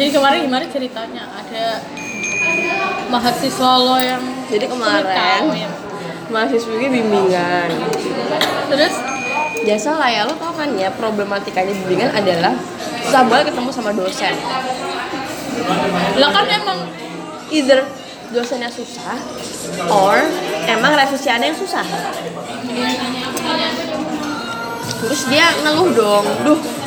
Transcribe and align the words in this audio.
Jadi 0.00 0.16
kemarin 0.16 0.48
gimana 0.48 0.64
ceritanya? 0.64 1.28
Ada 1.28 1.64
mahasiswa 3.12 3.72
lo 3.84 4.00
yang 4.00 4.24
Jadi 4.48 4.64
kemarin 4.64 5.04
kawin. 5.04 5.70
mahasiswinya 6.32 6.88
bimbingan. 6.88 7.68
Terus 8.72 8.94
Biasa 9.60 10.00
lah 10.00 10.08
ya, 10.08 10.24
lo 10.24 10.32
tau 10.40 10.56
kan 10.56 10.72
ya 10.72 10.88
problematikanya 10.96 11.76
bimbingan 11.84 12.16
adalah 12.16 12.56
susah 13.04 13.28
banget 13.28 13.52
ketemu 13.52 13.70
sama 13.76 13.92
dosen. 13.92 14.32
lah 16.16 16.30
kan 16.32 16.48
emang 16.48 16.78
Either 17.52 17.84
dosennya 18.32 18.72
susah, 18.72 19.20
or 19.92 20.16
emang 20.64 20.96
revisiannya 20.96 21.52
yang 21.52 21.58
susah. 21.60 21.84
Terus 25.02 25.22
dia 25.28 25.50
ngeluh 25.60 25.92
dong, 25.92 26.24
duh 26.46 26.79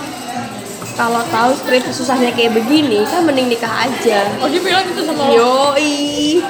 kalau 0.94 1.22
tahu 1.30 1.52
skripsi 1.58 1.92
susahnya 1.94 2.30
kayak 2.34 2.54
begini, 2.54 3.02
kan 3.10 3.26
mending 3.26 3.50
nikah 3.50 3.90
aja. 3.90 4.30
oh 4.38 4.48
dia 4.50 4.62
bilang 4.62 4.86
gitu 4.86 5.02
sama 5.06 5.26
lo. 5.26 5.34
Yoi. 5.34 6.42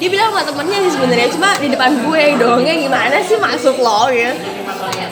Dia 0.00 0.08
bilang 0.10 0.34
sama 0.34 0.42
temennya 0.42 0.78
sih 0.84 0.92
sebenarnya 0.98 1.28
cuma 1.32 1.48
di 1.60 1.68
depan 1.70 1.90
gue 2.02 2.24
dongnya 2.36 2.74
gimana 2.76 3.16
sih 3.22 3.36
masuk 3.38 3.78
lo 3.78 4.10
ya. 4.10 4.34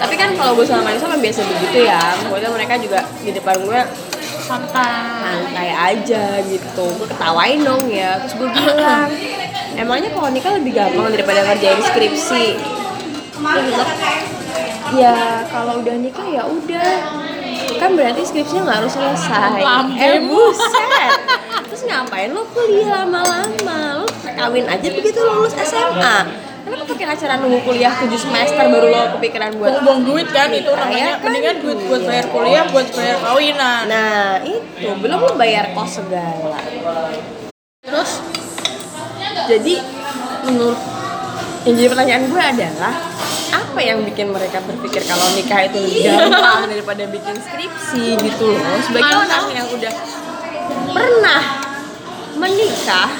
Tapi 0.00 0.14
kan 0.18 0.34
kalau 0.34 0.58
gue 0.58 0.66
sama 0.66 0.91
Manisa 0.91 1.06
kan 1.06 1.20
biasa 1.20 1.41
begitu 1.46 1.86
ya. 1.86 2.02
Pokoknya 2.27 2.50
mereka 2.50 2.74
juga 2.80 3.00
di 3.22 3.30
depan 3.30 3.56
gue 3.62 3.80
Santai. 4.42 5.22
santai 5.22 5.70
aja 5.70 6.24
gitu. 6.44 6.84
Gue 6.98 7.06
ketawain 7.06 7.62
dong 7.62 7.84
ya. 7.86 8.19
Terus 8.27 8.34
gue 8.42 8.48
bilang, 8.50 9.08
emangnya 9.78 10.10
kalau 10.10 10.28
nikah 10.34 10.52
lebih 10.58 10.72
gampang 10.74 11.14
daripada 11.14 11.41
ngerjain 11.46 11.80
skripsi. 11.80 12.46
Bilang, 13.38 13.91
ya 14.98 15.46
kalau 15.48 15.80
udah 15.80 15.96
nikah 15.96 16.27
ya 16.27 16.42
udah 16.44 16.91
kan 17.80 17.91
berarti 17.98 18.23
skripsinya 18.23 18.62
nggak 18.69 18.79
harus 18.84 18.92
selesai 18.95 19.61
eh 19.98 20.19
buset 20.27 21.11
terus 21.69 21.83
ngapain 21.88 22.30
lo 22.30 22.44
kuliah 22.53 23.03
lama-lama 23.03 24.03
lo 24.03 24.06
kawin 24.36 24.67
aja 24.69 24.89
begitu 24.92 25.19
lulus 25.22 25.56
SMA 25.56 26.17
kenapa 26.62 26.84
pakai 26.86 27.06
acara 27.11 27.34
nunggu 27.42 27.59
kuliah 27.67 27.91
7 27.91 28.09
semester 28.14 28.64
baru 28.70 28.86
lo 28.89 29.03
kepikiran 29.19 29.50
buat 29.59 29.70
Buang-buang 29.83 30.00
duit 30.06 30.28
kan 30.31 30.48
itu 30.55 30.70
namanya. 30.70 30.94
Iya 30.94 31.11
kan? 31.19 31.25
Mendingan 31.27 31.56
duit 31.59 31.78
buat 31.91 32.03
bayar 32.06 32.27
kuliah, 32.31 32.64
buat 32.70 32.89
bayar 32.94 33.17
kawinan. 33.19 33.83
nah 33.91 34.39
itu 34.47 34.89
belum 35.03 35.19
lo 35.20 35.33
bayar 35.34 35.75
kos 35.75 36.00
segala 36.00 36.61
Terus 37.83 38.11
jadi 39.50 39.75
menurut 40.47 40.78
yang 41.62 41.74
jadi 41.78 41.88
pertanyaan 41.94 42.24
gue 42.27 42.42
adalah 42.42 42.94
apa 43.52 43.80
yang 43.80 44.02
bikin 44.02 44.34
mereka 44.34 44.58
berpikir 44.66 45.00
kalau 45.06 45.22
nikah 45.38 45.62
itu 45.64 45.78
lebih 45.78 46.02
gampang 46.10 46.66
daripada 46.66 47.04
bikin 47.06 47.36
skripsi 47.38 48.19
gitu 48.19 48.46
loh? 48.52 48.78
Sebagai 48.82 49.14
orang 49.14 49.46
yang 49.54 49.66
udah 49.70 49.92
pernah 50.92 51.42
menikah 52.36 53.10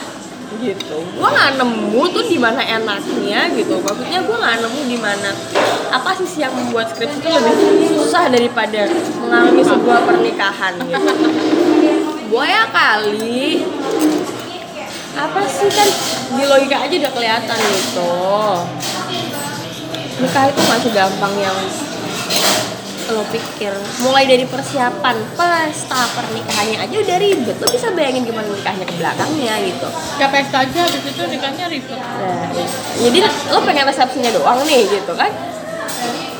gitu 0.61 1.01
gue 1.01 1.29
nggak 1.33 1.59
nemu 1.59 2.03
tuh 2.13 2.25
di 2.29 2.37
mana 2.37 2.61
enaknya 2.61 3.51
gitu. 3.57 3.81
Maksudnya 3.81 4.21
gue 4.21 4.37
nggak 4.37 4.57
nemu 4.63 4.81
di 4.85 4.99
mana 5.01 5.31
apa 5.89 6.11
sih 6.19 6.29
yang 6.39 6.53
membuat 6.53 6.93
skripsi 6.93 7.19
itu 7.19 7.29
lebih 7.31 7.89
susah 7.97 8.29
daripada 8.29 8.87
mengalami 9.23 9.63
sebuah 9.65 10.01
pernikahan 10.05 10.77
gitu. 10.83 11.15
Gue 12.29 12.47
ya 12.49 12.65
kali 12.69 13.65
apa 15.13 15.41
sih 15.45 15.69
kan 15.69 15.89
di 16.41 16.45
logika 16.49 16.77
aja 16.89 16.95
udah 17.05 17.13
kelihatan 17.13 17.59
gitu. 17.59 18.13
Nikah 20.23 20.45
itu 20.49 20.63
masih 20.69 20.91
gampang 20.95 21.35
yang 21.41 21.59
lo 23.13 23.23
pikir. 23.29 23.73
Mulai 24.01 24.25
dari 24.25 24.45
persiapan 24.49 25.17
pesta 25.37 26.03
pernikahannya 26.17 26.79
aja 26.81 26.97
udah 26.97 27.17
ribet. 27.21 27.57
Lo 27.61 27.67
bisa 27.69 27.93
bayangin 27.93 28.25
gimana 28.25 28.49
nikahnya 28.49 28.89
ke 28.89 28.95
belakangnya 28.97 29.55
gitu. 29.69 29.89
Ya 30.17 30.27
pesta 30.33 30.65
aja 30.65 30.81
habis 30.89 31.03
itu 31.05 31.23
nikahnya 31.29 31.67
ribet. 31.69 31.99
nah, 32.01 32.49
jadi 32.97 33.19
lo 33.53 33.61
pengen 33.67 33.85
resepsinya 33.85 34.31
doang 34.33 34.65
nih 34.65 34.89
gitu 34.89 35.13
kan 35.13 35.29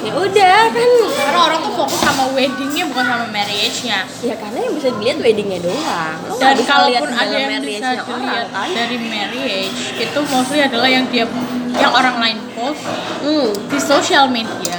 ya 0.03 0.13
udah 0.13 0.61
kan. 0.75 0.91
Karena 1.15 1.41
orang 1.41 1.59
tuh 1.63 1.73
fokus 1.79 2.01
sama 2.03 2.25
weddingnya 2.35 2.85
bukan 2.91 3.05
sama 3.07 3.27
marriage-nya. 3.31 3.99
ya 4.21 4.35
karena 4.35 4.59
yang 4.67 4.75
bisa 4.75 4.89
dilihat 4.99 5.19
weddingnya 5.23 5.59
doang. 5.63 6.17
Lo 6.27 6.35
Dan 6.37 6.57
kalaupun 6.63 7.09
ada 7.09 7.31
yang 7.33 7.63
bisa 7.63 7.79
marriage-nya 7.87 8.03
orang 8.03 8.23
dilihat 8.27 8.49
kan? 8.51 8.69
dari 8.75 8.97
marriage 8.99 9.79
itu 9.97 10.19
mostly 10.29 10.61
adalah 10.61 10.89
yang 10.91 11.05
dia 11.09 11.25
yang 11.73 11.93
orang 11.95 12.17
lain 12.21 12.39
post 12.53 12.83
hmm. 13.23 13.49
di 13.71 13.79
social 13.79 14.27
media. 14.29 14.79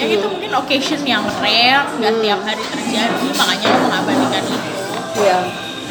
Yang 0.00 0.10
itu 0.18 0.26
mungkin 0.26 0.50
occasion 0.50 1.00
yang 1.04 1.22
rare 1.38 1.84
nggak 2.00 2.12
Hmm. 2.14 2.22
tiap 2.24 2.40
hari 2.42 2.64
terjadi 2.64 3.26
makanya 3.36 3.66
lo 3.68 3.78
mengabadikan 3.86 4.42
itu. 4.42 4.72
Ya 5.22 5.38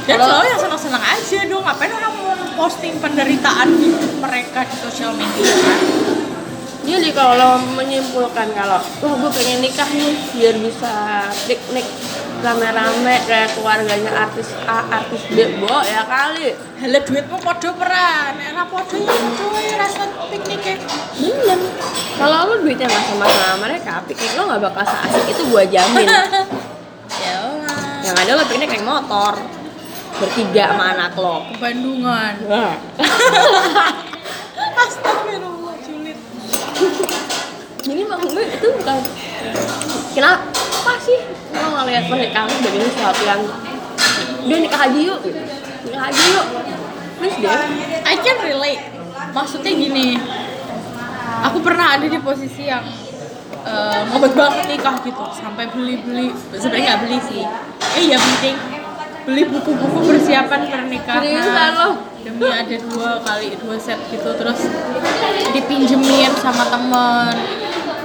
dan 0.03 0.19
Kalau- 0.19 0.35
selalu 0.35 0.47
yang 0.51 0.61
senang-senang 0.67 0.99
aja 0.99 1.39
dong 1.47 1.63
ngapain 1.63 1.91
orang 1.95 2.11
mau 2.19 2.35
posting 2.59 2.99
penderitaan 2.99 3.71
hidup 3.71 4.19
mereka 4.19 4.67
di 4.67 4.75
sosial 4.75 5.15
media 5.15 5.47
kan 5.47 5.79
Jadi 6.83 7.09
kalau 7.15 7.63
menyimpulkan 7.79 8.51
kalau 8.51 8.83
tuh 8.99 9.15
gue 9.15 9.31
pengen 9.31 9.63
nikah 9.63 9.87
nih 9.87 10.19
biar 10.35 10.55
bisa 10.59 10.91
piknik 11.47 11.87
rame-rame 12.43 13.23
kayak 13.23 13.55
keluarganya 13.55 14.11
artis 14.27 14.51
A, 14.67 14.83
artis 14.91 15.23
B, 15.31 15.63
bo 15.63 15.79
ya 15.79 16.03
kali. 16.03 16.51
Hele 16.83 16.99
duitmu 17.07 17.39
podo 17.39 17.71
peran, 17.79 18.35
enak 18.35 18.67
podo 18.67 18.99
ya 18.99 19.15
cuy 19.15 19.65
rasa 19.79 20.11
pikniknya 20.27 20.75
Bener. 21.15 21.59
Kalau 22.19 22.51
lu 22.51 22.67
duitnya 22.67 22.91
nggak 22.91 23.03
sama 23.07 23.25
sama 23.31 23.55
mereka, 23.63 24.03
piknik 24.03 24.35
lo 24.35 24.43
nggak 24.51 24.61
bakal 24.67 24.83
seasik 24.83 25.23
itu 25.31 25.43
gue 25.47 25.63
jamin. 25.71 26.07
ya 27.23 27.33
Allah 27.47 27.79
Yang 28.03 28.15
ada 28.27 28.31
lo 28.35 28.43
piknik 28.51 28.69
naik 28.75 28.83
motor 28.83 29.39
bertiga 30.19 30.75
sama 30.75 30.85
anak 30.99 31.15
lo. 31.15 31.47
Bandungan 31.63 32.33
Wah. 32.51 32.75
Astagfirullah 34.83 35.62
Jadi 37.83 38.01
maksud 38.07 38.29
gue 38.31 38.45
itu 38.47 38.67
bukan 38.79 38.99
kenapa 40.15 40.91
sih? 41.03 41.19
Lo 41.51 41.67
ngeliat 41.75 42.07
pernikahan 42.07 42.47
sebagai 42.47 42.87
sesuatu 42.95 43.21
yang 43.27 43.41
udah 44.47 44.59
nikah 44.63 44.81
aja 44.87 44.99
yuk. 44.99 45.19
Nikah 45.83 46.03
aja 46.07 46.23
yuk. 46.31 46.47
Please 47.19 47.37
deh 47.43 47.59
I 48.07 48.15
can 48.23 48.37
relate. 48.39 48.83
Maksudnya 49.35 49.71
gini 49.75 50.15
aku 51.43 51.59
pernah 51.59 51.99
ada 51.99 52.07
di 52.07 52.19
posisi 52.23 52.71
yang 52.71 52.87
ngebet 54.15 54.33
banget 54.35 54.63
nikah 54.71 54.95
gitu 55.03 55.23
sampai 55.35 55.67
beli-beli 55.71 56.31
sebenarnya 56.55 56.83
nggak 56.87 56.99
beli 57.03 57.19
sih. 57.19 57.43
Eh 57.99 58.03
iya 58.07 58.15
penting 58.15 58.55
beli 59.23 59.43
buku-buku 59.47 59.99
persiapan 60.03 60.61
pernikahan. 60.67 61.21
Demi 62.23 62.47
ada 62.47 62.75
dua 62.87 63.19
kali 63.19 63.51
dua 63.59 63.75
set 63.75 63.99
gitu 64.07 64.29
terus 64.39 64.59
dipinjemin 65.51 66.31
sama 66.39 66.63
temen. 66.71 67.35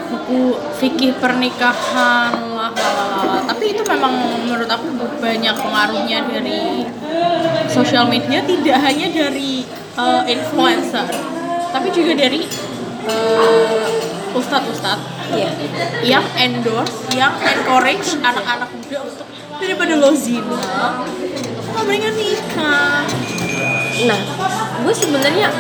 Buku 0.09 0.57
fikih 0.81 1.21
pernikahan 1.21 2.33
lah 2.57 2.73
tapi 3.45 3.77
itu 3.77 3.83
memang 3.85 4.15
menurut 4.49 4.65
aku 4.65 4.89
banyak 5.21 5.53
pengaruhnya 5.53 6.25
dari 6.25 6.89
sosial 7.69 8.09
media 8.09 8.41
tidak 8.41 8.81
hanya 8.81 9.13
dari 9.13 9.69
uh, 10.01 10.25
influencer 10.25 11.05
tapi 11.69 11.93
juga 11.93 12.17
dari 12.17 12.41
uh, 13.05 14.33
ustadz-ustadz 14.33 15.19
Iya. 15.29 15.51
yang 16.09 16.27
endorse, 16.41 17.13
yang 17.13 17.37
encourage 17.37 18.17
anak-anak 18.25 18.69
muda 18.73 18.99
untuk 19.05 19.29
daripada 19.59 19.93
lo 19.99 20.11
zina, 20.15 20.63
lo 21.75 21.81
mendingan 21.85 22.15
nikah. 22.15 23.03
nah 23.99 24.21
gue 24.79 24.95
sebenarnya 24.95 25.51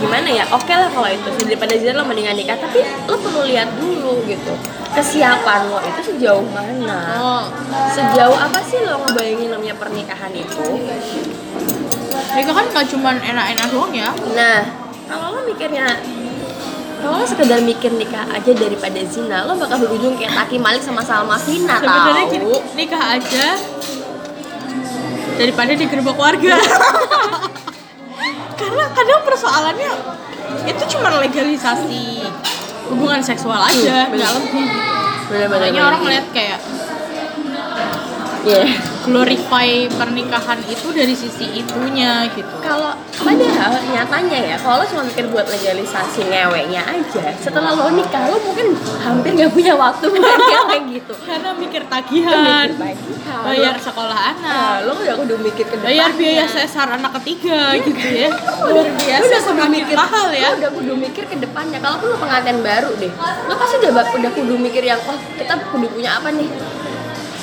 gimana 0.00 0.28
ya? 0.28 0.44
Oke 0.52 0.72
lah 0.72 0.88
kalau 0.88 1.08
itu. 1.08 1.28
Daripada 1.44 1.76
zina 1.76 2.00
lo 2.00 2.04
mendingan 2.08 2.36
nikah. 2.36 2.56
Tapi 2.56 2.80
lo 3.06 3.16
perlu 3.20 3.44
lihat 3.44 3.68
dulu 3.76 4.24
gitu 4.24 4.54
kesiapan 4.94 5.60
lo 5.68 5.82
itu 5.82 6.00
sejauh 6.14 6.46
mana. 6.54 7.18
Oh, 7.18 7.44
sejauh 7.90 8.38
apa 8.38 8.62
sih 8.62 8.78
lo 8.86 9.02
ngebayangin 9.02 9.50
namanya 9.50 9.74
pernikahan 9.74 10.30
itu? 10.30 10.66
Nikah 12.34 12.54
kan 12.54 12.66
gak 12.70 12.86
cuman 12.94 13.18
enak-enak 13.18 13.66
doang 13.74 13.90
ya. 13.90 14.10
Nah, 14.38 14.62
kalau 15.10 15.34
lo 15.34 15.40
mikirnya 15.50 15.98
kalau 17.04 17.20
lo 17.20 17.26
sekedar 17.28 17.60
mikir 17.60 17.92
nikah 17.92 18.24
aja 18.26 18.48
daripada 18.56 18.96
zina, 19.04 19.44
lo 19.44 19.60
bakal 19.60 19.76
berujung 19.76 20.16
kayak 20.16 20.32
Taki 20.34 20.56
Malik 20.56 20.80
sama 20.80 21.04
Salma 21.04 21.36
Vina 21.36 21.76
Sebenarnya 21.76 22.24
tahu. 22.24 22.32
gini, 22.32 22.56
nikah 22.72 23.02
aja 23.12 23.46
daripada 25.36 25.76
digerebek 25.76 26.16
warga. 26.16 26.56
Karena 28.60 28.84
kadang 28.88 29.20
persoalannya 29.20 29.92
itu 30.64 30.82
cuma 30.88 31.12
legalisasi 31.20 32.24
hubungan 32.88 33.20
seksual 33.20 33.60
aja, 33.60 34.08
Hmm, 34.08 34.16
nggak 34.16 34.32
lebih. 34.40 34.66
Makanya 35.44 35.80
orang 35.84 36.00
melihat 36.00 36.26
kayak 36.32 36.58
Iya. 38.44 38.64
glorify 39.04 39.68
pernikahan 39.90 40.60
itu 40.64 40.88
dari 40.90 41.12
sisi 41.12 41.48
itunya 41.54 42.28
gitu 42.30 42.48
Kalau 42.60 42.92
padahal 43.14 43.72
nyatanya 43.86 44.38
ya, 44.44 44.56
kalau 44.56 44.80
lo 44.80 44.86
cuma 44.86 45.02
mikir 45.02 45.28
buat 45.28 45.44
legalisasi 45.44 46.24
ngeweknya 46.24 46.80
aja, 46.82 47.32
setelah 47.36 47.72
lo 47.72 47.88
nikah 47.90 48.28
lo 48.28 48.36
mungkin 48.38 48.72
hampir 49.00 49.32
nggak 49.32 49.48
punya 49.48 49.72
waktu 49.74 50.04
buat 50.12 50.36
ngewe 50.36 50.76
gitu. 50.92 51.12
karena 51.20 51.50
mikir 51.54 51.82
tagihan 51.84 52.68
Mikir 52.68 52.72
tagihan. 52.76 53.40
bayar 53.42 53.76
sekolah 53.76 54.28
Nah, 54.36 54.80
anak 54.80 54.84
lo 54.84 54.92
udah 54.94 55.14
kudu 55.16 55.34
mikir 55.38 55.64
ke 55.64 55.76
bayar 55.80 56.12
biaya 56.12 56.44
sesar 56.44 56.88
anak 56.90 57.12
ketiga 57.20 57.72
gitu 57.76 57.96
ya 57.96 58.28
luar 58.64 58.88
biasa 58.88 59.20
udah 59.22 59.40
kudu 59.40 59.52
semakin 59.56 59.72
mikir 59.74 59.96
mahal 59.96 60.28
ya 60.30 60.48
Lo 60.48 60.56
udah 60.60 60.70
kudu 60.72 60.92
mikir 60.94 61.24
ke 61.24 61.36
depannya. 61.36 61.78
Kalaupun 61.78 62.08
lo 62.08 62.16
pengantin 62.16 62.58
baru 62.60 62.90
deh, 62.96 63.12
lo 63.48 63.54
pasti 63.54 63.74
udah 63.80 63.92
udah 63.94 64.32
kudu 64.32 64.54
mikir 64.56 64.82
yang, 64.82 65.00
oh 65.04 65.16
kita 65.34 65.56
kudu 65.68 65.86
punya 65.88 66.16
apa 66.16 66.28
nih? 66.30 66.48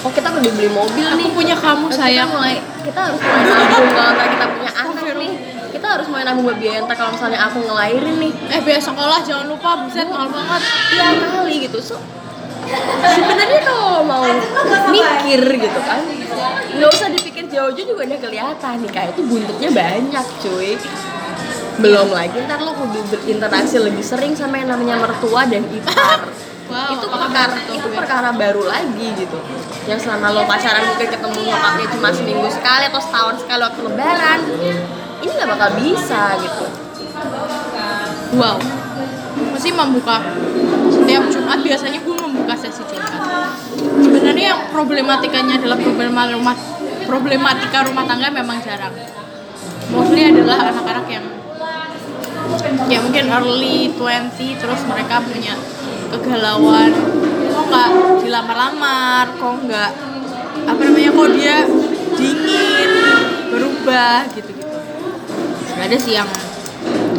Oh 0.02 0.10
kita 0.10 0.28
kudu 0.34 0.50
beli 0.58 0.70
mobil 0.74 1.06
aku 1.06 1.18
nih. 1.22 1.30
punya 1.30 1.56
kamu 1.58 1.86
Terus 1.94 2.00
sayang. 2.02 2.30
kita 2.30 2.34
mulai 2.34 2.56
kita 2.82 3.00
harus 3.06 3.20
mulai 3.22 3.46
nabung 3.46 3.90
kalau 3.94 4.12
ntar 4.18 4.28
kita 4.34 4.46
punya 4.50 4.72
anak 4.74 5.06
nih. 5.22 5.32
Kita 5.72 5.88
harus 5.88 6.08
mulai 6.10 6.24
nabung 6.26 6.44
buat 6.50 6.58
biaya. 6.58 6.80
Ntar 6.90 6.96
kalau 6.98 7.12
misalnya 7.14 7.40
aku 7.46 7.58
ngelahirin 7.62 8.16
nih. 8.18 8.34
Eh 8.50 8.60
biaya 8.66 8.82
sekolah 8.82 9.20
jangan 9.22 9.46
lupa 9.46 9.70
buset 9.86 10.08
mahal 10.10 10.30
banget. 10.34 10.62
Iya 10.98 11.06
kali 11.22 11.56
gitu. 11.70 11.78
So 11.78 11.98
sebenarnya 13.02 13.62
kalau 13.68 14.02
mau 14.02 14.26
mikir 14.90 15.42
gitu 15.60 15.80
kan 15.86 16.02
nggak 16.72 16.88
usah 16.88 17.10
dipikir 17.12 17.44
jauh-jauh 17.52 17.84
juga 17.84 18.02
udah 18.08 18.20
kelihatan 18.24 18.76
nikah 18.82 19.06
itu 19.12 19.22
buntutnya 19.22 19.70
banyak 19.70 20.26
cuy. 20.42 20.72
Belum 21.78 22.10
lagi 22.10 22.42
ntar 22.50 22.58
lo 22.66 22.74
kudu 22.74 23.06
berinteraksi 23.06 23.78
lebih 23.78 24.02
sering 24.02 24.34
sama 24.34 24.58
yang 24.58 24.74
namanya 24.74 24.98
mertua 24.98 25.46
dan 25.46 25.62
ipar 25.70 26.26
Wow, 26.72 26.96
itu 26.96 27.08
perkara 27.12 27.56
itu 27.68 27.84
gue? 27.84 27.98
perkara 28.00 28.30
baru 28.32 28.64
lagi 28.64 29.08
gitu. 29.20 29.38
Yang 29.92 30.08
selama 30.08 30.32
lo 30.32 30.48
pacaran 30.48 30.88
mungkin 30.88 31.08
ketemu 31.12 31.40
nyokapnya 31.52 31.86
cuma 31.92 32.10
seminggu 32.16 32.48
sekali 32.48 32.84
atau 32.88 33.02
setahun 33.04 33.36
sekali 33.44 33.62
waktu 33.68 33.82
lebaran 33.92 34.40
ini 35.20 35.32
nggak 35.36 35.50
bakal 35.52 35.70
bisa 35.76 36.24
gitu. 36.40 36.66
Wow. 38.40 38.56
Mesti 39.52 39.70
membuka 39.76 40.24
setiap 40.88 41.24
Jumat 41.28 41.60
biasanya 41.60 42.00
gue 42.00 42.16
membuka 42.16 42.54
sesi 42.56 42.84
Jumat. 42.88 43.20
Sebenarnya 43.76 44.46
yang 44.56 44.62
problematikanya 44.72 45.60
adalah 45.60 45.76
problema 45.76 46.24
rumah 46.32 46.56
problematika 47.04 47.84
rumah 47.84 48.08
tangga 48.08 48.32
memang 48.32 48.64
jarang. 48.64 48.96
Mostly 49.92 50.24
adalah 50.32 50.72
anak-anak 50.72 51.06
yang 51.12 51.26
ya 52.88 53.00
mungkin 53.04 53.28
early 53.28 53.92
20 53.96 54.60
terus 54.60 54.82
mereka 54.88 55.20
punya 55.20 55.56
kegalauan. 56.12 56.92
Kok 57.52 57.64
nggak 57.68 57.90
dilamar-lamar? 58.24 59.26
Kok 59.40 59.54
nggak 59.68 59.92
apa 60.62 60.82
namanya 60.84 61.10
kok 61.16 61.30
dia 61.36 61.58
dingin 62.20 62.92
berubah 63.50 64.28
gitu-gitu. 64.36 64.78
Nggak 65.76 65.88
ada 65.88 65.98
sih 65.98 66.14
yang 66.16 66.30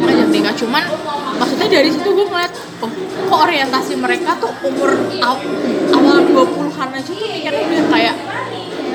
ngajak 0.03 0.27
nikah 0.35 0.55
cuman 0.59 0.83
maksudnya 1.39 1.67
dari 1.79 1.87
situ 1.87 2.03
gue 2.11 2.27
ngeliat 2.27 2.51
oh 2.83 2.91
kok 3.31 3.39
orientasi 3.47 3.95
mereka 3.95 4.35
tuh 4.35 4.51
umur 4.67 4.91
aw- 5.23 5.47
awal 5.95 6.17
20-an 6.27 6.89
aja 6.91 7.11
tuh 7.15 7.27
mikirnya 7.31 7.83
kayak 7.87 8.15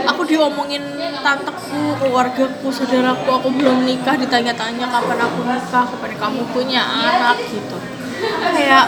aku 0.04 0.24
diomongin 0.24 0.84
tanteku, 1.20 1.98
keluargaku, 2.00 2.72
saudaraku, 2.72 3.28
aku 3.28 3.48
belum 3.52 3.84
nikah 3.84 4.16
ditanya-tanya 4.16 4.88
kapan 4.88 5.18
aku 5.20 5.40
nikah, 5.44 5.84
kapan 5.84 6.16
kamu 6.16 6.42
punya 6.54 6.80
anak 6.80 7.36
gitu. 7.52 7.76
Kayak 8.40 8.86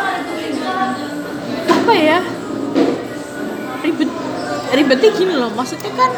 apa 1.70 1.92
ya? 1.94 2.18
Ribet 3.80 4.10
ribetnya 4.70 5.10
gini 5.14 5.34
loh, 5.38 5.50
maksudnya 5.54 5.90
kan 5.94 6.10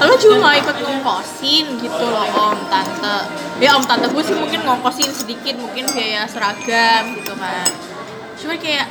lo 0.00 0.16
juga 0.16 0.40
nggak 0.40 0.56
ikut 0.64 0.76
ngongkosin 0.80 1.76
gitu 1.76 2.04
loh 2.08 2.24
om 2.32 2.56
tante. 2.72 3.28
Ya 3.60 3.76
om 3.76 3.84
tante 3.84 4.08
gue 4.08 4.22
sih 4.24 4.32
mungkin 4.32 4.64
ngongkosin 4.64 5.12
sedikit 5.12 5.60
mungkin 5.60 5.84
biaya 5.92 6.24
seragam 6.24 7.12
gitu 7.20 7.36
kan. 7.36 7.68
Cuma 8.40 8.56
kayak 8.56 8.88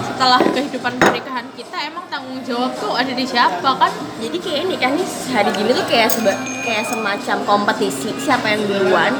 setelah 0.00 0.40
kehidupan 0.42 0.98
pernikahan 0.98 1.46
kita 1.54 1.76
emang 1.86 2.02
tanggung 2.10 2.42
jawab 2.42 2.74
tuh 2.82 2.98
ada 2.98 3.14
di 3.14 3.22
siapa 3.22 3.70
kan? 3.78 3.92
Jadi 4.18 4.36
kayak 4.42 4.64
nikah 4.74 4.90
nih 4.90 5.06
hari 5.30 5.50
gini 5.54 5.70
tuh 5.70 5.86
kayak 5.86 6.08
seba, 6.10 6.34
kayak 6.66 6.84
semacam 6.88 7.36
kompetisi 7.46 8.10
siapa 8.18 8.50
yang 8.50 8.66
duluan. 8.66 9.14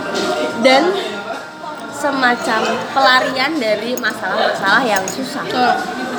Dan 0.67 0.91
semacam 2.01 2.61
pelarian 2.97 3.53
dari 3.61 3.93
masalah-masalah 4.01 4.83
yang 4.89 5.05
susah. 5.05 5.45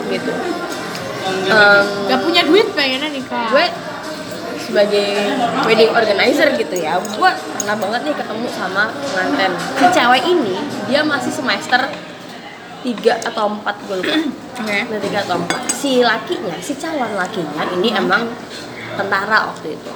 Gitu. 0.06 0.32
Em, 1.50 1.86
gak 2.10 2.22
punya 2.22 2.42
duit 2.46 2.70
pengennya 2.74 3.10
nikah 3.10 3.50
gue 3.54 3.66
sebagai 4.62 5.10
wedding 5.68 5.92
organizer 5.94 6.54
gitu 6.58 6.76
ya 6.82 6.98
gue 6.98 7.30
pernah 7.30 7.76
banget 7.78 8.02
nih 8.10 8.16
ketemu 8.18 8.48
sama 8.50 8.90
pengantin 8.90 9.54
si 9.78 9.86
cewek 9.94 10.24
ini 10.26 10.56
dia 10.90 11.06
masih 11.06 11.30
semester 11.30 11.92
3 12.82 13.30
atau 13.30 13.46
4 13.62 13.86
gue 13.86 13.96
lupa. 14.02 14.18
Udah 14.90 15.02
tiga 15.02 15.20
atau 15.22 15.38
empat. 15.38 15.62
Si 15.70 16.02
lakinya 16.02 16.58
si 16.58 16.74
calon 16.82 17.14
lakinya 17.14 17.62
ini 17.78 17.94
emang 17.94 18.26
tentara 18.98 19.54
waktu 19.54 19.78
itu 19.78 19.92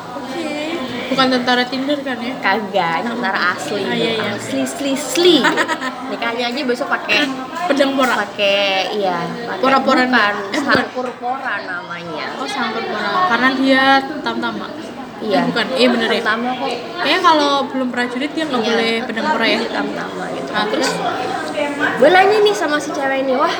bukan 1.07 1.27
tentara 1.29 1.63
Tinder 1.63 1.97
kan 1.99 2.17
ya? 2.17 2.33
Kagak 2.39 2.97
tentara 3.03 3.39
asli. 3.53 3.81
Ah, 3.81 3.93
iya, 3.93 4.11
iya. 4.15 4.29
asli 4.33 4.59
asli 4.61 4.89
asli. 4.93 5.35
Nikahnya 6.11 6.45
aja 6.49 6.61
besok 6.63 6.87
pakai 6.87 7.25
pedang 7.67 7.93
pora. 7.93 8.13
Pakai 8.17 8.93
iya 8.93 9.19
pakai 9.45 9.61
Pora-poran. 9.61 10.07
bukan 10.07 10.35
Eh, 10.51 10.61
sangkur 10.61 11.07
pora 11.17 11.55
namanya. 11.61 12.25
Oh 12.37 12.47
sangkur 12.47 12.83
pora 12.83 13.09
karena 13.29 13.49
dia 13.55 13.83
tamtama? 14.21 14.67
Iya. 15.19 15.39
Eh, 15.39 15.43
bukan. 15.47 15.65
Iya 15.73 15.87
bener 15.89 16.09
ya? 16.09 16.21
Pertama 16.21 16.49
kok. 16.53 16.69
Kayaknya 16.99 17.19
kalau 17.21 17.51
belum 17.71 17.87
prajurit 17.89 18.31
dia 18.31 18.43
nggak 18.45 18.61
Iya. 18.61 18.69
boleh 18.69 18.91
pedang 19.07 19.27
pora 19.27 19.45
ya? 19.45 19.59
Pertama 19.63 20.23
gitu. 20.31 20.49
Nah 20.51 20.65
terus? 20.67 20.89
Gue 21.95 22.09
nanya 22.09 22.37
nih 22.39 22.53
sama 22.53 22.77
si 22.77 22.89
cewek 22.91 23.23
ini. 23.23 23.33
Wah 23.33 23.55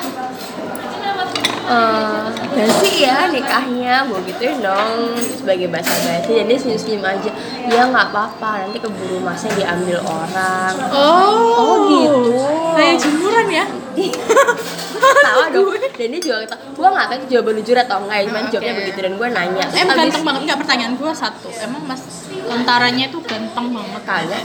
eh 1.66 2.22
basi 2.48 3.02
ya 3.02 3.26
nikahnya 3.26 4.06
gue 4.06 4.20
gituin 4.24 4.62
dong 4.62 4.96
sebagai 5.18 5.66
bahasa 5.66 5.90
basi 5.98 6.30
dan 6.32 6.46
dia 6.46 6.56
senyum 6.56 6.78
senyum 6.78 7.02
aja. 7.02 7.30
Ya 7.66 7.82
nggak 7.84 8.06
apa-apa. 8.08 8.50
Nanti 8.62 8.78
keburu 8.78 9.18
masnya 9.18 9.50
diambil 9.52 9.98
orang. 10.00 10.72
Oh. 10.88 11.34
Oh, 11.56 11.74
gitu. 11.84 12.38
kayak 12.72 12.96
jemuran 12.96 13.46
ya? 13.50 13.64
Tawa 15.26 15.44
dong. 15.50 15.74
Dan 15.90 16.08
dia 16.08 16.20
juga 16.20 16.36
kata 16.44 16.56
gue 16.70 16.86
nggak 16.86 17.06
tahu 17.06 17.16
itu 17.16 17.26
jawaban 17.28 17.54
jujur 17.58 17.76
atau 17.78 17.96
enggak 17.98 18.16
ya 18.16 18.24
cuman 18.26 18.38
Ah, 18.38 18.48
jawabnya 18.48 18.74
begitu 18.76 18.98
dan 19.00 19.12
gue 19.16 19.28
nanya. 19.28 19.62
Terus 19.64 19.74
em 19.74 19.84
abis- 19.84 19.98
ganteng 19.98 20.22
banget. 20.22 20.40
Nggak 20.46 20.58
pertanyaan 20.62 20.92
gue 20.94 21.10
satu. 21.12 21.48
Emang 21.58 21.82
mas 21.84 22.02
tentaranya 22.30 23.04
itu 23.06 23.18
ganteng 23.20 23.66
banget? 23.70 24.02
Kagak. 24.04 24.42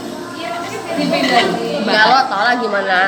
Enggak 0.92 2.04
lo 2.04 2.18
tau 2.26 2.42
lah 2.42 2.54
gimana 2.56 2.98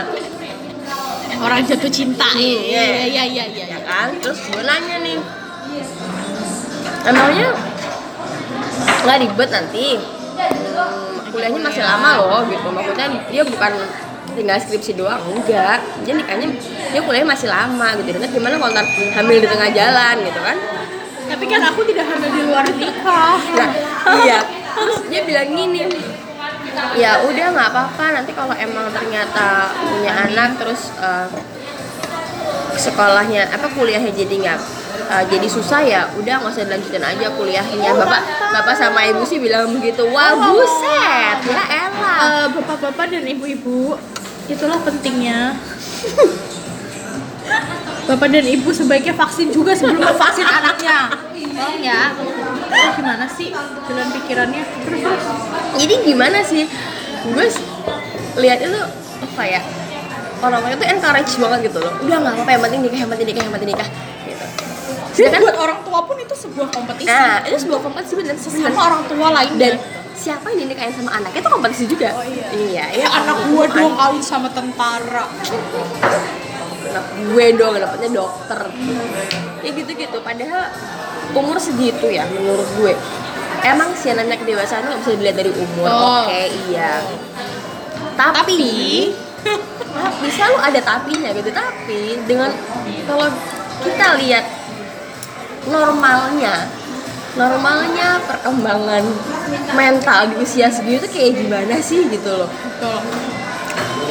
orang 1.40 1.60
jatuh 1.66 1.90
cinta. 1.90 2.28
Iya. 2.36 2.62
iya 2.68 2.84
iya 3.06 3.24
iya 3.24 3.44
iya 3.50 3.64
ya 3.74 3.80
kan? 3.82 4.14
Terus 4.20 4.38
gue 4.50 4.62
nanya 4.62 4.96
nih. 5.02 5.18
Emangnya 7.04 7.48
nggak 9.04 9.16
ribet 9.20 9.50
nanti? 9.52 9.86
Hmm, 10.34 11.30
kuliahnya 11.30 11.60
masih 11.60 11.82
lama 11.84 12.10
loh 12.22 12.42
gitu. 12.48 12.68
Maksudnya 12.70 13.06
dia 13.28 13.42
bukan 13.46 13.72
tinggal 14.34 14.58
skripsi 14.58 14.92
doang 14.98 15.20
enggak. 15.30 15.78
Dia 16.06 16.14
nikahnya 16.16 16.46
dia 16.90 17.00
kuliahnya 17.02 17.28
masih 17.28 17.48
lama 17.50 17.88
gitu. 18.00 18.08
Dan 18.16 18.30
gimana 18.30 18.54
kalau 18.58 18.72
ntar 18.72 18.86
hamil 18.88 19.38
di 19.42 19.48
tengah 19.48 19.70
jalan 19.70 20.16
gitu 20.24 20.40
kan? 20.40 20.56
Tapi 21.24 21.44
kan 21.48 21.60
aku 21.72 21.80
tidak 21.88 22.06
hamil 22.08 22.30
di 22.30 22.40
luar 22.46 22.64
nikah. 22.68 23.38
Nah 24.04 24.16
iya. 24.24 24.40
Terus 24.74 25.06
dia 25.06 25.22
bilang 25.22 25.48
gini 25.54 25.86
ya 26.98 27.24
udah 27.26 27.46
nggak 27.54 27.68
apa-apa. 27.70 28.04
Nanti 28.20 28.32
kalau 28.32 28.54
emang 28.54 28.90
ternyata 28.90 29.70
punya 29.74 30.12
anak 30.28 30.58
terus 30.58 30.94
eh, 30.98 31.28
sekolahnya 32.74 33.48
apa 33.54 33.70
kuliahnya 33.72 34.10
jadi 34.10 34.34
nggak 34.34 34.60
eh, 35.10 35.24
jadi 35.30 35.46
susah 35.46 35.80
ya 35.86 36.02
udah 36.18 36.34
nggak 36.42 36.52
usah 36.54 36.64
dilanjutin 36.66 37.04
aja 37.04 37.26
kuliahnya. 37.34 37.90
Bapak 37.94 38.22
bapak. 38.54 38.74
sama 38.78 39.06
ibu 39.06 39.22
sih 39.26 39.38
bilang 39.38 39.70
begitu. 39.74 40.06
Wah 40.10 40.34
buset. 40.38 41.38
Ya 41.46 41.62
elah. 41.88 42.18
Eh, 42.24 42.46
bapak-bapak 42.54 43.06
dan 43.10 43.24
ibu-ibu 43.26 43.96
itulah 44.48 44.78
pentingnya. 44.82 45.56
Bapak 48.04 48.28
dan 48.28 48.44
ibu 48.44 48.68
sebaiknya 48.68 49.16
vaksin 49.16 49.48
juga 49.48 49.72
sebelum 49.72 50.04
vaksin 50.04 50.44
anaknya. 50.44 51.08
Tolong 51.54 51.80
ya. 51.80 52.12
Oh, 52.68 52.90
gimana 52.98 53.24
sih 53.30 53.48
jalan 53.88 54.08
pikirannya 54.12 54.63
jadi 55.80 55.94
gimana 56.04 56.38
sih? 56.44 56.64
Gue 57.24 57.46
lihat 58.40 58.58
itu 58.62 58.80
apa 59.24 59.42
ya? 59.46 59.60
Orang-orang 60.44 60.76
itu 60.76 60.86
encourage 60.86 61.32
banget 61.40 61.58
gitu 61.72 61.78
loh. 61.80 61.92
Udah 62.04 62.16
nggak 62.20 62.34
apa-apa 62.36 62.50
yang 62.52 62.62
penting 62.68 62.80
nikah 62.84 62.98
yang 63.00 63.10
penting 63.10 63.26
nikah 63.32 63.42
yang 63.48 63.54
penting 63.54 63.70
nikah 63.72 63.88
gitu. 64.28 64.44
Dan 64.44 65.14
Sedangkan 65.14 65.40
buat 65.46 65.58
orang 65.58 65.78
tua 65.86 66.00
pun 66.04 66.16
itu 66.20 66.34
sebuah 66.34 66.68
kompetisi. 66.74 67.08
Nah, 67.08 67.40
itu 67.46 67.56
sebuah 67.64 67.80
kompetisi 67.80 68.12
bener 68.18 68.36
sama 68.36 68.80
orang 68.92 69.02
tua 69.08 69.28
lain 69.30 69.54
dan 69.56 69.72
siapa 70.14 70.46
yang 70.54 70.68
dinikahin 70.68 70.94
sama 70.94 71.10
anaknya 71.16 71.40
itu 71.42 71.50
kompetisi 71.50 71.84
juga. 71.90 72.08
Oh, 72.14 72.24
iya. 72.24 72.46
iya, 72.54 72.84
ya 73.04 73.06
anak 73.10 73.50
gua 73.50 73.64
dong 73.68 73.94
kawin 73.98 74.22
sama 74.22 74.48
tentara. 74.52 75.26
Anak 76.94 77.06
gue 77.26 77.46
dong 77.58 77.74
dapetnya 77.74 78.10
dokter. 78.22 78.60
Ya 79.64 79.70
gitu-gitu 79.74 80.18
padahal 80.22 80.70
umur 81.34 81.58
segitu 81.58 82.06
ya 82.12 82.28
menurut 82.30 82.68
gue 82.78 82.92
emang 83.64 83.90
sih 83.96 84.12
namanya 84.12 84.38
kedewasaan 84.38 84.84
nggak 84.84 85.00
bisa 85.00 85.10
dilihat 85.16 85.36
dari 85.40 85.52
umur 85.52 85.86
Oh. 85.88 86.28
oke 86.28 86.42
iya 86.68 87.00
tapi, 88.14 88.36
tapi 88.38 90.28
selalu 90.36 90.56
ada 90.60 90.80
tapinya 90.80 91.30
gitu 91.32 91.50
tapi 91.50 92.00
dengan 92.28 92.52
kalau 93.08 93.28
kita 93.82 94.20
lihat 94.22 94.44
normalnya 95.66 96.68
normalnya 97.34 98.22
perkembangan 98.30 99.02
mental 99.74 100.30
di 100.30 100.34
usia 100.38 100.70
segitu 100.70 101.08
kayak 101.10 101.34
gimana 101.34 101.82
sih 101.82 102.06
gitu 102.06 102.30
loh 102.30 102.48
Betul. 102.48 103.00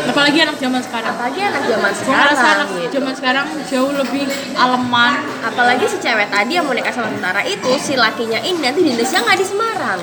Apalagi 0.10 0.38
anak 0.46 0.58
zaman 0.62 0.82
sekarang. 0.82 1.12
apalagi 1.14 1.40
anak 1.42 1.64
zaman 1.66 1.92
sekarang 1.94 2.38
anak 2.38 2.68
gitu. 2.78 2.92
zaman 3.00 3.14
sekarang 3.18 3.46
jauh 3.66 3.92
lebih 3.94 4.26
aleman. 4.54 5.14
apalagi 5.42 5.86
si 5.90 5.98
cewek 6.02 6.28
tadi 6.30 6.58
yang 6.58 6.66
mau 6.66 6.76
nikah 6.76 6.94
sama 6.94 7.10
tentara 7.10 7.42
itu 7.46 7.72
si 7.82 7.94
lakinya 7.98 8.40
ini 8.42 8.60
nanti 8.62 8.82
dinasnya 8.82 9.20
nggak 9.24 9.38
di 9.40 9.46
Semarang. 9.48 10.00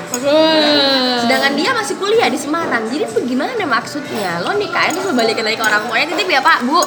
Sedangkan 1.25 1.53
dia 1.55 1.71
masih 1.75 1.95
kuliah 1.99 2.29
di 2.31 2.39
Semarang. 2.39 2.83
Jadi 2.87 3.05
bagaimana 3.07 3.63
maksudnya? 3.65 4.43
Lo 4.43 4.55
nikahin 4.55 4.95
terus 4.95 5.09
lo 5.09 5.13
balikin 5.15 5.43
lagi 5.43 5.57
ke 5.59 5.65
orang 5.65 5.83
tuanya. 5.87 6.05
Titip 6.11 6.27
ya 6.27 6.41
pak 6.43 6.63
bu. 6.67 6.81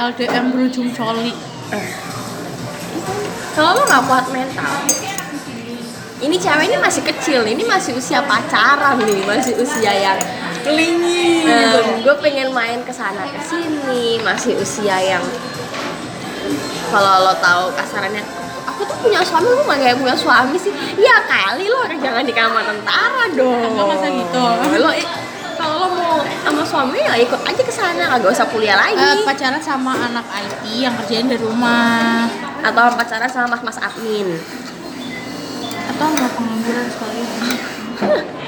LDM 0.00 0.44
berujung 0.56 0.88
coli. 0.96 1.32
kalau 3.50 3.76
lo 3.76 3.82
nggak 3.84 4.02
kuat 4.08 4.26
mental 4.32 4.74
ini 6.20 6.36
cewek 6.36 6.68
ini 6.68 6.76
masih 6.76 7.02
kecil. 7.04 7.40
Ini 7.48 7.64
masih 7.64 7.96
usia 7.96 8.20
pacaran 8.20 9.00
nih 9.00 9.24
masih 9.24 9.56
usia 9.56 9.92
yang 9.92 10.18
Kelingi. 10.64 11.46
gue 12.00 12.14
pengen 12.20 12.48
main 12.52 12.80
ke 12.84 12.92
sana 12.92 13.24
ke 13.28 13.40
sini. 13.44 14.20
Masih 14.20 14.56
usia 14.60 14.96
yang 15.00 15.24
kalau 16.90 17.30
lo 17.30 17.34
tahu 17.38 17.70
kasarannya 17.78 18.24
aku 18.66 18.82
tuh 18.82 18.96
punya 19.06 19.20
suami 19.22 19.46
lu 19.46 19.62
nggak 19.62 19.78
kayak 19.78 19.96
punya 19.96 20.16
suami 20.16 20.56
sih. 20.58 20.72
Ya 20.98 21.22
kali 21.24 21.68
lo 21.70 21.86
jangan 21.86 22.24
di 22.24 22.34
kamar 22.34 22.64
tentara 22.66 23.24
dong. 23.32 23.60
Enggak, 23.72 23.86
masa 23.86 24.06
gitu? 24.08 24.42
lo 24.80 24.90
kalau 25.60 25.76
lo 25.76 25.88
mau 25.92 26.16
sama 26.40 26.62
suami 26.64 26.98
ya 27.04 27.20
ikut 27.20 27.40
aja 27.44 27.62
ke 27.62 27.72
sana 27.72 28.08
kagak 28.16 28.32
usah 28.32 28.48
kuliah 28.48 28.76
lagi. 28.80 28.96
Eh, 28.96 29.24
pacaran 29.28 29.60
sama 29.60 29.92
anak 29.92 30.24
IT 30.32 30.64
yang 30.88 30.94
kerjain 31.04 31.28
dari 31.28 31.40
rumah. 31.40 32.26
Atau 32.64 32.96
pacaran 32.96 33.28
sama 33.28 33.56
mas-mas 33.56 33.76
admin. 33.76 34.40
Atau 35.94 36.06
nggak 36.16 36.30
pengangguran 36.32 36.86
sekali 36.88 37.22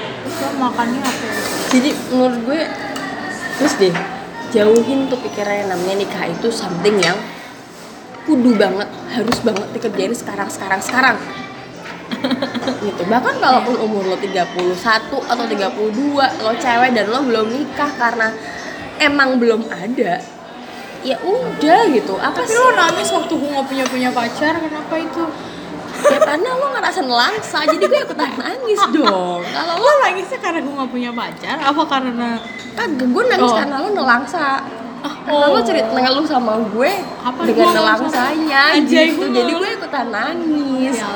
lo 0.43 0.51
makannya 0.59 0.99
apa 0.99 1.23
ya? 1.23 1.35
jadi 1.71 1.89
menurut 2.11 2.39
gue 2.43 2.61
terus 3.57 3.73
deh 3.79 3.95
jauhin 4.53 5.09
tuh 5.09 5.17
pikiran 5.17 5.65
yang 5.65 5.69
namanya 5.73 5.95
nikah 6.05 6.29
itu 6.29 6.53
something 6.53 6.99
yang 7.01 7.17
kudu 8.23 8.55
banget 8.55 8.87
harus 9.11 9.37
banget 9.43 9.67
dikerjain 9.75 10.15
sekarang 10.15 10.47
sekarang 10.47 10.79
sekarang. 10.79 11.17
Gitu. 12.83 13.03
Bahkan 13.07 13.39
kalaupun 13.39 13.75
umur 13.79 14.03
lo 14.07 14.15
31 14.19 14.47
atau 15.11 15.45
32 15.47 16.43
lo 16.43 16.51
cewek 16.55 16.91
dan 16.95 17.05
lo 17.11 17.19
belum 17.23 17.47
nikah 17.51 17.91
karena 17.99 18.31
emang 18.99 19.39
belum 19.39 19.67
ada 19.71 20.23
ya 21.03 21.17
udah 21.19 21.81
gitu. 21.91 22.15
Apa 22.15 22.43
tapi 22.43 22.51
sih? 22.51 22.59
lo 22.59 22.71
nangis 22.75 23.09
waktu 23.11 23.33
gue 23.35 23.49
nggak 23.51 23.67
punya 23.67 23.85
punya 23.87 24.09
pacar 24.15 24.55
kenapa 24.55 24.95
itu 24.99 25.23
ya 25.93 26.19
karena 26.19 26.49
lo 26.51 26.67
ngerasa 26.71 26.99
nelangsa 27.01 27.57
jadi 27.63 27.83
gue 27.83 27.99
ikutan 28.03 28.31
nangis 28.33 28.81
dong. 28.91 29.41
Kalau 29.55 29.73
lo 29.77 29.91
nangisnya 30.01 30.39
karena 30.39 30.59
gue 30.59 30.73
nggak 30.73 30.91
punya 30.91 31.11
pacar? 31.11 31.57
Apa 31.59 31.83
karena 31.85 32.29
kagak 32.73 33.07
gue 33.07 33.23
nangis 33.27 33.45
Oh. 33.45 33.55
karena 33.55 33.75
lo 33.77 33.89
nelangsa. 33.89 34.45
Karena 35.03 35.45
oh. 35.45 35.51
lo 35.51 35.61
cerita 35.61 35.91
ngeluh 35.91 36.23
sama 36.23 36.53
gue 36.63 36.91
Apa? 37.19 37.39
dengan 37.43 37.59
Gua 37.59 37.75
nelangsanya 37.75 38.63
Anjay, 38.73 39.11
gitu. 39.11 39.19
gua 39.19 39.27
jadi 39.29 39.51
gue 39.53 39.69
ikutan 39.75 40.07
nangis. 40.09 40.95
Ya 40.95 41.11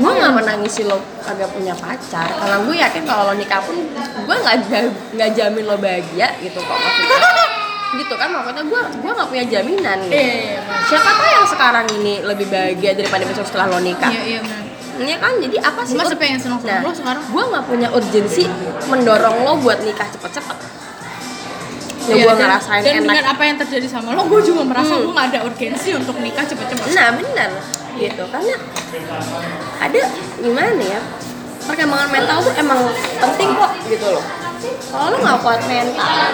gue 0.00 0.08
nggak 0.10 0.32
menangisi 0.32 0.82
lo 0.84 0.96
kagak 1.20 1.52
punya 1.52 1.76
pacar. 1.76 2.24
Karena 2.24 2.56
gue 2.64 2.72
yakin 2.74 3.02
kalau 3.04 3.22
lo 3.28 3.34
nikah 3.36 3.60
pun 3.60 3.76
gue 4.20 4.36
nggak 4.38 4.56
ja- 4.66 4.94
nggak 5.12 5.30
jamin 5.34 5.64
lo 5.64 5.76
bahagia 5.76 6.28
gitu 6.40 6.56
kok. 6.56 6.72
maksudnya 6.72 7.20
gitu 7.92 8.14
kan 8.14 8.28
maksudnya 8.30 8.62
gue 8.62 8.80
gue 8.96 9.12
nggak 9.12 9.28
punya 9.28 9.44
jaminan 9.48 9.98
gitu. 10.00 10.14
iya 10.14 10.34
iya 10.46 10.60
Mas. 10.62 10.86
siapa 10.86 11.10
tahu 11.10 11.28
yang 11.28 11.46
sekarang 11.48 11.86
ini 11.92 12.14
lebih 12.20 12.46
bahagia 12.46 12.94
daripada 12.94 13.24
besok 13.24 13.44
setelah 13.44 13.66
lo 13.68 13.78
nikah? 13.80 14.06
Iya 14.08 14.22
iya 14.28 14.40
man 14.40 14.62
Iya 15.00 15.16
kan? 15.16 15.32
Jadi 15.34 15.56
apa 15.58 15.80
sih 15.80 15.96
gue 15.96 16.04
ur- 16.04 16.12
pengen 16.14 16.36
seneng 16.36 16.60
Nah, 16.60 16.80
lo 16.80 16.92
sekarang. 16.92 17.24
gue 17.24 17.42
nggak 17.46 17.64
punya 17.64 17.88
urgensi 17.88 18.44
mendorong 18.84 19.36
lo 19.40 19.56
buat 19.56 19.80
nikah 19.80 20.04
cepet-cepet. 20.06 20.58
Ya 22.02 22.14
Iya, 22.14 22.24
gue 22.26 22.34
ngerasain 22.36 22.80
dan 22.80 22.92
enak. 22.94 23.04
dengan 23.06 23.24
apa 23.26 23.42
yang 23.42 23.56
terjadi 23.56 23.86
sama 23.86 24.12
lo 24.12 24.22
gue 24.24 24.40
juga 24.42 24.62
merasa 24.62 24.92
Hmm. 24.92 25.02
gue 25.02 25.12
gak 25.12 25.26
ada 25.30 25.40
urgensi 25.42 25.88
untuk 25.92 26.16
nikah 26.16 26.44
cepet-cepet. 26.44 26.84
Nah 26.92 27.08
benar. 27.12 27.50
Gitu 27.92 28.22
karena 28.24 28.54
ada 29.80 30.00
gimana 30.36 30.80
ya? 30.80 31.00
Perkembangan 31.62 32.08
mental 32.10 32.36
tuh 32.40 32.52
emang 32.54 32.78
penting 33.18 33.48
kok 33.52 33.72
gitu 33.86 34.06
loh. 34.10 34.24
Kalau 34.60 35.06
lo 35.12 35.16
nggak 35.24 35.38
kuat 35.40 35.60
mental, 35.64 36.28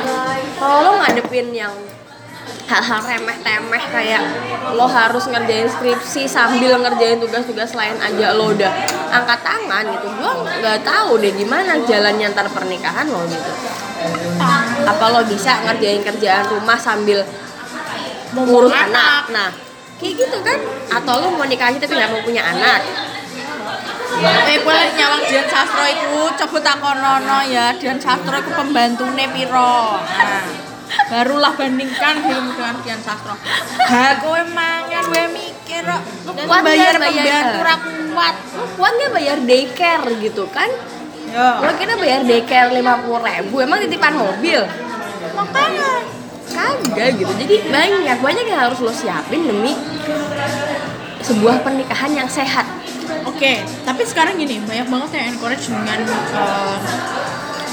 kalau 0.59 0.79
lo 0.83 0.91
ngadepin 0.99 1.49
yang 1.55 1.75
hal-hal 2.67 3.01
remeh 3.07 3.39
temeh 3.47 3.85
kayak 3.95 4.23
lo 4.75 4.91
harus 4.91 5.31
ngerjain 5.31 5.71
skripsi 5.71 6.27
sambil 6.27 6.75
ngerjain 6.83 7.23
tugas-tugas 7.23 7.79
lain 7.79 7.95
aja 8.03 8.35
lo 8.35 8.51
udah 8.51 8.73
angkat 9.15 9.39
tangan 9.47 9.87
gitu 9.87 10.11
gue 10.11 10.33
nggak 10.67 10.83
tahu 10.83 11.23
deh 11.23 11.31
gimana 11.31 11.79
jalannya 11.87 12.27
antar 12.27 12.51
pernikahan 12.51 13.07
lo 13.07 13.23
gitu 13.31 13.53
apa 14.83 15.05
lo 15.15 15.23
bisa 15.31 15.63
ngerjain 15.63 16.03
kerjaan 16.03 16.51
rumah 16.51 16.75
sambil 16.75 17.23
ngurus 18.35 18.73
anak. 18.75 19.31
Nah, 19.33 19.51
kayak 19.97 20.15
gitu 20.21 20.37
kan? 20.45 20.59
Atau 20.93 21.15
lo 21.23 21.27
mau 21.33 21.47
nikah 21.49 21.73
aja 21.73 21.79
tapi 21.81 21.95
nggak 21.97 22.11
mau 22.13 22.23
punya 22.25 22.43
anak? 22.45 22.81
Eh, 24.17 24.59
boleh 24.65 24.89
nyawang 24.97 25.23
Dian 25.29 25.45
Sastro 25.45 25.85
itu 25.85 26.21
coba 26.41 26.59
takonono 26.65 27.39
ya 27.45 27.77
Dian 27.77 28.01
Sastro 28.01 28.41
itu 28.41 28.49
pembantune 28.57 29.29
piro 29.29 30.01
nah, 30.01 30.45
barulah 31.13 31.53
bandingkan 31.53 32.25
film 32.25 32.47
dengan 32.57 32.75
Dian 32.81 33.01
Sastro 33.05 33.37
ha 33.37 34.17
kowe 34.25 34.41
mangan 34.57 35.05
kowe 35.05 35.25
mikir 35.37 35.85
kok 35.85 36.49
bayar 36.65 36.97
pembantu 36.97 37.61
ra 37.61 37.77
kuat 37.85 38.35
kuat 38.81 38.93
nggak 38.97 39.13
bayar 39.13 39.39
daycare 39.45 40.09
gitu 40.25 40.49
kan? 40.49 40.71
ya 41.29 41.61
Lo 41.61 41.71
kira 41.77 42.01
bayar 42.01 42.25
daycare 42.25 42.73
lima 42.73 42.97
puluh 43.05 43.21
ribu, 43.21 43.61
emang 43.61 43.85
titipan 43.85 44.17
mobil? 44.17 44.65
makanya 45.37 46.09
Kagak 46.47 47.21
gitu. 47.21 47.33
Jadi 47.37 47.69
banyak 47.69 48.19
banyak 48.25 48.45
yang 48.49 48.61
harus 48.65 48.81
lo 48.81 48.89
siapin 48.89 49.45
demi 49.45 49.77
sebuah 51.27 51.67
pernikahan 51.67 52.15
yang 52.15 52.29
sehat. 52.31 52.67
Oke, 53.27 53.67
tapi 53.83 54.03
sekarang 54.07 54.39
gini, 54.39 54.63
banyak 54.63 54.87
banget 54.87 55.11
yang 55.19 55.27
encourage 55.35 55.67
dengan 55.67 56.01
eh, 56.07 56.77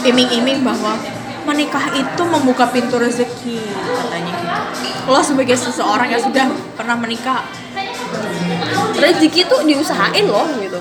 iming-iming 0.09 0.65
bahwa 0.65 0.97
menikah 1.43 1.85
itu 1.93 2.23
membuka 2.25 2.65
pintu 2.71 2.97
rezeki 2.97 3.61
katanya 3.77 4.31
gitu. 4.33 4.55
Lo 5.11 5.19
sebagai 5.21 5.59
seseorang 5.59 6.09
yang 6.09 6.23
sudah 6.23 6.47
pernah 6.73 6.95
menikah, 6.95 7.43
Rezeki 8.93 9.49
tuh 9.49 9.65
diusahain 9.65 10.25
loh 10.29 10.47
gitu. 10.61 10.79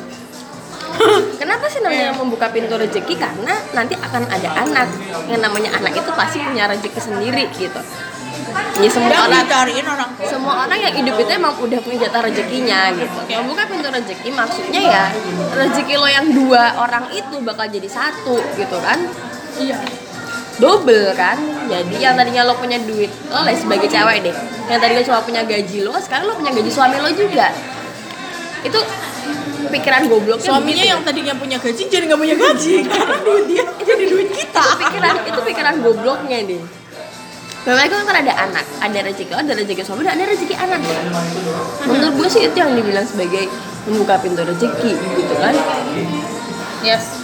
Kenapa 1.41 1.65
sih 1.73 1.81
namanya 1.81 2.13
membuka 2.15 2.53
pintu 2.53 2.77
rezeki? 2.77 3.17
Karena 3.17 3.57
nanti 3.73 3.97
akan 3.97 4.23
ada 4.29 4.49
anak. 4.61 4.89
Yang 5.27 5.41
namanya 5.41 5.71
anak 5.81 5.97
itu 5.97 6.11
pasti 6.13 6.39
punya 6.45 6.69
rezeki 6.69 7.01
sendiri 7.01 7.49
gitu. 7.57 7.81
Ya 8.81 8.89
semua 8.89 9.13
dan 9.13 9.21
orang 9.29 9.45
dicariin 9.45 9.87
orang 9.87 10.11
tua. 10.17 10.27
semua 10.27 10.55
orang 10.65 10.79
yang 10.81 10.95
hidup 10.97 11.15
itu 11.21 11.33
emang 11.37 11.55
udah 11.61 11.79
punya 11.85 11.99
jatah 12.09 12.21
rezekinya 12.25 12.81
gitu. 12.97 13.19
Membuka 13.45 13.63
pintu 13.69 13.89
rezeki 13.93 14.29
maksudnya 14.33 14.81
ya 14.81 15.05
rezeki 15.53 15.95
lo 16.01 16.09
yang 16.09 16.27
dua 16.33 16.65
orang 16.81 17.05
itu 17.13 17.37
bakal 17.45 17.69
jadi 17.69 17.89
satu 17.89 18.41
gitu 18.57 18.77
kan. 18.81 18.99
Iya. 19.61 19.77
Double 20.57 21.13
kan. 21.17 21.37
Jadi 21.69 21.97
yang 22.01 22.17
tadinya 22.17 22.49
lo 22.49 22.57
punya 22.57 22.81
duit, 22.81 23.13
lo 23.29 23.45
lah 23.45 23.53
sebagai 23.57 23.89
cewek 23.89 24.25
deh. 24.25 24.37
Yang 24.69 24.81
tadinya 24.81 25.03
cuma 25.05 25.19
punya 25.25 25.43
gaji 25.45 25.79
lo, 25.85 25.97
sekarang 26.01 26.25
lo 26.29 26.35
punya 26.37 26.53
gaji 26.53 26.71
suami 26.73 26.97
lo 27.01 27.11
juga. 27.13 27.53
Itu 28.63 28.79
pikiran 29.73 30.05
gobloknya 30.11 30.45
Suaminya 30.45 30.85
begitu. 30.85 30.93
yang 30.93 31.01
tadinya 31.01 31.35
punya 31.39 31.57
gaji 31.57 31.83
jadi 31.89 32.05
nggak 32.11 32.21
punya 32.21 32.37
gaji 32.37 32.75
karena 32.85 33.17
duit 33.25 33.45
dia 33.49 33.65
jadi 33.81 34.05
duit 34.11 34.29
kita. 34.35 34.65
pikiran 34.85 35.15
itu 35.25 35.41
pikiran 35.41 35.75
gobloknya 35.81 36.39
deh. 36.45 36.63
Bagaimana 37.63 38.03
kan 38.03 38.17
ada 38.27 38.35
anak, 38.43 38.67
ada 38.83 38.99
rezeki 39.07 39.39
ada 39.39 39.55
rezeki 39.55 39.87
suami, 39.87 40.03
ada 40.03 40.27
rezeki 40.27 40.59
anak. 40.59 40.83
Menurut 41.87 42.13
gue 42.19 42.29
sih 42.29 42.43
itu 42.51 42.59
yang 42.59 42.75
dibilang 42.75 43.07
sebagai 43.07 43.47
membuka 43.87 44.19
pintu 44.19 44.43
rezeki 44.43 44.93
gitu 44.99 45.35
kan. 45.39 45.55
Yes. 46.83 47.23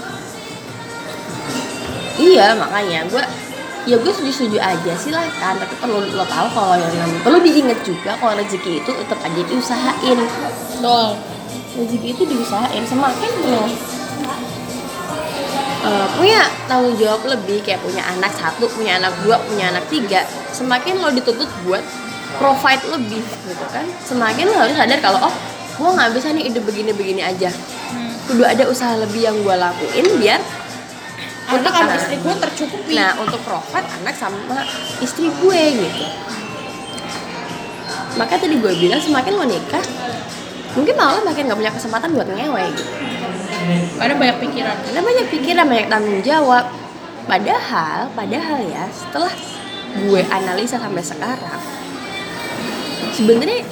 Iya 2.18 2.54
makanya 2.54 3.06
gue 3.10 3.22
ya 3.88 3.96
gue 3.96 4.12
setuju-setuju 4.12 4.58
aja 4.60 4.92
silahkan 5.00 5.56
tapi 5.56 5.74
perlu 5.80 6.04
lo 6.12 6.26
tahu 6.28 6.46
kalau 6.52 6.76
yang 6.76 6.92
namanya 6.92 7.24
perlu 7.24 7.38
diingat 7.40 7.80
juga 7.80 8.20
kalau 8.20 8.36
rezeki 8.36 8.84
itu 8.84 8.90
tetap 8.92 9.16
aja 9.24 9.40
diusahain 9.48 10.18
Dol. 10.84 11.16
rezeki 11.72 12.08
itu 12.12 12.22
diusahain 12.28 12.84
semakin 12.84 13.30
lo 13.48 13.64
eh, 15.88 16.08
punya 16.14 16.40
tanggung 16.68 16.94
jawab 17.00 17.24
lebih 17.24 17.64
kayak 17.64 17.80
punya 17.80 18.04
anak 18.04 18.32
satu 18.36 18.68
punya 18.68 19.00
anak 19.00 19.16
dua 19.24 19.40
punya 19.48 19.72
anak 19.72 19.84
tiga 19.88 20.22
semakin 20.52 21.00
lo 21.00 21.08
dituntut 21.08 21.48
buat 21.64 21.80
provide 22.36 22.84
lebih 22.92 23.24
gitu 23.24 23.66
kan 23.72 23.88
semakin 24.04 24.44
lo 24.52 24.56
harus 24.60 24.76
sadar 24.76 25.00
kalau 25.00 25.20
oh 25.24 25.34
gue 25.78 25.90
nggak 25.94 26.10
bisa 26.10 26.34
nih 26.34 26.50
hidup 26.50 26.66
begini-begini 26.66 27.22
aja. 27.22 27.54
Hmm. 27.54 28.10
kudu 28.26 28.42
ada 28.42 28.66
usaha 28.66 28.98
lebih 28.98 29.30
yang 29.30 29.36
gue 29.40 29.54
lakuin 29.54 30.06
biar 30.18 30.42
anak 31.48 31.72
sama 31.72 31.92
istri 31.96 32.16
gue 32.20 32.34
tercukupi. 32.34 32.92
Nah 32.98 33.14
untuk 33.16 33.40
provide 33.46 33.88
anak 34.02 34.14
sama 34.18 34.58
istri 35.00 35.32
gue 35.32 35.60
gitu. 35.80 36.04
Maka 38.18 38.36
tadi 38.36 38.58
gue 38.58 38.72
bilang 38.74 38.98
semakin 39.00 39.32
lo 39.38 39.46
nikah 39.46 39.84
mungkin 40.76 40.94
malah 40.94 41.22
makin 41.24 41.48
nggak 41.48 41.58
punya 41.58 41.72
kesempatan 41.72 42.10
buat 42.12 42.28
ngewe 42.28 42.64
gitu 42.76 42.92
ada 43.98 44.14
banyak 44.14 44.36
pikiran. 44.42 44.76
Karena 44.86 45.00
banyak 45.02 45.26
pikiran 45.30 45.64
banyak 45.66 45.88
tanggung 45.90 46.20
jawab. 46.22 46.64
Padahal 47.28 48.08
padahal 48.16 48.60
ya 48.64 48.88
setelah 48.88 49.32
gue 50.00 50.20
analisa 50.32 50.80
sampai 50.80 51.04
sekarang 51.04 51.60
sebenarnya 53.12 53.66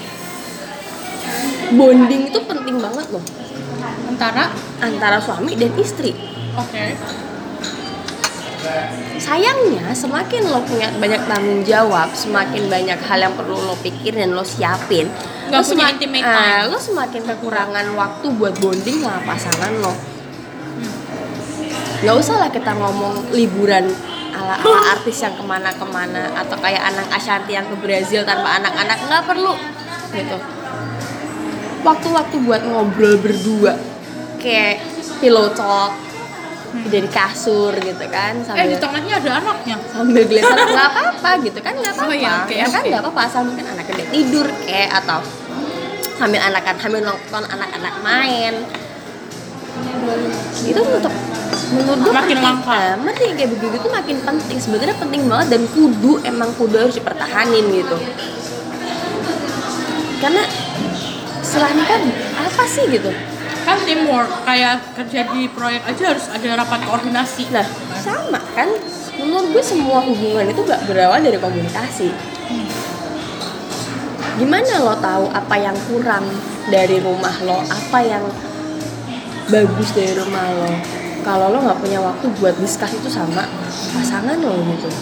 bonding 1.73 2.29
itu 2.29 2.41
penting 2.45 2.77
banget 2.83 3.07
loh. 3.15 3.25
Antara? 4.11 4.51
Antara 4.83 5.19
suami 5.23 5.55
dan 5.55 5.73
istri. 5.79 6.13
Oke. 6.57 6.99
Sayangnya 9.17 9.95
semakin 9.95 10.43
lo 10.51 10.61
punya 10.67 10.91
banyak 10.99 11.23
tanggung 11.31 11.63
jawab 11.63 12.11
semakin 12.13 12.67
banyak 12.67 12.99
hal 12.99 13.19
yang 13.23 13.35
perlu 13.39 13.55
lo 13.55 13.79
pikirin 13.79 14.27
dan 14.27 14.33
lo 14.35 14.43
siapin 14.43 15.07
Nggak 15.47 15.61
lo 15.61 15.67
punya 15.67 15.77
semak- 15.87 15.95
intimate 15.97 16.27
ah, 16.27 16.35
time. 16.35 16.71
lo 16.71 16.79
semakin 16.79 17.23
kekurangan 17.25 17.87
waktu 17.95 18.27
buat 18.35 18.55
bonding 18.59 18.97
sama 19.03 19.21
pasangan 19.23 19.73
lo. 19.79 19.93
Nggak 22.03 22.17
usah 22.21 22.35
lah 22.43 22.51
kita 22.53 22.73
ngomong 22.77 23.33
liburan 23.33 23.89
ala 24.37 24.55
ala 24.61 24.81
artis 24.99 25.17
yang 25.23 25.33
ke 25.33 25.45
mana-kemana 25.45 26.35
atau 26.37 26.57
kayak 26.61 26.83
anak 26.93 27.07
Ashanti 27.09 27.57
yang 27.57 27.65
ke 27.67 27.77
Brazil 27.81 28.21
tanpa 28.23 28.61
anak-anak 28.61 28.99
nggak 29.07 29.23
perlu 29.25 29.55
gitu. 30.13 30.39
Waktu-waktu 31.83 32.37
buat 32.43 32.63
ngobrol 32.67 33.17
berdua 33.23 33.79
kayak 34.43 34.83
pillow 35.23 35.49
talk 35.55 35.95
dari 36.87 37.09
kasur 37.09 37.73
gitu 37.75 38.05
kan 38.09 38.37
eh 38.37 38.45
sambil 38.45 38.67
di 38.69 38.77
tengahnya 38.77 39.15
ada 39.17 39.31
anaknya? 39.39 39.77
sambil 39.89 40.23
gelisah 40.25 40.55
nggak 40.55 40.89
apa-apa 40.89 41.31
gitu 41.43 41.59
kan 41.61 41.73
nggak 41.75 41.93
apa-apa 41.95 42.11
Oh 42.11 42.17
iya, 42.17 42.33
oke, 42.43 42.55
ya 42.55 42.67
kan 42.67 42.81
oke. 42.81 42.89
nggak 42.89 43.03
apa-apa. 43.03 43.21
Asal 43.25 43.43
mungkin 43.45 43.65
anaknya 43.65 43.95
udah 43.97 44.09
tidur 44.11 44.47
kayak 44.63 44.91
atau 45.01 45.19
sambil 46.15 46.41
anak-anak 46.41 46.79
sambil 46.79 47.01
nonton 47.03 47.43
anak-anak 47.45 47.95
main. 48.01 48.55
Itu 50.63 50.81
untuk 50.81 51.13
menurut 51.67 51.99
gue 51.99 52.13
Makin 52.13 52.39
langka. 52.39 52.79
amat 52.97 53.15
nih 53.17 53.31
kayak 53.35 53.51
begitu 53.53 53.77
tuh 53.79 53.91
makin 53.91 54.17
penting. 54.23 54.57
Sebenarnya 54.57 54.97
penting 54.97 55.23
banget 55.27 55.47
dan 55.51 55.63
kudu 55.69 56.13
emang 56.23 56.51
kudu 56.55 56.77
harus 56.79 56.95
dipertahanin 56.95 57.65
gitu. 57.73 57.97
Karena 60.17 60.43
setelah 61.41 61.71
nikah 61.73 62.01
apa 62.37 62.65
sih 62.67 62.85
gitu 62.89 63.11
kan 63.67 63.83
teamwork 63.83 64.31
kayak 64.47 64.79
kerja 64.95 65.27
di 65.35 65.51
proyek 65.51 65.83
aja 65.83 66.15
harus 66.15 66.31
ada 66.31 66.63
rapat 66.63 66.87
koordinasi 66.87 67.51
Nah, 67.51 67.67
sama 67.99 68.39
kan? 68.55 68.71
Menurut 69.19 69.51
gue 69.51 69.65
semua 69.65 70.07
hubungan 70.07 70.47
itu 70.47 70.63
gak 70.63 70.87
berawal 70.87 71.19
dari 71.19 71.35
komunikasi. 71.35 72.15
Gimana 74.39 74.85
lo 74.85 74.95
tahu 75.03 75.27
apa 75.35 75.57
yang 75.59 75.75
kurang 75.91 76.23
dari 76.71 77.01
rumah 77.03 77.33
lo, 77.43 77.59
apa 77.67 77.99
yang 78.05 78.23
bagus 79.51 79.89
dari 79.97 80.15
rumah 80.15 80.47
lo? 80.53 80.71
Kalau 81.27 81.51
lo 81.51 81.59
nggak 81.65 81.81
punya 81.83 81.99
waktu 81.99 82.29
buat 82.39 82.55
discuss 82.61 82.95
itu 82.95 83.09
sama 83.11 83.49
pasangan 83.97 84.37
lo 84.39 84.63
gitu. 84.77 84.93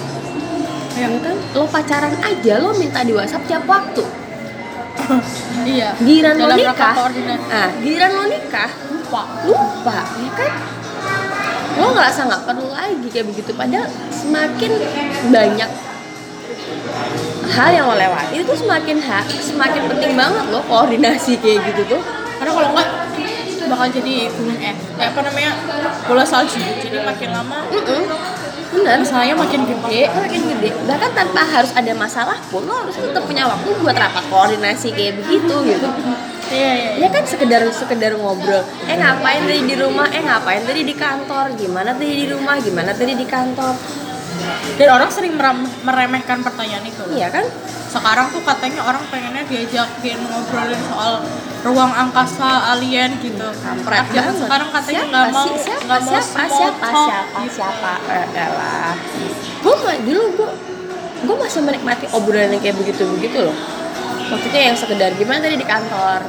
Ya 0.95 1.11
kan? 1.21 1.37
Lo 1.53 1.67
pacaran 1.67 2.15
aja 2.23 2.63
lo 2.63 2.73
minta 2.79 3.03
di 3.03 3.13
WhatsApp 3.13 3.45
tiap 3.51 3.67
waktu. 3.67 4.24
iya. 5.75 5.91
Giliran 5.99 6.35
lo 6.39 6.55
nikah, 6.55 6.95
ah, 7.51 7.71
giliran 7.83 8.11
lo 8.15 8.25
nikah, 8.31 8.71
lupa. 8.91 9.23
Lupa 9.45 9.99
ya 10.19 10.31
kan? 10.39 10.53
Lo 11.75 11.87
ngerasa 11.93 12.21
nggak 12.31 12.43
perlu 12.47 12.67
lagi 12.71 13.09
kayak 13.11 13.27
begitu 13.35 13.51
padahal 13.53 13.91
semakin 14.15 14.71
banyak 15.35 15.71
hal 17.45 17.71
yang 17.71 17.87
lo 17.91 17.95
lewati 17.99 18.41
itu 18.41 18.55
semakin 18.57 18.97
ha 19.05 19.21
semakin 19.27 19.83
penting 19.91 20.13
banget 20.17 20.45
lo 20.49 20.61
koordinasi 20.65 21.39
kayak 21.43 21.61
gitu 21.75 21.99
tuh. 21.99 22.03
Karena 22.39 22.51
kalau 22.55 22.69
enggak 22.75 22.89
bakal 23.69 23.89
jadi 23.91 24.29
gunung 24.29 24.61
es 24.61 24.77
eh, 25.01 25.07
apa 25.09 25.21
namanya 25.25 25.53
bola 26.05 26.25
salju 26.25 26.61
jadi 26.61 27.01
makin 27.01 27.29
lama 27.33 27.65
Mm-mm. 27.73 28.03
Bener 28.75 28.99
masalahnya 29.01 29.37
makin 29.39 29.63
gede 29.65 30.11
makin 30.11 30.43
gede. 30.51 30.69
Bahkan 30.85 31.11
tanpa 31.15 31.41
harus 31.47 31.73
ada 31.73 31.93
masalah 31.95 32.37
pun 32.51 32.67
lo 32.67 32.75
harus 32.75 32.99
tetap 32.99 33.23
punya 33.25 33.47
waktu 33.47 33.71
buat 33.79 33.95
rapat 33.95 34.25
koordinasi 34.29 34.91
kayak 34.93 35.23
begitu 35.23 35.55
gitu. 35.71 35.89
Iya 36.51 36.71
iya. 36.77 36.91
Ya 37.07 37.09
kan 37.09 37.25
sekedar 37.25 37.63
sekedar 37.73 38.13
ngobrol. 38.19 38.67
Eh 38.91 38.97
ngapain 38.99 39.47
tadi 39.49 39.63
di 39.65 39.77
rumah? 39.79 40.11
Eh 40.13 40.21
ngapain 40.21 40.63
tadi 40.67 40.83
di 40.85 40.95
kantor? 40.95 41.57
Gimana 41.57 41.97
tadi 41.97 42.15
di 42.15 42.27
rumah? 42.29 42.61
Gimana 42.61 42.91
tadi 42.93 43.15
di 43.17 43.25
kantor 43.25 43.73
dan 44.75 44.89
orang 44.91 45.11
sering 45.11 45.35
meremehkan 45.87 46.43
pertanyaan 46.43 46.85
itu. 46.85 47.05
Iya 47.15 47.29
kan? 47.31 47.45
Sekarang 47.91 48.27
tuh 48.35 48.43
katanya 48.43 48.83
orang 48.83 49.05
pengennya 49.07 49.47
diajakin 49.47 50.19
ngobrolin 50.27 50.83
soal 50.91 51.23
ruang 51.63 51.93
angkasa 51.95 52.75
alien 52.77 53.15
gitu. 53.23 53.47
Kampret 53.63 54.05
banget. 54.11 54.35
sekarang 54.35 54.69
katanya 54.75 55.05
nggak 55.09 55.27
mau 55.31 55.47
nggak 55.55 56.01
mau 56.03 56.13
siapa? 56.21 56.43
siapa? 56.51 56.89
siapa? 56.91 57.39
gitu. 57.47 57.55
siapa? 57.61 57.93
Eh, 58.11 58.49
lah 58.51 58.95
gue 59.65 59.75
mah 59.81 59.97
dulu 60.05 60.23
gue 60.37 60.51
gue 61.25 61.37
masih 61.41 61.61
menikmati 61.65 62.05
obrolan 62.13 62.53
yang 62.53 62.61
kayak 62.61 62.77
begitu 62.77 63.09
begitu 63.17 63.39
loh. 63.49 63.57
Maksudnya 64.29 64.63
yang 64.73 64.77
sekedar 64.77 65.11
gimana 65.17 65.41
tadi 65.41 65.57
di 65.57 65.69
kantor? 65.69 66.21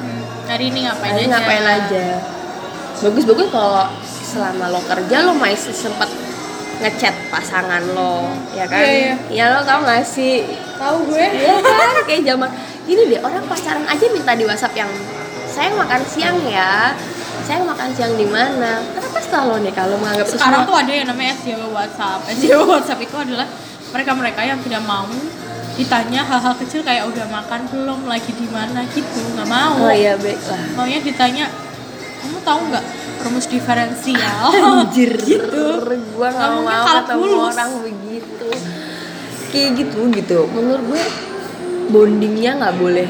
Hari 0.45 0.63
ini 0.69 0.79
ngapain 0.87 1.11
Hari 1.15 1.25
aja? 1.25 1.31
ngapain 1.35 1.65
aja? 1.65 2.05
Bagus-bagus 3.01 3.47
kalau 3.51 3.91
selama 4.05 4.71
lo 4.71 4.81
kerja 4.83 5.17
lo 5.25 5.33
masih 5.35 5.73
sempet 5.73 6.07
ngechat 6.83 7.15
pasangan 7.31 7.83
lo 7.95 8.27
ya 8.51 8.65
kan? 8.67 8.83
Iya, 8.83 9.13
ya 9.31 9.43
lo 9.55 9.59
tau 9.63 9.83
gak 9.83 10.03
sih? 10.03 10.43
Tahu 10.75 10.97
gue. 11.07 11.23
Iya 11.23 11.55
kan? 11.63 12.03
Kayak 12.03 12.21
zaman 12.35 12.49
gini 12.85 13.01
deh 13.15 13.19
orang 13.23 13.43
pacaran 13.47 13.85
aja 13.87 14.05
minta 14.11 14.31
di 14.35 14.43
WhatsApp 14.45 14.75
yang 14.77 14.91
saya 15.47 15.71
makan 15.73 16.01
siang 16.03 16.37
ya 16.45 16.93
saya 17.45 17.61
makan 17.61 17.89
siang 17.93 18.13
di 18.17 18.25
mana? 18.25 18.81
Kenapa 18.97 19.17
setelah 19.21 19.45
lo 19.53 19.55
nih 19.61 19.73
kalau 19.75 19.95
menganggap 20.01 20.27
sekarang 20.33 20.65
semua? 20.65 20.69
tuh 20.73 20.75
ada 20.81 20.91
yang 20.91 21.07
namanya 21.07 21.31
SJW 21.37 21.61
WhatsApp. 21.69 22.19
SJW 22.33 22.61
WhatsApp 22.73 22.99
itu 23.05 23.15
adalah 23.15 23.47
mereka-mereka 23.93 24.41
yang 24.41 24.59
tidak 24.65 24.81
mau 24.89 25.05
ditanya 25.75 26.23
hal-hal 26.23 26.55
kecil 26.57 26.81
kayak 26.81 27.05
udah 27.05 27.25
makan 27.29 27.61
belum? 27.69 27.99
Lagi 28.09 28.31
di 28.33 28.47
mana? 28.49 28.81
Gitu 28.89 29.21
nggak 29.37 29.45
mau. 29.45 29.77
Oh 29.77 29.93
iya 29.93 30.17
baiklah. 30.17 30.61
Maunya 30.73 30.99
ditanya 31.05 31.45
kamu 32.25 32.41
tahu 32.41 32.59
nggak 32.73 32.85
rumus 33.25 33.49
diferensial. 33.49 34.53
Anjir. 34.85 35.17
Gitu. 35.17 35.65
Gua 36.13 36.29
nggak 36.29 36.51
mau 36.61 36.85
ketemu 37.01 37.27
orang 37.41 37.71
begitu. 37.81 38.49
Kayak 39.49 39.69
gitu 39.81 39.99
gitu. 40.13 40.39
Menurut 40.53 40.83
gue 40.93 41.03
bondingnya 41.89 42.51
nggak 42.61 42.75
boleh 42.77 43.07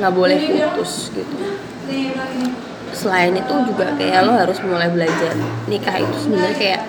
nggak 0.00 0.14
boleh 0.14 0.38
putus 0.40 1.12
gitu. 1.12 1.36
Selain 2.96 3.36
itu 3.36 3.54
juga 3.68 3.94
kayak 3.94 4.26
lo 4.26 4.32
harus 4.34 4.58
mulai 4.64 4.88
belajar 4.90 5.36
nikah 5.68 5.96
itu 6.00 6.16
sebenarnya 6.18 6.56
kayak 6.56 6.82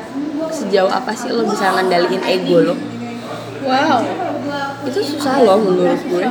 sejauh 0.50 0.90
apa 0.90 1.12
sih 1.14 1.30
lo 1.30 1.46
bisa 1.46 1.76
ngandalin 1.76 2.24
ego 2.24 2.58
lo? 2.72 2.76
Wow. 3.68 4.02
Itu 4.88 5.00
susah 5.04 5.44
loh 5.44 5.60
menurut 5.60 6.02
gue 6.08 6.26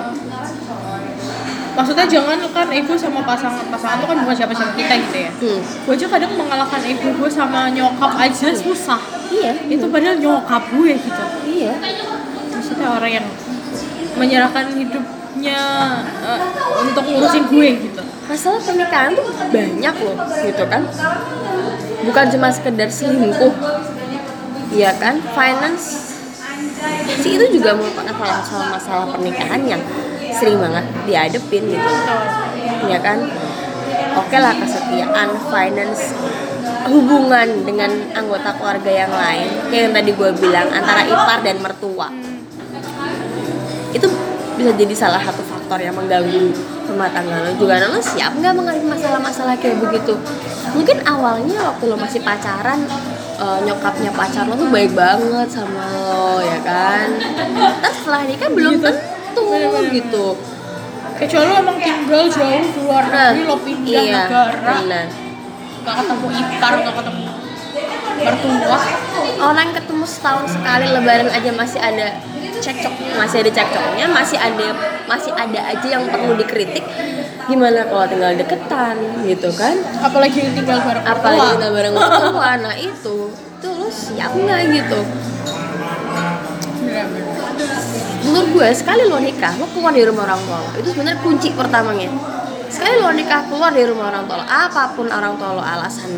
maksudnya 1.79 2.07
jangan 2.11 2.43
kan 2.51 2.67
ego 2.75 2.99
sama 2.99 3.23
pasangan 3.23 3.63
pasangan 3.71 4.03
tuh 4.03 4.09
kan 4.11 4.19
bukan 4.27 4.35
siapa-siapa 4.35 4.75
kita 4.75 4.95
gitu 4.99 5.19
ya. 5.23 5.31
Hmm. 5.31 5.61
gue 5.63 5.95
aja 5.95 6.07
kadang 6.11 6.33
mengalahkan 6.35 6.83
ego 6.83 7.09
gue 7.15 7.31
sama 7.31 7.71
nyokap 7.71 8.13
aja 8.19 8.51
susah. 8.51 8.99
Iya. 9.31 9.55
Itu 9.71 9.87
padahal 9.87 10.19
nyokap 10.19 10.75
gue 10.75 10.99
gitu. 10.99 11.23
Iya. 11.47 11.79
Maksudnya 12.51 12.89
orang 12.91 13.13
yang 13.23 13.27
menyerahkan 14.19 14.75
hidupnya 14.75 15.61
eh, 16.03 16.41
untuk 16.83 17.05
ngurusin 17.07 17.47
gue 17.47 17.69
gitu. 17.79 18.03
Masalah 18.27 18.61
pernikahan 18.61 19.15
tuh 19.15 19.25
banyak 19.55 19.95
loh 20.03 20.17
gitu 20.43 20.65
kan. 20.67 20.83
Bukan 22.03 22.25
cuma 22.35 22.51
sekedar 22.51 22.91
selingkuh. 22.91 23.55
Iya 24.75 24.99
kan? 24.99 25.23
Finance. 25.31 26.11
Sih 27.23 27.39
itu 27.39 27.47
juga 27.55 27.73
merupakan 27.79 28.15
salah 28.19 28.43
satu 28.43 28.67
masalah 28.67 29.07
pernikahan 29.15 29.63
yang 29.63 29.83
sering 30.39 30.59
banget 30.63 30.85
dihadepin 31.05 31.63
gitu. 31.67 31.93
Ya 32.87 32.99
kan? 33.03 33.19
Oke 34.15 34.37
lah 34.39 34.55
kesetiaan 34.55 35.29
finance 35.51 36.15
hubungan 36.89 37.49
dengan 37.67 37.91
anggota 38.15 38.55
keluarga 38.57 38.91
yang 38.91 39.13
lain. 39.13 39.49
Kayak 39.69 39.83
yang 39.91 39.95
tadi 39.95 40.11
gue 40.15 40.31
bilang 40.39 40.69
antara 40.71 41.03
ipar 41.05 41.39
dan 41.43 41.59
mertua. 41.59 42.09
Itu 43.91 44.07
bisa 44.59 44.71
jadi 44.75 44.95
salah 44.95 45.23
satu 45.23 45.43
faktor 45.47 45.79
yang 45.79 45.95
mengganggu 45.95 46.55
rumah 46.89 47.11
tangga 47.13 47.45
lo. 47.45 47.51
Juga 47.59 47.83
lo 47.85 48.01
siap 48.01 48.39
nggak 48.39 48.55
menghadapi 48.55 48.87
masalah-masalah 48.87 49.55
kayak 49.59 49.79
begitu? 49.83 50.15
Mungkin 50.75 51.03
awalnya 51.07 51.73
waktu 51.73 51.85
lo 51.87 51.97
masih 51.97 52.21
pacaran 52.23 52.81
eh, 53.39 53.59
nyokapnya 53.65 54.11
pacar 54.15 54.49
lo 54.49 54.55
tuh 54.57 54.71
baik 54.71 54.93
banget 54.99 55.49
sama 55.51 55.85
lo 55.95 56.43
ya 56.43 56.59
kan? 56.65 57.07
Terus 57.85 57.95
setelah 58.03 58.23
nikah 58.27 58.51
belum 58.51 58.75
tentu 58.83 59.18
Bener-bener. 59.47 59.93
gitu. 59.95 60.27
Kecuali 61.19 61.47
lo 61.51 61.57
emang 61.59 61.79
tinggal 61.83 62.23
jauh 62.31 62.63
di 62.63 62.71
luar 62.79 63.05
nah 63.11 63.35
negeri 63.35 63.43
lo 63.51 63.57
pindah 63.59 64.03
iya 64.07 64.23
negara. 64.23 64.75
nggak 65.83 65.95
ketemu 66.05 66.27
ipar 66.31 66.73
nggak 66.79 66.95
ketemu 67.01 67.23
mertua. 68.19 68.79
Orang 69.39 69.69
ketemu 69.75 70.05
setahun 70.07 70.47
sekali 70.59 70.87
lebaran 70.91 71.31
aja 71.31 71.51
masih 71.55 71.81
ada 71.83 72.19
cekcok 72.59 72.95
masih 73.15 73.47
ada 73.47 73.51
cekcoknya 73.55 74.07
masih 74.11 74.39
ada 74.39 74.69
masih 75.07 75.33
ada 75.35 75.61
aja 75.63 75.87
yang 75.87 76.05
perlu 76.11 76.35
dikritik. 76.39 76.83
Gimana 77.49 77.87
kalau 77.87 78.07
tinggal 78.07 78.35
deketan 78.39 78.97
gitu 79.27 79.51
kan? 79.55 79.75
Apalagi 80.03 80.39
tinggal 80.55 80.79
bareng 80.83 81.07
apalagi 81.07 81.47
kita 81.59 81.67
bareng 81.71 81.95
mertua 81.95 82.51
nah 82.63 82.75
itu 82.79 83.17
lu 83.65 83.89
siap 83.91 84.35
nggak 84.39 84.61
gitu. 84.75 85.01
Menurut 88.29 88.49
gue 88.53 88.69
sekali 88.77 89.03
lo 89.09 89.17
nikah 89.17 89.57
lo 89.57 89.67
keluar 89.73 89.91
dari 89.97 90.05
rumah 90.05 90.29
orang 90.29 90.41
tua 90.45 90.59
lo. 90.61 90.71
Itu 90.77 90.89
sebenarnya 90.93 91.19
kunci 91.25 91.49
pertamanya. 91.57 92.09
Sekali 92.69 92.95
lo 93.01 93.09
nikah 93.17 93.49
keluar 93.49 93.73
dari 93.73 93.89
rumah 93.89 94.13
orang 94.13 94.25
tua 94.29 94.37
lo. 94.39 94.45
Apa 94.45 94.93
pun 94.93 95.09
orang 95.09 95.35
tua 95.41 95.51
lo 95.57 95.63
alasan 95.65 96.13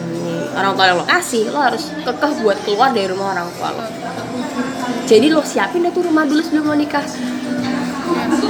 orang 0.50 0.74
tua 0.74 0.84
lo 0.98 1.04
kasih 1.06 1.54
lo 1.54 1.58
harus 1.62 1.94
kekeh 2.02 2.32
buat 2.42 2.58
keluar 2.66 2.90
dari 2.90 3.06
rumah 3.06 3.38
orang 3.38 3.48
tua 3.54 3.68
lo. 3.70 3.82
Jadi 5.06 5.26
lo 5.30 5.42
siapin 5.46 5.86
deh 5.86 5.92
tuh 5.94 6.04
rumah 6.06 6.26
dulu 6.26 6.42
sebelum 6.42 6.64
lo 6.66 6.74
nikah. 6.74 7.06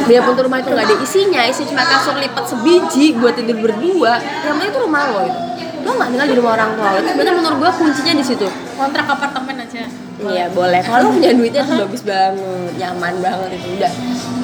Biarpun 0.08 0.32
tuh 0.34 0.44
rumah 0.48 0.58
itu 0.64 0.72
nggak 0.72 0.86
ada 0.88 0.96
isinya 1.04 1.40
isi 1.44 1.62
cuma 1.68 1.84
kasur 1.84 2.16
lipat 2.16 2.44
sebiji 2.48 3.14
buat 3.20 3.36
tidur 3.36 3.60
berdua. 3.60 4.16
Yang 4.18 4.52
penting 4.56 4.70
itu 4.72 4.80
rumah 4.80 5.02
lo 5.12 5.20
itu. 5.28 5.40
Lo 5.84 5.90
nggak 5.96 6.08
tinggal 6.12 6.28
di 6.28 6.36
rumah 6.40 6.52
orang 6.56 6.70
tua 6.74 6.88
lo. 6.96 7.00
Sebenarnya 7.04 7.34
menurut 7.36 7.56
gue 7.60 7.70
kuncinya 7.76 8.14
di 8.16 8.24
situ. 8.24 8.46
Kontrak 8.80 9.06
apartemen 9.06 9.60
aja 9.60 10.09
Iya 10.20 10.52
boleh. 10.52 10.80
Kalau 10.84 11.14
punya 11.16 11.32
duitnya 11.32 11.62
tuh 11.64 11.88
bagus 11.88 12.02
banget, 12.04 12.72
nyaman 12.76 13.14
banget 13.24 13.56
itu 13.56 13.68
udah. 13.80 13.92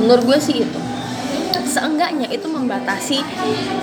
Menurut 0.01 0.25
gue 0.25 0.39
sih 0.41 0.57
itu. 0.65 0.81
Seenggaknya 1.67 2.29
itu 2.29 2.47
membatasi 2.47 3.19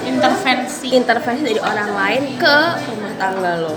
intervensi 0.03 0.87
intervensi 0.89 1.43
dari 1.45 1.59
orang 1.59 1.89
lain 1.91 2.23
ke 2.35 2.57
rumah 2.83 3.13
tangga 3.15 3.53
lo. 3.59 3.71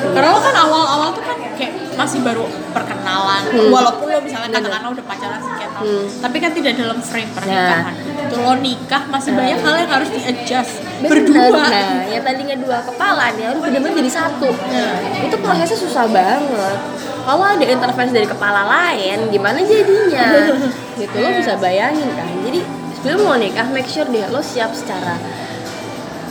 karena 0.00 0.28
lo 0.30 0.40
kan 0.40 0.56
awal-awal 0.56 1.08
tuh 1.12 1.20
kan 1.20 1.36
kayak 1.54 1.72
masih 1.92 2.24
baru 2.24 2.44
perkenalan 2.72 3.42
Hmm. 3.50 3.68
walaupun 3.68 4.06
lo 4.06 4.18
misalnya 4.18 4.48
katakanlah 4.54 4.90
udah 4.90 5.04
pacaran 5.04 5.36
sekian 5.38 5.70
tahun 5.70 5.84
Hmm. 5.84 6.06
tapi 6.22 6.36
kan 6.38 6.50
tidak 6.50 6.72
dalam 6.74 6.98
frame 6.98 7.30
pernikahan 7.30 7.94
tuh 8.26 8.38
lo 8.38 8.54
nikah 8.56 9.02
masih 9.06 9.30
banyak 9.34 9.58
hal 9.60 9.74
yang 9.76 9.90
harus 9.90 10.08
di 10.08 10.20
adjust 10.22 10.80
Bener. 11.00 11.10
berdua 11.10 11.60
Nah, 11.60 12.06
yang 12.06 12.22
tadinya 12.22 12.56
dua 12.56 12.78
kepala 12.80 13.24
nih 13.34 13.44
harus 13.46 13.60
benar-benar 13.60 13.94
jadi 13.94 14.10
satu. 14.14 14.48
Nah. 14.48 14.96
Itu 15.20 15.36
prosesnya 15.38 15.78
susah 15.78 16.04
banget. 16.06 16.76
Kalau 17.20 17.40
ada 17.42 17.62
intervensi 17.62 18.12
dari 18.12 18.24
kepala 18.26 18.62
lain, 18.64 19.28
gimana 19.28 19.60
jadinya? 19.60 20.28
gitu 21.00 21.16
lo 21.16 21.28
bisa 21.34 21.56
bayangin 21.56 22.08
kan. 22.12 22.28
Jadi 22.42 22.60
sebelum 23.00 23.24
mau 23.24 23.36
nikah, 23.40 23.64
make 23.72 23.88
sure 23.88 24.04
deh 24.04 24.28
lo 24.28 24.44
siap 24.44 24.76
secara 24.76 25.16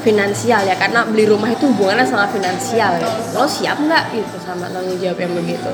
finansial 0.05 0.63
ya 0.63 0.75
karena 0.79 1.03
beli 1.03 1.27
rumah 1.27 1.51
itu 1.51 1.65
hubungannya 1.65 2.05
sama 2.05 2.29
finansial 2.29 2.93
ya. 3.01 3.09
Lo 3.33 3.49
siap 3.49 3.81
nggak 3.81 4.13
gitu 4.13 4.37
sama 4.45 4.69
tanggung 4.69 4.95
jawab 5.01 5.17
yang 5.17 5.33
begitu? 5.33 5.69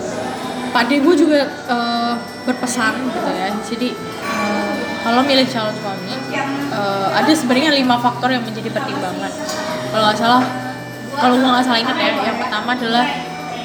Pak 0.71 0.91
gue 0.91 1.15
juga 1.15 1.39
eh, 1.47 2.13
berpesan 2.47 2.95
gitu 3.11 3.29
ya. 3.31 3.47
Jadi 3.63 3.89
eh, 4.23 4.75
kalau 5.03 5.21
milih 5.23 5.45
calon 5.51 5.75
suami 5.75 6.15
eh, 6.31 7.07
ada 7.11 7.31
sebenarnya 7.31 7.75
lima 7.75 7.99
faktor 7.99 8.31
yang 8.31 8.43
menjadi 8.47 8.71
pertimbangan. 8.71 9.31
Kalau 9.91 10.03
nggak 10.07 10.17
salah 10.19 10.43
kalau 11.15 11.35
gue 11.39 11.47
nggak 11.47 11.65
salah 11.67 11.79
ingat 11.79 11.97
ya 11.99 12.11
yang 12.23 12.37
pertama 12.39 12.69
adalah 12.71 13.05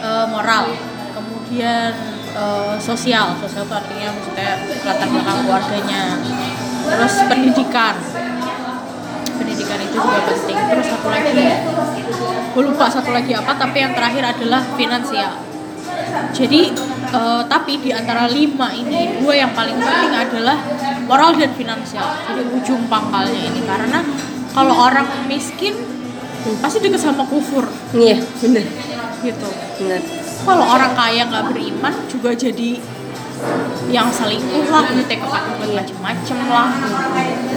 eh, 0.02 0.26
moral. 0.26 0.64
Kemudian 1.14 1.94
eh, 2.36 2.74
sosial. 2.82 3.38
Sosial 3.42 3.64
itu 3.66 3.74
artinya 3.74 4.08
maksudnya 4.18 4.50
latar 4.82 5.08
belakang 5.08 5.38
keluarganya 5.46 6.02
terus 6.84 7.14
pendidikan. 7.28 7.94
Pendidikan 9.36 9.78
itu 9.84 9.96
juga 9.96 10.20
penting. 10.28 10.56
Terus 10.56 10.86
satu 10.88 11.08
lagi 11.08 11.30
gue 12.50 12.62
lupa 12.66 12.90
satu 12.90 13.14
lagi 13.14 13.30
apa 13.30 13.54
tapi 13.54 13.78
yang 13.78 13.94
terakhir 13.94 14.26
adalah 14.26 14.58
finansial 14.74 15.38
jadi 16.30 16.70
eh, 17.10 17.42
tapi 17.46 17.72
di 17.78 17.90
antara 17.90 18.26
lima 18.30 18.70
ini 18.74 19.22
dua 19.22 19.34
yang 19.34 19.52
paling 19.54 19.78
penting 19.78 20.12
adalah 20.14 20.58
moral 21.06 21.34
dan 21.34 21.50
finansial. 21.54 22.06
Jadi 22.30 22.42
ujung 22.54 22.86
pangkalnya 22.86 23.40
ini. 23.50 23.60
Karena 23.66 23.98
kalau 24.54 24.74
orang 24.74 25.06
miskin 25.26 25.74
pasti 26.62 26.78
deket 26.82 27.02
sama 27.02 27.26
kufur. 27.26 27.66
Iya, 27.94 28.22
bener, 28.40 28.64
gitu. 29.22 29.48
Bener. 29.82 30.02
kalau 30.40 30.64
orang 30.64 30.96
kaya 30.96 31.28
nggak 31.28 31.52
beriman 31.52 31.92
juga 32.08 32.32
jadi 32.32 32.80
yang 33.90 34.08
selingkuh 34.12 34.66
lah 34.70 34.84
nyutek 34.92 35.20
macem-macem 35.22 36.38
lah. 36.48 36.70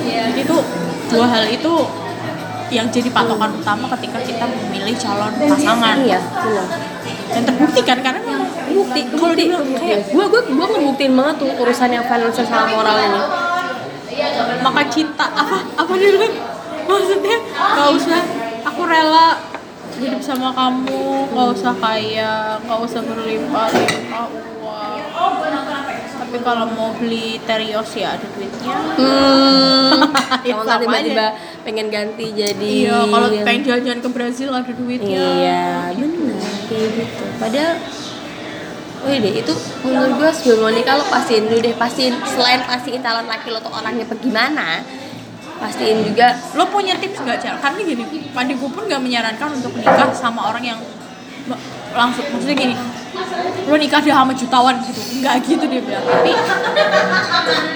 Jadi 0.03 0.41
tuh 0.47 0.61
dua 1.11 1.25
hal 1.29 1.45
itu 1.49 1.73
yang 2.73 2.89
jadi 2.89 3.09
patokan 3.13 3.53
utama 3.53 3.85
ketika 3.97 4.17
kita 4.25 4.45
memilih 4.49 4.95
calon 4.97 5.33
pasangan. 5.37 5.95
Iya, 6.01 6.19
bener. 6.19 6.67
dan 7.33 7.41
terbukti 7.49 7.81
kan 7.81 7.97
karena 8.01 8.21
memang 8.21 8.49
Bukti, 8.73 9.01
kalau 9.13 9.33
dibilang 9.37 9.65
kayak 9.77 10.09
Gue 10.09 10.25
gue 10.29 10.41
gue 10.49 10.65
ngebuktiin 10.65 11.13
banget 11.13 11.35
tuh 11.45 11.49
urusan 11.61 11.89
yang 11.93 12.05
finansial 12.05 12.45
sama 12.45 12.69
moral 12.73 12.97
ini. 12.97 13.21
maka 14.61 14.81
cinta 14.93 15.25
apa 15.25 15.65
apa 15.73 15.91
dia 15.97 16.13
bilang 16.13 16.33
maksudnya 16.85 17.37
nggak 17.49 17.89
usah 17.97 18.21
aku 18.61 18.81
rela 18.85 19.41
hidup 19.97 20.21
sama 20.21 20.53
kamu 20.53 21.33
nggak 21.33 21.47
usah 21.57 21.73
kaya 21.81 22.61
nggak 22.61 22.79
usah 22.85 23.01
berlimpah-limpah 23.01 24.27
uang 24.61 24.93
tapi 26.33 26.41
kalau 26.49 26.65
mau 26.73 26.89
beli 26.97 27.37
terios 27.45 27.93
ya 27.93 28.17
ada 28.17 28.25
duitnya. 28.33 28.73
Hmm. 28.97 30.01
Ya, 30.43 30.57
Kalau 30.59 30.81
tiba-tiba 30.81 31.37
pengen 31.61 31.87
ganti 31.93 32.33
jadi 32.33 32.89
iya 32.89 33.05
kalau 33.05 33.29
pengen 33.45 33.61
jalan-jalan 33.63 34.01
ke 34.01 34.09
Brazil 34.09 34.49
ada 34.49 34.73
duitnya. 34.73 35.21
Iya, 35.21 35.93
benar 35.93 36.41
kayak 36.65 36.89
gitu. 36.97 37.23
Padahal 37.37 37.73
Wih 39.03 39.17
deh, 39.21 39.33
itu 39.45 39.53
menurut 39.85 40.13
gue 40.17 40.29
sebelum 40.33 40.59
lo 40.65 40.69
nikah 40.73 40.95
lo 40.97 41.05
pastiin 41.05 41.45
dulu 41.53 41.59
deh, 41.61 41.75
pastiin 41.77 42.17
selain 42.25 42.65
pastiin 42.65 43.03
calon 43.05 43.29
laki 43.29 43.53
lo 43.53 43.61
tuh 43.61 43.69
orangnya 43.69 44.09
bagaimana, 44.09 44.81
pastiin 45.61 46.01
juga 46.01 46.33
lo 46.57 46.65
punya 46.73 46.97
tips 46.97 47.21
nggak 47.21 47.37
cel 47.37 47.55
karena 47.61 47.79
gini 47.83 48.03
padi 48.33 48.57
gue 48.57 48.69
pun 48.73 48.83
nggak 48.89 49.03
menyarankan 49.03 49.59
untuk 49.61 49.75
nikah 49.77 50.09
sama 50.17 50.49
orang 50.49 50.65
yang 50.65 50.79
langsung 51.93 52.25
maksudnya 52.31 52.57
gini 52.57 52.75
lo 53.63 53.75
nikah 53.77 54.01
dia 54.03 54.13
sama 54.13 54.33
jutawan 54.33 54.75
gitu. 54.83 55.01
Nggak 55.21 55.35
gitu 55.45 55.63
dia 55.67 55.81
bilang. 55.81 56.03
Tapi 56.03 56.31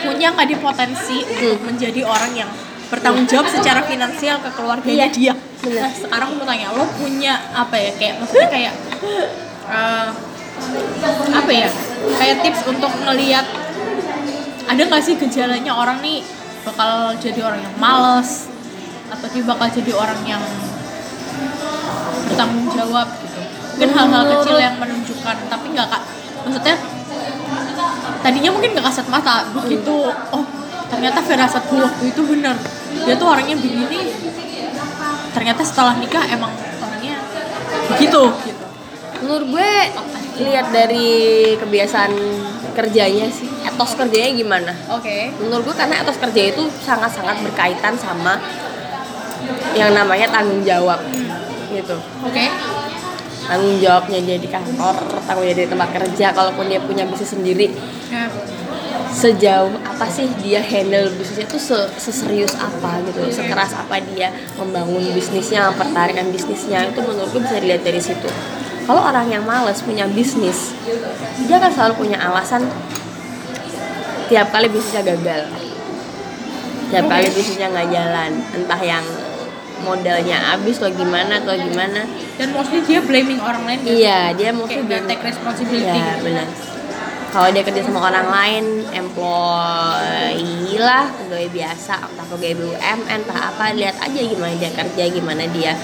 punya 0.03 0.27
nggak 0.33 0.47
dia 0.47 0.59
potensi 0.59 1.17
untuk 1.23 1.57
menjadi 1.63 2.01
orang 2.03 2.31
yang 2.35 2.49
bertanggung 2.87 3.27
jawab 3.27 3.47
secara 3.51 3.83
finansial 3.83 4.39
ke 4.39 4.49
keluarganya 4.55 5.07
Iya, 5.07 5.07
dia? 5.11 5.33
bener. 5.59 5.83
nah 5.83 5.91
sekarang 5.91 6.39
mau 6.39 6.45
tanya 6.47 6.71
lo 6.71 6.87
punya 6.95 7.33
apa 7.51 7.75
ya? 7.75 7.91
Kayak 7.95 8.13
maksudnya 8.23 8.47
kayak 8.47 8.73
eh, 9.67 10.09
apa 11.35 11.51
ya? 11.51 11.69
Kayak 12.15 12.35
tips 12.43 12.61
untuk 12.65 12.91
ngelihat 13.03 13.45
ada 14.67 14.81
nggak 14.83 15.03
sih 15.03 15.15
gejalanya 15.15 15.71
orang 15.71 15.99
nih 15.99 16.19
bakal 16.63 17.15
jadi 17.15 17.39
orang 17.39 17.63
yang 17.63 17.75
males 17.79 18.51
atau 19.07 19.27
dia 19.31 19.43
bakal 19.47 19.67
jadi 19.71 19.91
orang 19.95 20.19
yang 20.27 20.43
bertanggung 22.27 22.67
jawab 22.75 23.07
mungkin 23.77 23.93
hal-hal 23.93 24.23
kecil 24.41 24.57
yang 24.57 24.75
menunjukkan 24.81 25.37
tapi 25.53 25.65
nggak 25.69 25.85
kak 25.85 26.01
maksudnya 26.41 26.75
tadinya 28.25 28.49
mungkin 28.49 28.69
nggak 28.73 28.85
kasat 28.89 29.05
mata 29.13 29.45
begitu 29.53 30.09
oh 30.33 30.45
ternyata 30.89 31.19
firasat 31.21 31.63
gue 31.69 31.77
waktu 31.83 32.03
itu 32.09 32.21
benar. 32.25 32.55
Dia 33.05 33.15
tuh 33.19 33.27
orangnya 33.29 33.53
begini 33.53 34.17
ternyata 35.29 35.61
setelah 35.61 35.93
nikah 36.01 36.25
emang 36.25 36.49
orangnya 36.81 37.21
begitu 37.93 38.33
gitu. 38.49 38.65
Menurut 39.21 39.45
gue 39.45 39.69
lihat 40.41 40.73
dari 40.73 41.09
kebiasaan 41.61 42.17
kerjanya 42.73 43.29
sih 43.29 43.45
etos 43.61 43.93
kerjanya 43.93 44.31
gimana? 44.33 44.73
Oke. 44.89 45.29
Menurut 45.37 45.69
gue 45.69 45.75
karena 45.77 46.01
etos 46.01 46.17
kerja 46.17 46.41
itu 46.49 46.65
sangat-sangat 46.81 47.45
berkaitan 47.45 47.93
sama 47.93 48.41
yang 49.77 49.93
namanya 49.93 50.33
tanggung 50.33 50.65
jawab 50.65 50.97
gitu. 51.69 52.01
Oke 52.25 52.49
tanggung 53.47 53.79
jawabnya 53.79 54.19
dia 54.21 54.37
di 54.37 54.49
kantor 54.51 54.95
tanggung 55.23 55.47
jawab 55.47 55.59
di 55.63 55.71
tempat 55.71 55.89
kerja 55.95 56.27
kalaupun 56.35 56.67
dia 56.67 56.79
punya 56.83 57.07
bisnis 57.07 57.31
sendiri. 57.31 57.71
Ya. 58.11 58.27
Sejauh 59.07 59.71
apa 59.81 60.05
sih 60.11 60.29
dia 60.43 60.61
handle 60.61 61.09
bisnisnya 61.15 61.47
itu 61.47 61.57
se- 61.57 61.89
seserius 61.97 62.53
apa 62.59 63.01
gitu? 63.07 63.23
Sekeras 63.31 63.73
apa 63.73 64.03
dia 64.13 64.29
membangun 64.59 65.01
bisnisnya 65.15 65.71
mempertahankan 65.73 66.29
bisnisnya? 66.29 66.91
Itu 66.91 67.01
menurut 67.01 67.31
gue 67.31 67.41
bisa 67.41 67.57
dilihat 67.57 67.81
dari 67.87 68.03
situ. 68.03 68.29
Kalau 68.85 69.03
orang 69.03 69.27
yang 69.27 69.43
males 69.43 69.83
punya 69.83 70.07
bisnis 70.07 70.75
dia 71.47 71.55
akan 71.59 71.71
selalu 71.71 71.93
punya 72.07 72.17
alasan 72.19 72.67
tiap 74.27 74.51
kali 74.51 74.67
bisnisnya 74.69 75.01
gagal. 75.07 75.47
Tiap 76.87 77.05
kali 77.07 77.27
bisnisnya 77.31 77.67
nggak 77.71 77.87
jalan 77.91 78.31
entah 78.53 78.81
yang 78.83 79.03
modalnya 79.83 80.37
habis 80.53 80.77
atau 80.81 80.91
gimana 80.93 81.41
atau 81.41 81.53
gimana. 81.57 82.05
Dan 82.37 82.53
mostly 82.53 82.81
dia 82.85 83.01
blaming 83.01 83.41
orang 83.41 83.63
lain 83.65 83.79
gitu. 83.83 84.03
iya 84.03 84.31
dia 84.33 84.49
mau 84.53 84.65
kayak 84.65 84.85
nggak 84.87 85.01
take 85.09 85.23
responsibility. 85.25 85.97
Ya 85.97 86.17
benar. 86.21 86.47
Kalau 87.27 87.49
dia 87.51 87.61
kerja 87.61 87.81
sama 87.83 87.99
orang 88.07 88.27
lain 88.31 88.65
employee 88.95 90.79
lah 90.79 91.11
pegawai 91.11 91.49
biasa 91.51 91.93
entah 92.07 92.25
pegawai 92.31 92.55
BUMN 92.55 93.19
entah 93.21 93.39
apa 93.51 93.75
lihat 93.75 93.99
aja 93.99 94.19
gimana 94.23 94.53
dia 94.55 94.71
kerja 94.71 95.03
gimana 95.11 95.43
dia 95.51 95.75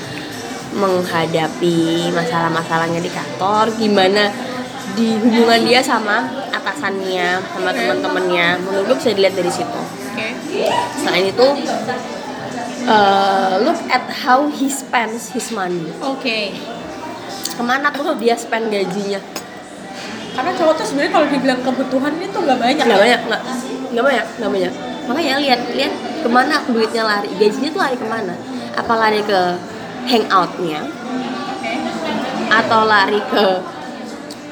menghadapi 0.73 2.09
masalah-masalahnya 2.09 2.97
di 3.03 3.11
kantor 3.11 3.69
gimana 3.77 4.33
di 4.97 5.13
hubungan 5.19 5.61
dia 5.65 5.81
sama 5.83 6.25
atasannya 6.53 7.41
sama 7.53 7.69
teman-temannya. 7.75 8.47
Menurut 8.63 8.83
gue 8.93 8.97
bisa 9.03 9.11
dilihat 9.13 9.35
dari 9.35 9.51
situ. 9.51 9.81
Oke. 10.13 10.29
selain 11.01 11.25
itu 11.33 11.47
uh, 12.87 13.59
look 13.63 13.79
at 13.89 14.05
how 14.09 14.47
he 14.49 14.67
spends 14.67 15.31
his 15.31 15.51
money. 15.51 15.91
Oke. 16.03 16.53
ke 17.53 17.63
mana 17.63 17.93
tuh 17.93 18.17
dia 18.17 18.33
spend 18.33 18.73
gajinya? 18.73 19.21
Karena 20.33 20.51
cowok 20.57 20.73
tuh 20.81 20.85
sebenarnya 20.89 21.11
kalau 21.13 21.27
dibilang 21.29 21.61
kebutuhan 21.61 22.13
itu 22.17 22.37
nggak 22.37 22.57
banyak. 22.57 22.85
nggak 22.85 22.99
ya? 22.99 23.03
banyak 23.05 23.21
nggak. 23.29 23.41
Nggak 23.93 24.03
banyak 24.03 24.27
nggak 24.41 24.51
banyak. 24.51 24.73
Makanya 25.03 25.35
lihat 25.43 25.61
lihat 25.77 25.93
ke 26.23 26.29
mana 26.31 26.55
duitnya 26.65 27.03
lari. 27.05 27.29
Gajinya 27.37 27.69
tuh 27.69 27.81
lari 27.83 27.95
ke 27.99 28.07
mana? 28.07 28.33
Apa 28.73 28.93
lari 28.97 29.21
ke 29.21 29.41
hangoutnya? 30.09 30.81
Atau 32.49 32.81
lari 32.89 33.21
ke 33.21 33.45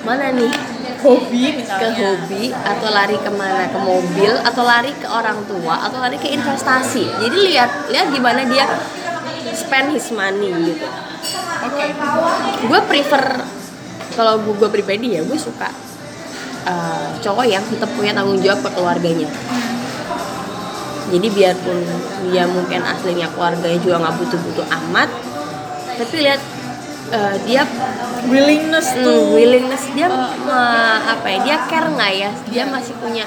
mana 0.05 0.33
nih 0.33 0.53
Hobi 1.01 1.57
ke 1.57 1.65
misalnya. 1.65 1.97
hobi 1.97 2.43
atau 2.53 2.87
lari 2.93 3.17
ke 3.17 3.31
mana 3.33 3.65
ke 3.65 3.79
mobil 3.81 4.33
atau 4.45 4.61
lari 4.61 4.93
ke 4.93 5.07
orang 5.09 5.41
tua 5.49 5.89
atau 5.89 5.97
lari 5.97 6.17
ke 6.21 6.29
investasi 6.29 7.09
jadi 7.25 7.37
lihat 7.49 7.71
lihat 7.89 8.07
gimana 8.13 8.45
dia 8.45 8.69
spend 9.57 9.97
his 9.97 10.13
money 10.13 10.53
gitu 10.69 10.85
Oke. 11.65 11.85
gue 12.69 12.79
prefer 12.85 13.23
kalau 14.13 14.37
gue 14.45 14.69
pribadi 14.69 15.17
ya 15.17 15.25
gue 15.25 15.39
suka 15.41 15.73
uh, 16.69 17.09
cowok 17.17 17.45
yang 17.49 17.63
tetap 17.65 17.89
punya 17.97 18.13
tanggung 18.13 18.37
jawab 18.37 18.61
ke 18.61 18.69
keluarganya 18.77 19.29
jadi 21.11 21.27
biarpun 21.27 21.77
dia 22.29 22.45
mungkin 22.45 22.85
aslinya 22.85 23.27
keluarganya 23.33 23.79
juga 23.81 23.95
nggak 24.05 24.15
butuh-butuh 24.21 24.67
amat 24.69 25.09
tapi 25.97 26.15
lihat 26.23 26.41
uh, 27.11 27.35
dia 27.45 27.63
Willingness 28.29 28.93
mm, 28.93 29.01
tuh. 29.01 29.33
willingness. 29.33 29.83
Dia 29.97 30.07
uh, 30.07 30.29
uh, 30.45 30.97
apa 31.17 31.25
ya 31.25 31.37
dia 31.41 31.55
care 31.65 31.89
nggak 31.89 32.11
ya? 32.13 32.31
Dia 32.53 32.63
masih 32.69 32.93
punya 33.01 33.25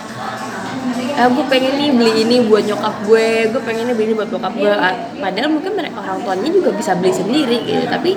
eh, 1.15 1.29
gue 1.31 1.45
pengen 1.51 1.75
nih 1.79 1.91
beli 1.95 2.13
ini 2.27 2.37
buat 2.47 2.63
nyokap 2.63 2.95
gue 3.07 3.51
gue 3.51 3.63
pengen 3.67 3.91
nih 3.91 3.95
beli 3.95 4.07
ini 4.13 4.15
buat 4.15 4.31
nyokap 4.31 4.55
gue. 4.55 4.71
Ah, 4.71 4.95
padahal 5.19 5.51
mungkin 5.51 5.73
mereka 5.75 5.99
orang 5.99 6.23
tuanya 6.23 6.51
juga 6.55 6.71
bisa 6.79 6.95
beli 6.95 7.11
sendiri 7.11 7.59
gitu. 7.67 7.85
Tapi 7.91 8.11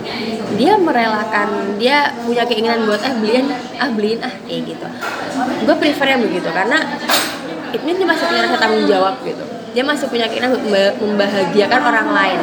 dia 0.61 0.77
merelakan 0.77 1.81
dia 1.81 2.13
punya 2.21 2.45
keinginan 2.45 2.85
buat 2.85 3.01
ah 3.01 3.13
beliin 3.17 3.47
ah 3.81 3.89
beliin 3.89 4.19
ah 4.21 4.33
kayak 4.45 4.61
gitu. 4.69 4.87
Gue 5.65 5.75
prefernya 5.81 6.21
begitu 6.21 6.49
karena 6.53 6.77
itu 7.73 7.83
dia 7.83 8.07
masih 8.07 8.25
punya 8.29 8.41
rasa 8.45 8.57
tanggung 8.61 8.85
jawab 8.85 9.17
gitu. 9.25 9.43
Dia 9.73 9.81
masih 9.81 10.05
punya 10.13 10.29
keinginan 10.29 10.61
membahagiakan 11.01 11.81
orang 11.81 12.07
lain 12.13 12.39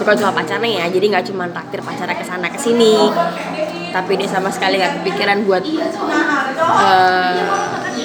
bukan 0.00 0.14
cuma 0.16 0.32
pacarnya 0.32 0.70
ya 0.80 0.88
jadi 0.88 1.06
nggak 1.10 1.26
cuma 1.28 1.44
traktir 1.46 1.80
pacarnya 1.80 2.16
ke 2.16 2.24
sana 2.24 2.48
ke 2.48 2.56
sini 2.56 2.96
tapi 3.90 4.16
dia 4.16 4.26
sama 4.26 4.48
sekali 4.48 4.76
nggak 4.76 4.92
kepikiran 4.98 5.44
buat 5.44 5.60
eh, 5.60 7.40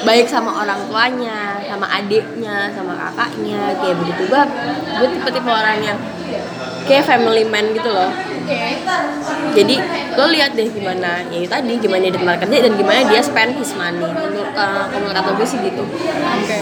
baik 0.01 0.27
sama 0.27 0.51
orang 0.57 0.79
tuanya 0.85 1.39
sama 1.61 1.87
adiknya 1.89 2.69
sama 2.69 2.93
kakaknya 2.95 3.73
kayak 3.75 3.95
begitu 3.97 4.21
gue 4.25 4.41
gue 4.93 5.07
tipe 5.09 5.29
tipe 5.31 5.49
orang 5.49 5.77
yang 5.81 5.97
kayak 6.83 7.03
family 7.03 7.43
man 7.43 7.71
gitu 7.71 7.89
loh 7.89 8.11
jadi 9.51 9.75
lo 10.13 10.25
lihat 10.29 10.53
deh 10.53 10.67
gimana 10.67 11.25
ya 11.25 11.41
tadi 11.43 11.73
gimana 11.75 12.01
dia 12.03 12.13
tempat 12.13 12.37
kerja 12.39 12.57
dan 12.61 12.73
gimana 12.75 12.99
dia 13.07 13.21
spend 13.21 13.57
his 13.57 13.73
money 13.73 14.05
menurut 14.05 14.53
uh, 14.53 14.85
menurut 14.89 15.13
kata 15.13 15.31
gue 15.33 15.47
sih 15.47 15.59
gitu 15.61 15.83
Oke. 16.35 16.59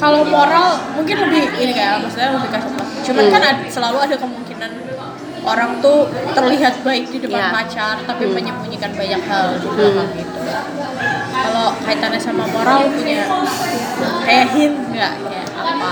Kalau 0.00 0.24
moral 0.24 0.80
mungkin 0.96 1.12
lebih 1.12 1.44
ini 1.60 1.76
kayak 1.76 2.00
maksudnya 2.00 2.32
lebih 2.32 2.48
kasar. 2.48 2.72
Cuman 3.04 3.20
Hmm. 3.20 3.32
kan 3.36 3.42
ad- 3.44 3.68
selalu 3.68 4.00
ada 4.00 4.16
kemungkinan 4.16 4.49
orang 5.42 5.80
tuh 5.80 6.04
terlihat 6.30 6.80
baik 6.80 7.08
di 7.08 7.18
depan 7.18 7.40
Iya. 7.40 7.50
pacar 7.50 7.96
tapi 8.02 8.24
Hmm. 8.24 8.34
menyembunyikan 8.34 8.92
banyak 8.92 9.22
hal 9.22 9.46
di 9.56 9.66
belakang 9.66 10.10
gitu. 10.14 10.38
Kalau 11.30 11.66
kaitannya 11.80 12.20
sama 12.20 12.44
moral 12.46 12.90
punya 12.90 13.24
kayak 14.20 14.46
hint 14.52 14.76
nggak 14.90 15.12
kayak 15.16 15.46
apa 15.56 15.90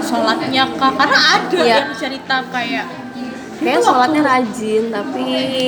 sholatnya 0.00 0.64
kah? 0.76 0.92
Karena 0.92 1.18
ada 1.34 1.58
Iya. 1.58 1.76
yang 1.76 1.90
cerita 1.92 2.36
kayak 2.48 2.86
kayak 3.56 3.80
sholatnya 3.80 4.22
waktu- 4.22 4.46
rajin 4.46 4.84
tapi 4.90 5.24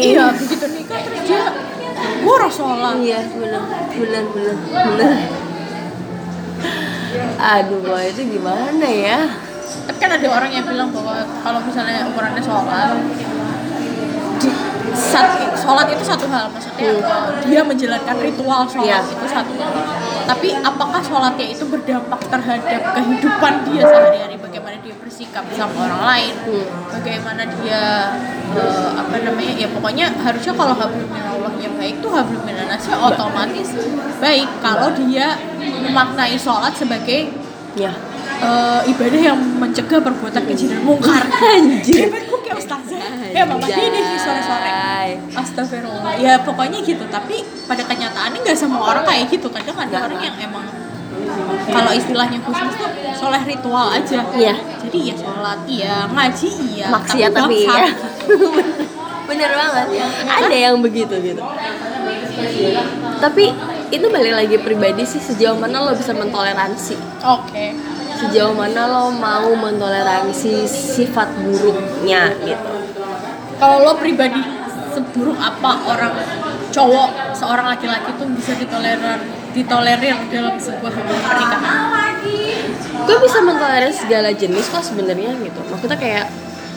Iya 0.07 0.25
begitu 0.31 0.67
nikah 0.71 1.01
terus 1.03 1.23
dia 1.25 1.43
boros 2.23 2.53
sholat. 2.53 2.95
iya 3.01 3.19
bener 3.27 3.63
bener 3.91 4.25
bener 4.31 4.55
bener 4.71 5.11
aduh 7.39 7.81
boy 7.81 8.05
itu 8.05 8.23
gimana 8.29 8.87
ya 8.87 9.21
Tapi 9.85 9.99
kan 9.99 10.11
ada 10.11 10.27
orang 10.29 10.51
yang 10.51 10.65
bilang 10.65 10.89
bahwa 10.89 11.17
kalau 11.39 11.61
misalnya 11.61 12.07
ukurannya 12.07 12.41
sholat, 12.41 12.97
di, 14.39 14.51
sat- 14.95 15.35
sholat 15.55 15.87
itu 15.89 16.03
satu 16.03 16.27
hal, 16.27 16.49
maksudnya 16.49 16.89
Hmm. 16.91 17.43
dia 17.43 17.61
menjalankan 17.61 18.17
ritual 18.19 18.63
sholat 18.65 18.87
Iya. 18.87 18.99
itu 19.07 19.27
satu 19.27 19.53
hal. 19.55 19.73
Tapi 20.25 20.49
apakah 20.59 21.01
sholatnya 21.01 21.47
itu 21.49 21.65
berdampak 21.65 22.21
terhadap 22.23 22.83
kehidupan 22.95 23.53
dia 23.67 23.83
sehari-hari, 23.83 24.37
bagaimana 24.37 24.77
dia 24.79 24.95
bersikap 24.95 25.45
sama 25.51 25.77
orang 25.85 26.03
lain, 26.07 26.35
Hmm. 26.45 26.67
bagaimana 26.91 27.43
dia 27.59 27.83
uh, 28.51 28.91
apa 28.97 29.17
namanya 29.19 29.53
ya 29.57 29.69
pokoknya 29.69 30.07
harusnya 30.19 30.53
kalau 30.53 30.75
hablum 30.75 31.05
minallahnya 31.07 31.69
baik 31.75 32.01
tuh 32.01 32.11
hablum 32.11 32.43
minannasnya 32.43 32.97
otomatis 32.97 33.69
baik 34.19 34.49
kalau 34.59 34.89
dia 34.95 35.37
memaknai 35.79 36.33
sholat 36.35 36.73
sebagai 36.73 37.29
ya 37.77 37.93
eh, 38.39 38.91
ibadah 38.93 39.21
yang 39.21 39.39
mencegah 39.39 40.01
perbuatan 40.03 40.43
keji 40.47 40.65
dan 40.71 40.81
mungkar. 40.83 41.23
Anjir. 41.27 42.09
Hebatku 42.09 42.37
kayak 42.43 42.57
ustazah. 42.59 43.01
Ya 43.35 43.43
mama 43.45 43.67
ini 43.67 44.01
sore-sore. 44.19 45.19
Astagfirullah. 45.35 46.15
Ya 46.19 46.41
pokoknya 46.43 46.79
gitu. 46.83 47.05
Tapi 47.11 47.43
pada 47.67 47.83
kenyataannya 47.85 48.39
nggak 48.43 48.59
semua 48.59 48.83
orang 48.95 49.05
kayak 49.07 49.31
gitu. 49.31 49.47
Kadang 49.51 49.77
ada 49.77 49.97
orang 50.09 50.21
yang 50.23 50.37
emang 50.39 50.67
kalau 51.69 51.93
istilahnya 51.93 52.41
khusus 52.41 52.73
tuh 52.79 52.91
soleh 53.19 53.43
ritual 53.45 53.93
aja. 53.93 54.25
Iya. 54.33 54.55
Jadi 54.89 54.99
ya 55.13 55.15
sholat, 55.19 55.59
iya 55.69 55.95
ngaji, 56.09 56.51
iya. 56.73 56.87
maksiat 56.89 57.31
tapi 57.35 57.69
ya 57.69 57.93
bangsat. 57.93 58.67
bener 59.29 59.51
banget 59.53 59.87
ada 60.25 60.57
yang 60.57 60.81
begitu 60.81 61.15
gitu 61.21 61.43
tapi 63.21 63.53
itu 63.93 64.07
balik 64.09 64.35
lagi 64.41 64.57
pribadi 64.57 65.05
sih 65.05 65.21
sejauh 65.21 65.61
mana 65.61 65.85
lo 65.85 65.93
bisa 65.93 66.17
mentoleransi 66.17 66.97
Oke. 67.21 67.77
Sejauh 68.19 68.51
mana 68.53 68.83
lo 68.85 69.05
mau 69.11 69.49
mentoleransi 69.55 70.67
sifat 70.67 71.29
buruknya 71.39 72.35
gitu 72.41 72.73
Kalau 73.57 73.83
lo 73.83 73.95
pribadi 73.95 74.39
seburuk 74.91 75.35
apa 75.37 75.71
orang 75.85 76.13
cowok 76.69 77.11
seorang 77.33 77.67
laki-laki 77.69 78.11
tuh 78.15 78.27
bisa 78.31 78.53
ditolerir 78.55 79.19
ditolerir 79.51 80.17
dalam 80.29 80.55
sebuah 80.57 80.93
hubungan 80.93 81.23
pernikahan. 81.25 82.15
gue 82.99 83.17
bisa 83.19 83.39
mentolerir 83.41 83.91
segala 83.91 84.31
jenis 84.31 84.67
kok 84.69 84.83
sebenarnya 84.83 85.33
gitu 85.39 85.61
maksudnya 85.65 85.97
kayak 85.97 86.27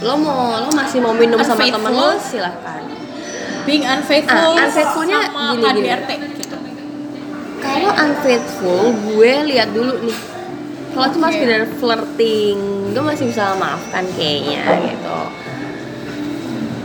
lo 0.02 0.16
mau 0.16 0.58
lo 0.58 0.70
masih 0.72 0.98
mau 1.00 1.14
minum 1.14 1.38
sama 1.42 1.66
temen 1.66 1.92
lo 1.92 2.18
silahkan 2.18 2.82
being 3.62 3.86
unfaithful, 3.86 4.58
Ah, 4.58 4.66
unfaithfulnya 4.66 5.18
sama 5.30 5.54
gini, 5.54 5.62
gini. 5.62 5.82
KDRT 5.86 6.10
gitu. 6.34 6.58
kalau 7.60 7.92
unfaithful 7.96 8.82
gue 8.90 9.32
lihat 9.48 9.70
dulu 9.70 9.94
nih 10.02 10.18
kalau 10.92 11.08
cuma 11.10 11.28
Oke. 11.28 11.36
sekedar 11.38 11.64
flirting 11.74 12.58
gue 12.92 13.04
masih 13.04 13.26
bisa 13.26 13.56
maafkan 13.56 14.04
kayaknya 14.12 14.62
gitu 14.86 15.18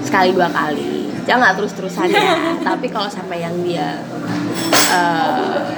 sekali 0.03 0.31
dua 0.31 0.49
kali 0.49 1.11
jangan 1.23 1.53
terus 1.53 1.73
terusan 1.73 2.07
ya 2.09 2.35
tapi 2.67 2.87
kalau 2.87 3.09
sampai 3.09 3.41
yang 3.41 3.57
dia 3.61 3.99
eh 4.89 5.75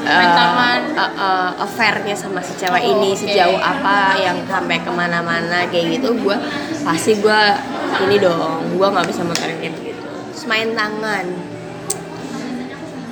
Main 0.00 0.26
tangan. 0.26 0.80
eh, 0.90 1.12
eh, 1.14 1.50
affairnya 1.60 2.14
sama 2.14 2.40
si 2.40 2.56
cewek 2.56 2.82
Oh, 2.82 2.90
ini 2.90 3.12
oke. 3.12 3.20
sejauh 3.20 3.54
apa 3.54 4.18
yang 4.18 4.42
sampai 4.42 4.80
ke 4.80 4.90
mana-mana 4.90 5.68
kayak 5.68 6.00
gitu 6.00 6.16
gue 6.16 6.34
pasti 6.82 7.14
gue 7.14 7.40
ini 8.00 8.16
dong 8.18 8.74
gue 8.74 8.86
nggak 8.88 9.06
bisa 9.06 9.22
motorin 9.22 9.60
kayak 9.60 9.70
begitu 9.72 10.00
terus 10.26 10.44
main 10.44 10.74
tangan 10.74 11.26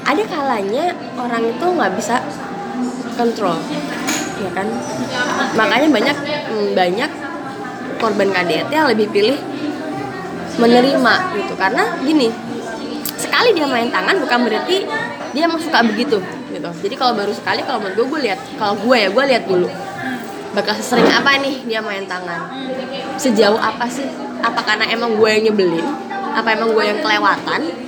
ada 0.02 0.22
kalanya 0.26 0.84
orang 1.14 1.42
itu 1.46 1.66
nggak 1.68 1.92
bisa 1.94 2.16
kontrol. 3.18 3.58
Ya 4.38 4.50
kan? 4.54 4.70
Makanya 5.58 5.88
banyak 5.90 6.16
mm, 6.54 6.68
banyak 6.78 7.10
korban 7.98 8.30
KDRT 8.30 8.70
yang 8.70 8.86
lebih 8.86 9.10
pilih 9.10 9.36
menerima 10.62 11.14
gitu. 11.34 11.54
Karena 11.58 11.98
gini 12.06 12.30
sekali 13.18 13.50
dia 13.50 13.66
main 13.66 13.90
tangan 13.90 14.22
bukan 14.22 14.38
berarti 14.46 14.86
dia 15.34 15.50
emang 15.50 15.58
suka 15.58 15.82
begitu 15.82 16.22
gitu. 16.54 16.70
Jadi 16.86 16.94
kalau 16.94 17.18
baru 17.18 17.34
sekali 17.34 17.66
kalau 17.66 17.82
menurut 17.82 17.98
gue 17.98 18.06
gue 18.06 18.20
lihat 18.30 18.40
kalau 18.56 18.78
gue 18.78 18.96
ya 18.96 19.08
gue 19.10 19.24
lihat 19.34 19.44
dulu. 19.50 19.68
Bakal 20.48 20.80
sering 20.80 21.10
apa 21.12 21.36
nih 21.42 21.66
dia 21.66 21.82
main 21.82 22.06
tangan? 22.08 22.48
Sejauh 23.18 23.58
apa 23.58 23.84
sih? 23.90 24.06
Apa 24.40 24.62
karena 24.62 24.86
emang 24.88 25.18
gue 25.18 25.28
yang 25.28 25.50
nyebelin? 25.50 25.86
Apa 26.32 26.54
emang 26.54 26.70
gue 26.72 26.84
yang 26.86 27.02
kelewatan 27.02 27.87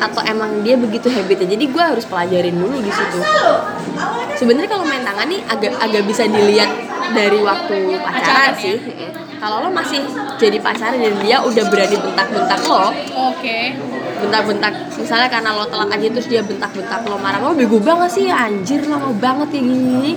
atau 0.00 0.20
emang 0.26 0.62
dia 0.66 0.74
begitu 0.78 1.06
habitnya? 1.10 1.54
Jadi 1.54 1.64
gue 1.70 1.82
harus 1.82 2.04
pelajarin 2.06 2.56
dulu 2.56 2.76
di 2.82 2.92
situ. 2.92 3.18
Sebenarnya 4.34 4.70
kalau 4.70 4.84
main 4.84 5.02
tangan 5.06 5.26
nih 5.30 5.40
agak 5.46 5.72
agak 5.78 6.02
bisa 6.04 6.26
dilihat 6.26 6.70
dari 7.14 7.38
waktu 7.40 8.00
pacaran 8.00 8.54
Pacaran, 8.54 8.54
sih. 8.58 8.76
Kalau 9.38 9.60
lo 9.60 9.68
masih 9.68 10.00
jadi 10.40 10.56
pacaran 10.58 10.98
dan 10.98 11.14
dia 11.20 11.36
udah 11.44 11.64
berani 11.68 11.96
bentak-bentak 12.00 12.60
lo 12.64 12.90
oke. 13.12 13.58
bentak-bentak 14.24 14.72
misalnya 14.96 15.28
karena 15.28 15.52
lo 15.52 15.68
telat 15.68 15.90
aja 15.92 16.06
terus 16.08 16.26
dia 16.32 16.40
bentak-bentak 16.40 17.04
lo 17.04 17.20
marah 17.20 17.44
lo 17.44 17.52
bego 17.52 17.76
banget 17.76 18.10
sih 18.16 18.26
anjir 18.32 18.80
lo 18.88 18.96
mau 18.96 19.14
banget 19.14 19.52
ya 19.52 19.60
gini. 19.60 20.12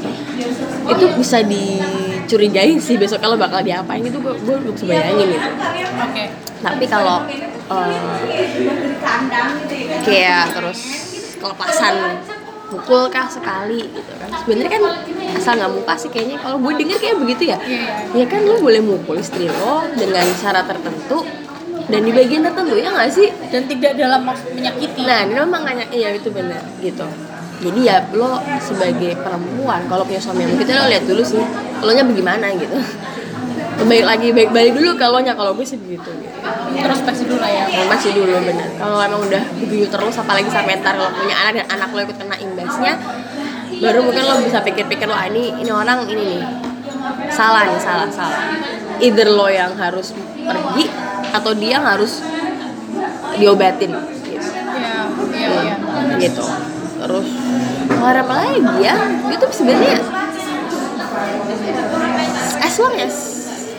Itu 0.87 1.05
bisa 1.19 1.43
dicurigain 1.43 2.79
sih 2.79 2.95
besok 2.95 3.19
kalau 3.19 3.35
bakal 3.35 3.59
diapain. 3.59 3.99
Itu 3.99 4.23
gue 4.23 4.31
gue 4.31 4.55
belum 4.63 4.73
bisa 4.73 4.85
bayangin 4.87 5.27
gitu. 5.35 5.49
Oke. 6.07 6.23
Tapi 6.63 6.85
kalau 6.87 7.27
eh, 7.67 8.19
kayak 10.03 10.43
terus 10.55 10.79
kelepasan 11.37 11.95
pukul 12.67 13.07
kah 13.07 13.27
sekali 13.31 13.79
gitu 13.79 14.11
kan. 14.19 14.29
Sebenarnya 14.43 14.71
kan 14.75 14.83
asal 15.39 15.53
nggak 15.55 15.71
muka 15.71 15.93
sih 15.95 16.09
kayaknya. 16.11 16.37
Kalau 16.43 16.59
gue 16.59 16.73
denger 16.75 16.97
kayak 16.99 17.17
begitu 17.23 17.43
ya. 17.55 17.57
Ya 18.11 18.25
kan 18.27 18.43
lo 18.43 18.59
boleh 18.59 18.83
mukul 18.83 19.19
istri 19.23 19.47
lo 19.47 19.87
dengan 19.95 20.27
cara 20.39 20.67
tertentu 20.67 21.23
dan 21.87 22.03
di 22.03 22.11
bagian 22.11 22.43
tertentu 22.43 22.75
ya 22.75 22.91
nggak 22.91 23.09
sih? 23.11 23.31
Dan 23.47 23.71
tidak 23.71 23.95
dalam 23.95 24.27
maksud 24.27 24.51
menyakiti. 24.51 25.07
Nah, 25.07 25.23
ini 25.23 25.33
memang 25.39 25.63
nanya, 25.63 25.87
iya 25.95 26.11
itu 26.11 26.27
benar 26.27 26.63
gitu. 26.83 27.07
Jadi 27.57 27.79
ya 27.89 28.05
lo 28.13 28.37
sebagai 28.61 29.17
perempuan 29.17 29.81
kalau 29.89 30.05
punya 30.05 30.21
suami 30.21 30.45
yang 30.45 30.53
begitu 30.59 30.77
lo 30.77 30.85
lihat 30.91 31.05
dulu 31.09 31.23
sih, 31.25 31.41
lo 31.81 31.91
nya 31.95 32.03
bagaimana 32.05 32.53
gitu. 32.53 32.77
Baik 33.87 34.05
lagi 34.05 34.27
baik 34.35 34.49
balik 34.51 34.73
dulu 34.75 34.99
kalau 34.99 35.19
nya 35.23 35.33
kalau 35.33 35.55
gue 35.55 35.65
sih 35.65 35.79
begitu. 35.79 36.07
Gitu. 36.11 36.35
introspeksi 36.77 37.23
dulu 37.25 37.41
lah 37.41 37.49
ya 37.49 37.65
masih 37.89 38.11
dulu 38.13 38.37
benar. 38.43 38.69
Kalau 38.77 38.99
emang 39.01 39.23
udah 39.23 39.43
begitu 39.57 39.87
terus, 39.89 40.15
apalagi 40.19 40.51
sampai 40.51 40.77
ntar 40.83 40.99
lo 40.99 41.09
punya 41.09 41.35
anak 41.47 41.65
dan 41.65 41.67
anak 41.73 41.89
lo 41.95 41.99
ikut 42.05 42.17
kena 42.19 42.37
imbasnya, 42.37 42.93
baru 43.81 43.99
mungkin 44.05 44.23
lo 44.27 44.35
bisa 44.45 44.61
pikir-pikir 44.61 45.07
lo 45.09 45.15
ah, 45.17 45.25
ini 45.25 45.57
ini 45.57 45.71
orang 45.73 46.05
ini 46.05 46.37
nih 46.37 46.43
salah 47.33 47.65
nih 47.65 47.79
salah 47.81 48.05
salah. 48.13 48.41
Either 49.01 49.31
lo 49.31 49.47
yang 49.49 49.73
harus 49.73 50.13
pergi 50.37 50.85
atau 51.33 51.51
dia 51.57 51.81
yang 51.81 51.85
harus 51.87 52.21
diobatin. 53.39 53.95
Gitu 53.95 54.17
iya 55.37 55.49
iya 55.63 55.75
iya 55.77 56.15
gitu 56.17 56.43
terus 56.97 57.27
mau 58.01 58.09
apa 58.09 58.33
lagi 58.33 58.61
ya 58.81 58.95
itu 59.29 59.45
sebenarnya 59.53 60.01
as 62.61 62.75
long 62.81 62.95
as 62.97 63.36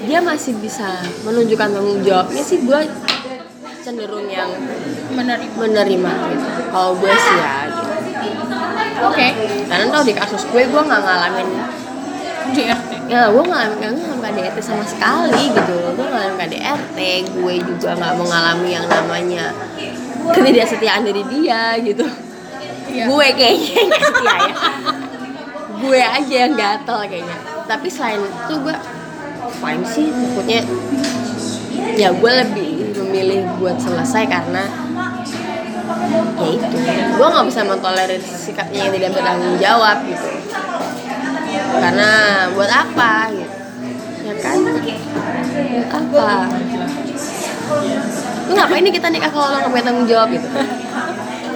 dia 0.08 0.24
masih 0.24 0.56
bisa 0.56 1.04
menunjukkan 1.28 1.68
tanggung 1.68 2.00
jawabnya 2.00 2.40
sih 2.40 2.64
gue 2.64 2.80
cenderung 3.84 4.24
yang 4.24 4.48
menerima. 5.12 5.52
menerima 5.52 6.12
gitu. 6.32 6.46
Kalau 6.72 6.92
gue 6.96 7.12
sih 7.12 7.36
ya 7.36 7.54
gitu. 8.24 8.44
Oke. 9.04 9.26
Karena 9.68 9.84
tau 9.92 10.04
di 10.04 10.14
kasus 10.16 10.42
gue 10.48 10.64
gue 10.64 10.82
nggak 10.82 11.02
ngalamin 11.04 11.48
DRT 12.56 12.90
ya 13.12 13.28
gue 13.28 13.42
nggak 13.44 13.64
nggak 13.76 13.92
ngalamin 13.92 14.20
KDRT 14.24 14.58
sama 14.64 14.84
sekali 14.88 15.52
gitu. 15.52 15.76
Gue 15.92 16.04
nggak 16.08 16.20
ngalamin 16.24 16.36
KDRT 16.40 16.98
gue 17.36 17.54
juga 17.60 17.90
nggak 17.92 18.14
mengalami 18.16 18.68
yang 18.72 18.86
namanya 18.88 19.52
ketidaksetiaan 20.32 21.04
dari 21.04 21.22
dia 21.28 21.76
gitu. 21.84 22.08
Iya. 22.88 23.04
Gue 23.12 23.26
kayaknya 23.36 23.72
yang 23.76 23.88
nggak 23.92 24.04
setia 24.08 24.36
ya. 24.40 24.56
Gue 25.78 26.00
aja 26.00 26.34
yang 26.48 26.54
gatel 26.56 26.98
kayaknya. 27.04 27.36
Tapi 27.68 27.88
selain 27.92 28.24
itu 28.24 28.54
gue 28.64 28.76
fine 29.56 29.84
sih 29.88 30.06
maksudnya 30.12 30.60
ya 31.98 32.08
gue 32.14 32.32
lebih 32.44 32.70
memilih 33.02 33.40
buat 33.58 33.80
selesai 33.80 34.28
karena 34.28 34.64
ya 36.38 36.48
itu. 36.54 36.76
Gue 37.18 37.26
nggak 37.26 37.46
bisa 37.48 37.60
mentolerir 37.64 38.22
sikapnya 38.22 38.86
yang 38.86 38.92
tidak 38.94 39.10
bertanggung 39.16 39.56
jawab 39.58 39.96
gitu. 40.06 40.28
Karena 41.78 42.10
buat 42.52 42.70
apa 42.70 43.12
gitu? 43.32 43.56
Ya 44.28 44.34
kan? 44.38 44.56
Buat 46.12 46.28
apa? 46.28 46.46
Lu 48.48 48.52
ngapain 48.56 48.82
nih 48.84 48.92
kita 48.94 49.08
nikah 49.12 49.30
kalau 49.32 49.48
lo 49.52 49.58
nggak 49.68 49.84
tanggung 49.84 50.08
jawab 50.08 50.28
gitu? 50.32 50.48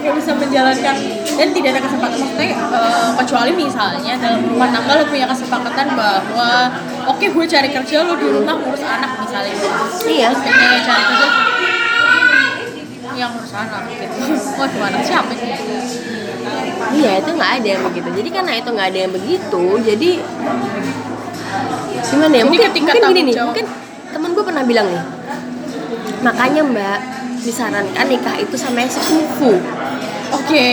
Nggak 0.02 0.14
bisa 0.18 0.30
menjalankan 0.34 0.96
dan 1.32 1.48
tidak 1.54 1.68
ada 1.72 1.80
kesempatan 1.80 2.18
maksudnya 2.20 2.46
eh, 2.52 3.10
kecuali 3.22 3.52
misalnya 3.56 4.12
dalam 4.20 4.40
rumah 4.44 4.68
tangga 4.68 4.92
lo 5.00 5.04
punya 5.08 5.26
kesepakatan 5.30 5.86
bahwa 5.96 6.50
oke 7.08 7.26
gue 7.26 7.44
cari 7.48 7.68
kerja 7.72 7.96
lo 8.06 8.14
di 8.14 8.26
rumah 8.30 8.54
ngurus 8.58 8.84
anak 8.84 9.10
misalnya 9.22 9.54
iya 10.06 10.28
kayaknya 10.30 10.80
cari 10.86 11.04
kerja 11.10 11.28
yang 13.12 13.30
ngurus 13.36 13.52
anak 13.54 13.80
gitu 13.90 14.04
oh 14.58 14.66
gimana 14.70 14.96
siapa 15.02 15.32
sih 15.34 15.48
Iya 16.92 17.24
itu 17.24 17.30
nggak 17.32 17.52
ada 17.62 17.68
yang 17.78 17.82
begitu. 17.88 18.08
Jadi 18.10 18.28
karena 18.28 18.52
itu 18.58 18.68
nggak 18.68 18.88
ada 18.92 18.98
yang 19.06 19.12
begitu, 19.14 19.64
jadi 19.80 20.10
gimana 22.10 22.34
ya? 22.34 22.44
Mungkin, 22.44 22.68
ketika 22.68 22.92
mungkin 22.92 23.08
gini 23.14 23.20
nih, 23.30 23.34
mungkin 23.40 23.66
temen 24.12 24.30
gue 24.34 24.44
pernah 24.44 24.64
bilang 24.66 24.86
nih, 24.92 25.04
makanya 26.20 26.62
mbak 26.66 26.98
disarankan 27.40 28.06
nikah 28.06 28.36
itu 28.38 28.54
sama 28.58 28.84
yang 28.84 28.92
sekufu. 28.92 29.58
oke 30.32 30.66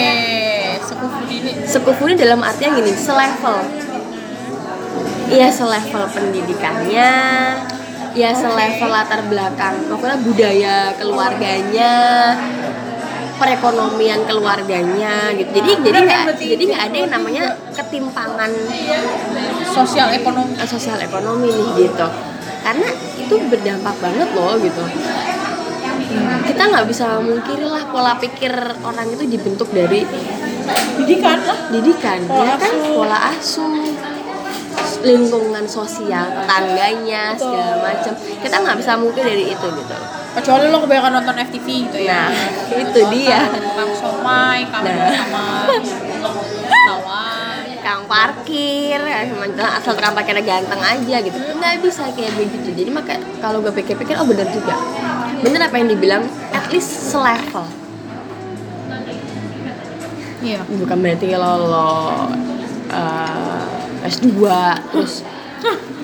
sekufu 0.83 1.21
ini 1.29 1.51
Sekufu 1.65 2.03
ini 2.09 2.15
dalam 2.17 2.41
artian 2.43 2.75
gini, 2.77 2.91
selevel. 2.93 3.57
Iya 5.29 5.47
selevel 5.53 6.09
pendidikannya, 6.09 7.11
ya 8.17 8.29
selevel 8.33 8.89
latar 8.89 9.21
belakang, 9.29 9.77
pokoknya 9.85 10.17
budaya 10.25 10.75
keluarganya, 10.97 11.93
perekonomian 13.37 14.25
keluarganya 14.25 15.29
gitu. 15.37 15.49
Jadi 15.53 15.71
jadi 15.85 15.99
Bener 16.01 16.09
kan 16.09 16.25
nggak 16.33 16.41
jadi 16.41 16.63
nggak 16.65 16.83
ada 16.89 16.97
yang 16.97 17.11
namanya 17.13 17.43
ketimpangan 17.77 18.51
sosial 19.69 20.09
ekonomi. 20.17 20.57
Eh, 20.57 20.67
sosial 20.67 20.97
ekonomi 20.97 21.53
nih 21.53 21.87
gitu. 21.87 22.07
Karena 22.65 22.89
itu 23.15 23.35
berdampak 23.47 23.95
banget 24.01 24.29
loh 24.33 24.57
gitu. 24.57 24.83
Kita 26.49 26.63
nggak 26.73 26.85
bisa 26.89 27.21
mungkiri 27.21 27.69
lah 27.69 27.85
pola 27.93 28.17
pikir 28.17 28.51
orang 28.81 29.07
itu 29.13 29.23
dibentuk 29.29 29.69
dari 29.69 30.03
pendidikan 30.99 31.39
lah. 31.45 31.57
didikan 31.69 32.19
Pola 32.25 32.43
ya 32.43 32.53
kan? 32.57 32.73
Pola 32.97 33.17
asuh 33.31 33.77
lingkungan 34.99 35.65
sosial 35.69 36.27
tetangganya 36.33 37.33
segala 37.35 37.75
macam. 37.79 38.13
Kita 38.17 38.55
nggak 38.59 38.77
bisa 38.79 38.91
mungkin 38.99 39.23
dari 39.23 39.45
itu 39.51 39.67
gitu. 39.67 39.95
Kecuali 40.29 40.65
lo 40.69 40.77
kebanyakan 40.83 41.11
nonton 41.19 41.35
FTV 41.49 41.67
gitu 41.89 41.99
ya. 42.03 42.29
Nah 42.29 42.77
itu 42.79 42.99
dia. 43.11 43.39
Tukang 43.49 43.91
somai 43.95 44.67
kamu 44.67 44.87
Nah. 44.89 45.11
sama 45.15 45.45
kang 47.79 48.03
parkir 48.05 48.99
macam 49.33 49.65
asal 49.65 49.95
tukang 49.95 50.13
parkirnya 50.13 50.43
ganteng 50.43 50.81
aja 50.83 51.17
gitu. 51.23 51.37
Nggak 51.57 51.79
bisa 51.81 52.11
kayak 52.13 52.35
begitu. 52.35 52.69
Jadi 52.75 52.91
maka 52.91 53.15
kalau 53.39 53.63
gue 53.63 53.71
pikir-pikir 53.71 54.19
oh 54.19 54.27
bener 54.27 54.45
juga. 54.51 54.75
Bener 55.39 55.63
apa 55.63 55.75
yang 55.79 55.87
dibilang 55.87 56.27
at 56.51 56.67
least 56.69 57.09
selevel. 57.09 57.65
Iya. 60.39 60.59
Bukan 60.67 60.97
berarti 61.03 61.25
kalau 61.31 61.53
lo 61.67 61.89
uh, 62.91 63.63
S2 64.09 64.33
terus 64.89 65.13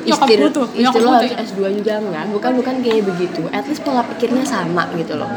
istri, 0.06 0.34
gue 0.38 0.50
tuh, 0.54 0.68
istri 0.70 1.02
harus 1.02 1.34
tuh. 1.34 1.42
S2 1.50 1.60
juga 1.82 1.94
enggak. 1.98 2.24
Bukan 2.30 2.52
bukan 2.62 2.76
kayak 2.86 3.04
begitu. 3.04 3.42
At 3.50 3.66
least 3.66 3.82
pola 3.82 4.06
pikirnya 4.06 4.46
sama 4.46 4.86
gitu 4.94 5.18
loh. 5.18 5.30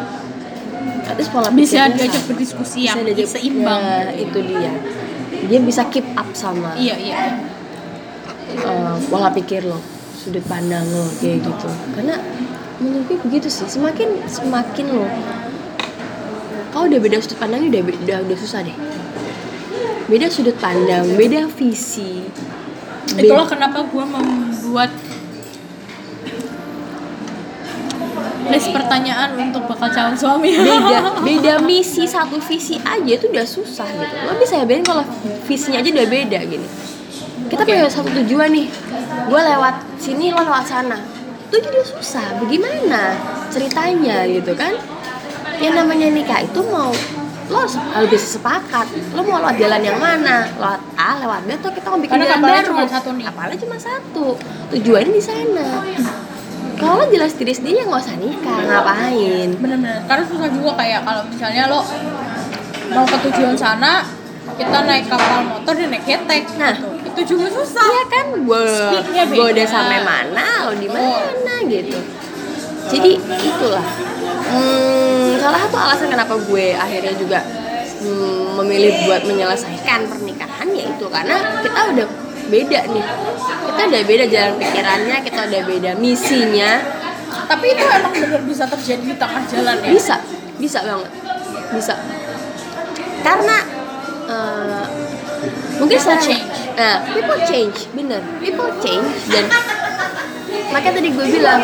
At 1.09 1.16
least 1.16 1.33
pola 1.33 1.48
bisa 1.48 1.88
pikirnya 1.88 1.96
diajak 1.96 2.22
sama. 2.22 2.28
berdiskusi 2.28 2.78
yang 2.85 2.98
Bisa 3.00 3.09
diajak- 3.09 3.31
seimbang 3.33 3.83
ya, 3.83 3.96
gitu. 4.12 4.12
ya. 4.12 4.20
itu 4.20 4.38
dia. 4.44 4.72
Dia 5.48 5.61
bisa 5.62 5.83
keep 5.88 6.04
up 6.12 6.28
sama 6.35 6.74
iya 6.76 6.98
iya. 6.98 7.16
uh, 8.66 8.98
pola 9.09 9.31
pikir 9.33 9.64
lo 9.64 9.78
sudut 10.12 10.44
pandang 10.44 10.85
lo 10.85 11.09
kayak 11.16 11.46
gitu. 11.46 11.68
Karena 11.96 12.20
menurut 12.83 13.09
gue 13.09 13.18
begitu 13.24 13.48
sih. 13.48 13.64
Semakin 13.64 14.28
semakin 14.28 14.87
lo 14.92 15.09
kau 16.68 16.85
udah 16.85 17.00
beda 17.00 17.16
sudut 17.24 17.40
pandangnya 17.40 17.72
udah 17.72 17.83
udah 18.04 18.18
udah 18.28 18.37
susah 18.37 18.61
deh. 18.61 18.76
Beda 20.09 20.28
sudut 20.28 20.57
pandang 20.61 21.04
beda 21.16 21.48
visi 21.48 22.28
itulah 23.16 23.47
kenapa 23.49 23.87
gue 23.88 24.05
membuat 24.05 24.90
list 28.49 28.68
pertanyaan 28.73 29.37
untuk 29.37 29.68
bakal 29.68 29.88
calon 29.92 30.16
suami. 30.16 30.57
Beda 30.57 30.99
beda 31.29 31.53
misi 31.62 32.09
satu 32.09 32.40
visi 32.40 32.81
aja 32.81 33.12
itu 33.12 33.29
udah 33.29 33.47
susah 33.47 33.88
gitu. 33.88 34.14
Lo 34.25 34.33
bisa 34.40 34.61
ya 34.61 34.64
bedain 34.64 34.85
kalau 34.85 35.05
visinya 35.44 35.79
aja 35.81 35.88
udah 35.92 36.07
beda 36.09 36.38
gini. 36.49 36.69
Kita 37.48 37.63
Oke. 37.65 37.73
punya 37.73 37.88
satu 37.88 38.11
tujuan 38.25 38.48
nih. 38.52 38.67
Gue 39.29 39.40
lewat 39.40 39.75
sini 40.00 40.33
lo 40.33 40.40
lewat 40.44 40.65
sana. 40.65 40.96
Itu 41.48 41.56
jadi 41.61 41.81
susah. 41.85 42.40
Bagaimana 42.40 43.17
ceritanya 43.52 44.25
gitu 44.29 44.52
kan? 44.56 44.77
Yang 45.59 45.75
namanya 45.85 46.06
nikah 46.13 46.40
itu 46.44 46.61
mau 46.69 46.92
lo 47.49 48.05
bisa 48.09 48.27
sepakat. 48.38 48.87
Lo 49.17 49.25
mau 49.25 49.40
lewat 49.40 49.57
jalan 49.57 49.81
yang 49.81 49.99
mana? 49.99 50.44
Lewat 50.61 50.81
A 51.01 51.11
lewat 51.25 51.40
B 51.44 51.49
atau 51.57 51.71
kita 51.73 51.87
mau 51.88 51.99
bikin 51.99 52.13
Karena 52.13 52.27
jalan 52.29 52.42
baru? 52.44 52.69
cuma 52.69 52.85
satu 52.85 53.09
nih. 53.17 53.25
kapalnya 53.33 53.57
cuma 53.59 53.77
satu. 53.81 54.27
Tujuannya 54.77 55.13
di 55.17 55.23
sana. 55.25 55.67
Kalau 56.79 56.94
lo 57.03 57.05
jelas 57.11 57.35
diri 57.35 57.51
sendiri 57.57 57.83
ya 57.83 57.85
nggak 57.88 58.03
usah 58.05 58.17
nikah. 58.21 58.59
Ngapain? 58.69 59.49
Bener-bener. 59.59 59.99
Karena 60.07 60.25
susah 60.29 60.49
juga 60.53 60.71
kayak 60.79 61.01
kalau 61.03 61.23
misalnya 61.27 61.63
lo 61.67 61.81
mau 62.88 63.05
ke 63.05 63.17
tujuan 63.29 63.57
sana 63.59 64.07
kita 64.59 64.79
naik 64.88 65.07
kapal 65.07 65.40
motor 65.44 65.73
dan 65.77 65.88
naik 65.92 66.05
ketek. 66.07 66.42
Nah. 66.59 66.75
gitu. 66.75 66.88
itu 67.09 67.21
juga 67.35 67.46
susah. 67.51 67.83
Iya 67.83 68.05
kan, 68.11 68.27
gue 68.46 68.63
gue 69.35 69.46
udah 69.55 69.67
sampai 69.67 69.99
mana, 70.07 70.71
lo 70.71 70.73
di 70.79 70.88
mana 70.90 71.55
gitu. 71.67 71.99
Jadi 72.88 73.12
itulah. 73.20 73.86
Hmm, 74.48 75.36
salah 75.36 75.60
satu 75.60 75.76
alasan 75.76 76.08
kenapa 76.08 76.34
gue 76.40 76.72
akhirnya 76.72 77.12
juga 77.20 77.44
hmm, 78.00 78.56
memilih 78.64 79.04
buat 79.04 79.22
menyelesaikan 79.28 80.08
pernikahan 80.08 80.68
yaitu 80.72 81.04
karena 81.12 81.36
kita 81.60 81.80
udah 81.94 82.06
beda 82.48 82.80
nih. 82.88 83.04
Kita 83.68 83.82
udah 83.92 84.02
beda 84.08 84.24
jalan 84.32 84.54
pikirannya, 84.56 85.16
kita 85.20 85.40
udah 85.52 85.62
beda 85.68 85.90
misinya. 86.00 86.72
tapi 87.28 87.76
itu 87.76 87.84
emang 87.84 88.12
bener 88.12 88.40
bisa 88.44 88.64
terjadi 88.64 89.04
di 89.04 89.16
tengah 89.16 89.44
jalan 89.52 89.76
ya 89.84 89.92
Bisa, 89.92 90.16
bisa 90.56 90.80
banget, 90.80 91.12
bisa. 91.76 91.94
Karena 93.20 93.56
eh, 94.32 94.84
mungkin 95.76 95.96
People 96.00 96.16
change. 96.24 96.56
Nah, 96.76 96.96
people 97.12 97.40
change, 97.44 97.78
bener. 97.92 98.20
People 98.40 98.70
change 98.80 99.12
dan 99.28 99.44
makanya 100.72 101.00
tadi 101.00 101.08
gue 101.12 101.26
bilang 101.36 101.60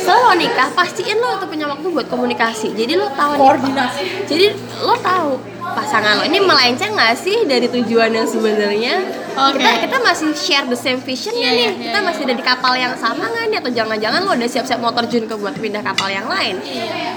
setelah 0.00 0.20
lo 0.30 0.34
nikah 0.38 0.68
pastiin 0.74 1.18
lo 1.18 1.38
tuh 1.38 1.48
punya 1.48 1.66
waktu 1.70 1.86
buat 1.90 2.06
komunikasi. 2.10 2.74
Jadi 2.74 2.98
lo 2.98 3.08
tahu 3.14 3.32
nih, 3.34 3.40
koordinasi 3.40 4.02
jadi 4.30 4.46
lo 4.82 4.94
tahu 5.00 5.30
pasangan 5.60 6.18
lo 6.18 6.22
ini 6.26 6.38
melenceng 6.42 6.92
nggak 6.94 7.14
sih 7.18 7.46
dari 7.46 7.70
tujuan 7.70 8.10
yang 8.10 8.26
sebenarnya 8.26 8.94
Oke. 9.38 9.62
kita 9.62 9.70
kita 9.86 9.96
masih 10.02 10.28
share 10.34 10.66
the 10.66 10.78
same 10.78 10.98
vision 10.98 11.30
Iya, 11.30 11.50
nih 11.50 11.54
iya, 11.54 11.70
kita 11.90 11.98
iya, 12.02 12.06
masih 12.06 12.22
ada 12.26 12.34
di 12.34 12.44
kapal 12.44 12.74
yang 12.74 12.94
sama 12.98 13.30
nggak 13.30 13.44
nih 13.50 13.58
atau 13.62 13.70
jangan-jangan 13.70 14.20
lo 14.26 14.30
udah 14.34 14.50
siap-siap 14.50 14.78
mau 14.82 14.90
terjun 14.90 15.24
ke 15.30 15.34
buat 15.38 15.54
pindah 15.54 15.82
kapal 15.84 16.10
yang 16.10 16.26
lain 16.26 16.58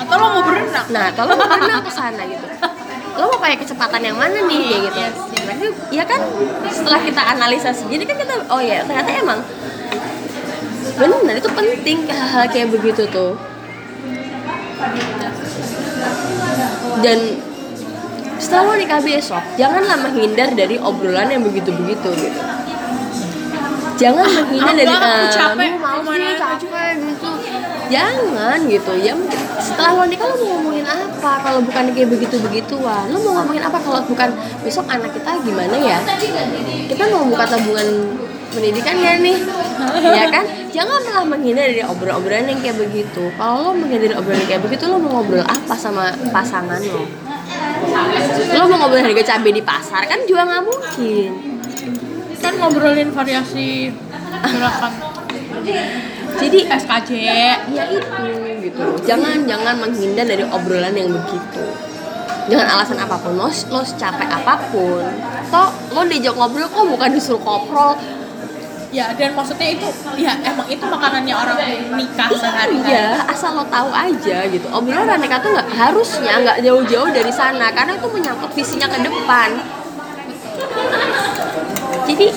atau 0.06 0.16
lo 0.22 0.28
mau 0.40 0.44
berenang 0.46 0.86
Nah, 0.94 1.10
kalau 1.16 1.34
mau 1.34 1.48
berenang 1.48 1.82
ke 1.82 1.92
sana 1.94 2.22
gitu. 2.28 2.46
Lo 3.14 3.30
mau 3.30 3.40
pakai 3.42 3.58
kecepatan 3.62 4.02
yang 4.02 4.18
mana 4.18 4.42
nih 4.46 4.62
kayak 4.70 4.82
gitu. 4.90 5.00
Yes, 5.00 5.16
yes. 5.34 5.74
Ya 5.94 6.04
kan 6.06 6.22
setelah 6.70 7.02
kita 7.02 7.22
analisa 7.22 7.70
sendiri 7.74 8.06
kan 8.06 8.18
kita 8.18 8.46
oh 8.50 8.62
ya 8.62 8.82
ternyata 8.86 9.10
emang 9.14 9.40
benar 10.98 11.36
itu 11.42 11.50
penting 11.50 11.98
hal-hal 12.10 12.46
kayak 12.50 12.70
begitu 12.70 13.04
tuh. 13.10 13.34
Dan 17.04 17.20
setelah 18.38 18.64
lo 18.70 18.74
nikah 18.76 19.02
besok, 19.02 19.44
janganlah 19.56 19.98
menghindar 20.00 20.52
dari 20.54 20.76
obrolan 20.78 21.32
yang 21.32 21.44
begitu-begitu 21.44 22.10
gitu. 22.16 22.42
Jangan 23.94 24.26
menghindar 24.26 24.74
dari 24.74 24.90
aku 24.90 25.06
"Ah, 25.06 25.30
capek, 25.30 25.72
mau 25.80 26.02
sih 26.02 26.36
capek 26.36 26.92
gitu. 27.00 27.30
Jangan 27.94 28.58
gitu. 28.68 28.92
Ya 29.00 29.14
setelah 29.62 29.92
lo 30.02 30.04
nikah 30.10 30.28
lo 30.28 30.36
mau 30.42 30.48
ngomongin 30.58 30.86
apa? 30.86 31.32
Kalau 31.46 31.60
bukan 31.62 31.84
kayak 31.94 32.10
begitu-begituan, 32.10 33.06
lo 33.14 33.18
mau 33.22 33.34
ngomongin 33.42 33.64
apa 33.64 33.78
kalau 33.80 34.02
bukan 34.04 34.30
besok 34.66 34.86
anak 34.90 35.14
kita 35.14 35.40
gimana 35.46 35.76
ya? 35.78 36.00
Kita 36.90 37.04
mau 37.14 37.24
buka 37.30 37.46
tabungan 37.48 37.88
pendidikan 38.54 38.96
ya 39.02 39.18
nih, 39.18 39.38
ya 40.22 40.26
kan? 40.30 40.46
Jangan 40.74 41.00
malah 41.06 41.26
menghindar 41.26 41.70
dari 41.70 41.84
obrolan-obrolan 41.86 42.50
yang 42.50 42.60
kayak 42.62 42.78
begitu. 42.78 43.24
Kalau 43.38 43.58
lo 43.60 43.72
menghindar 43.74 44.14
dari 44.14 44.18
obrolan 44.18 44.40
yang 44.46 44.50
kayak 44.54 44.64
begitu, 44.64 44.84
lo 44.90 44.98
mau 45.02 45.22
ngobrol 45.22 45.46
apa 45.46 45.74
sama 45.76 46.14
pasangan 46.30 46.82
lo? 46.82 47.04
Lo 48.54 48.64
mau 48.70 48.78
ngobrol 48.86 49.02
harga 49.02 49.36
cabai 49.36 49.52
di 49.54 49.64
pasar 49.66 50.06
kan 50.06 50.22
juga 50.30 50.46
nggak 50.46 50.64
mungkin. 50.64 51.32
kan 52.44 52.60
ngobrolin 52.60 53.08
variasi 53.16 53.88
gerakan 54.44 54.94
Jadi 56.34 56.60
SKJ 56.68 57.10
ya 57.24 57.56
itu 57.72 58.44
gitu 58.68 58.84
jangan 59.08 59.48
jangan 59.48 59.76
menghindar 59.80 60.26
dari 60.28 60.44
obrolan 60.44 60.92
yang 60.92 61.08
begitu 61.08 61.64
dengan 62.44 62.68
alasan 62.76 63.00
apa 63.00 63.16
pun 63.24 63.40
lo 63.40 63.48
lo 63.48 63.82
capek 63.86 64.28
apa 64.28 64.60
pun 64.68 65.04
toh 65.48 65.70
lo 65.96 66.04
diajak 66.04 66.36
ngobrol 66.36 66.68
kok 66.68 66.84
bukan 66.84 67.10
disuruh 67.16 67.40
koprol 67.40 67.96
ya 68.94 69.10
dan 69.18 69.34
maksudnya 69.34 69.74
itu 69.74 69.90
ya 70.22 70.38
emang 70.46 70.70
itu 70.70 70.86
makanannya 70.86 71.34
orang 71.34 71.58
nikah 71.98 72.30
sehari-hari. 72.30 72.94
Iya 72.94 73.26
asal 73.26 73.58
lo 73.58 73.66
tahu 73.66 73.90
aja 73.90 74.46
gitu. 74.46 74.70
Obrolan 74.70 75.18
nikah 75.18 75.42
tuh 75.42 75.50
nggak 75.50 75.70
harusnya 75.74 76.34
nggak 76.46 76.58
jauh-jauh 76.62 77.10
dari 77.10 77.34
sana 77.34 77.74
karena 77.74 77.98
itu 77.98 78.08
menyangkut 78.14 78.54
visinya 78.54 78.86
ke 78.86 79.02
depan. 79.02 79.50
Jadi 82.06 82.28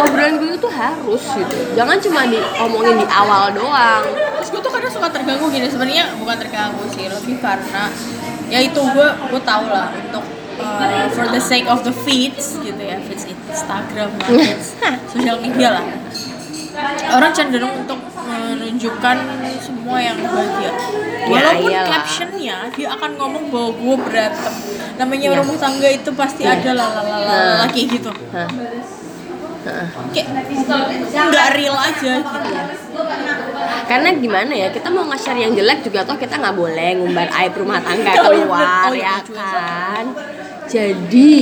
obrolan 0.00 0.34
gue 0.40 0.56
itu 0.56 0.68
harus 0.72 1.22
gitu. 1.36 1.56
Jangan 1.76 2.00
cuma 2.00 2.24
diomongin 2.24 2.96
di 2.96 3.06
awal 3.12 3.52
doang. 3.52 4.08
Terus 4.40 4.48
gue 4.56 4.60
tuh 4.64 4.72
kadang 4.72 4.92
suka 4.92 5.12
terganggu 5.12 5.52
gini 5.52 5.68
sebenarnya 5.68 6.16
bukan 6.16 6.36
terganggu 6.40 6.84
sih 6.96 7.12
lebih 7.12 7.44
karena 7.44 7.92
ya 8.48 8.58
itu 8.64 8.80
gue 8.80 9.08
gue 9.28 9.40
tau 9.44 9.68
lah 9.68 9.92
untuk 9.92 10.24
uh, 10.56 11.06
for 11.08 11.26
the 11.28 11.40
sake 11.40 11.66
of 11.66 11.82
the 11.82 11.94
feeds 11.94 12.56
gitu 12.56 12.78
ya 12.78 12.98
feeds 13.00 13.24
Instagram 13.24 14.10
lah 14.14 14.28
feeds 14.40 14.68
sosial 15.08 15.38
media 15.38 15.68
lah 15.72 15.84
orang 17.12 17.30
cenderung 17.30 17.74
untuk 17.76 17.96
menunjukkan 18.24 19.16
semua 19.58 19.98
yang 20.00 20.16
bahagia 20.18 20.72
walaupun 21.24 21.70
iyalah. 21.70 21.88
captionnya 21.88 22.56
dia 22.72 22.88
akan 22.90 23.10
ngomong 23.14 23.44
bahwa 23.48 23.70
gue 23.72 23.96
berantem 24.00 24.54
namanya 24.94 25.26
Iya. 25.28 25.38
rumah 25.38 25.56
tangga 25.56 25.88
itu 25.88 26.10
pasti 26.12 26.42
ada 26.42 26.70
lah 26.72 26.88
lah 26.90 27.04
lah 27.04 27.20
lah 27.20 27.36
Nah. 27.60 27.68
kayak 27.68 27.86
gitu. 27.92 28.10
Heeh. 28.32 28.50
kayak 30.12 30.26
nggak 31.24 31.48
real 31.54 31.72
aja 31.74 32.12
gitu 32.20 32.38
karena 33.84 34.08
gimana 34.14 34.52
ya 34.52 34.68
kita 34.68 34.88
mau 34.88 35.04
nge-share 35.06 35.40
yang 35.40 35.52
jelek 35.52 35.80
juga 35.80 36.04
toh 36.04 36.16
kita 36.16 36.36
nggak 36.36 36.52
boleh 36.52 36.90
ngumbar 36.96 37.28
aib 37.34 37.52
rumah 37.54 37.80
tangga 37.80 38.12
Oh, 38.18 38.32
iya, 38.32 38.44
keluar. 38.44 38.84
Oh, 38.84 38.92
iya, 38.92 39.04
ya 39.04 39.14
juga. 39.20 39.44
kan 39.48 40.04
jadi 40.68 41.32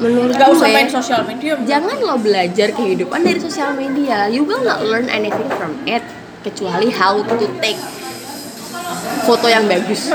menurut 0.00 0.32
nggak 0.32 0.48
usah 0.48 0.68
gue, 0.68 0.76
main 0.76 0.88
sosial 0.88 1.22
media 1.28 1.52
jangan 1.68 1.96
lo 2.00 2.16
belajar 2.16 2.72
kehidupan 2.72 3.20
dari 3.20 3.40
sosial 3.40 3.76
media. 3.76 4.28
You 4.32 4.48
will 4.48 4.64
not 4.64 4.80
learn 4.84 5.12
anything 5.12 5.48
from 5.56 5.76
it 5.84 6.00
kecuali 6.40 6.88
how 6.88 7.20
to 7.20 7.46
take 7.60 7.80
foto 9.28 9.46
yang 9.48 9.68
bagus. 9.68 10.08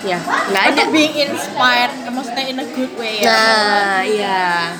Ya 0.00 0.16
nggak 0.16 0.64
ada. 0.64 0.80
atau 0.80 0.96
being 0.96 1.12
inspired 1.12 1.92
maksudnya 2.08 2.44
in 2.48 2.56
a 2.56 2.64
good 2.72 2.88
way 2.96 3.20
ya. 3.20 3.28
Nah 3.28 4.00
iya. 4.00 4.72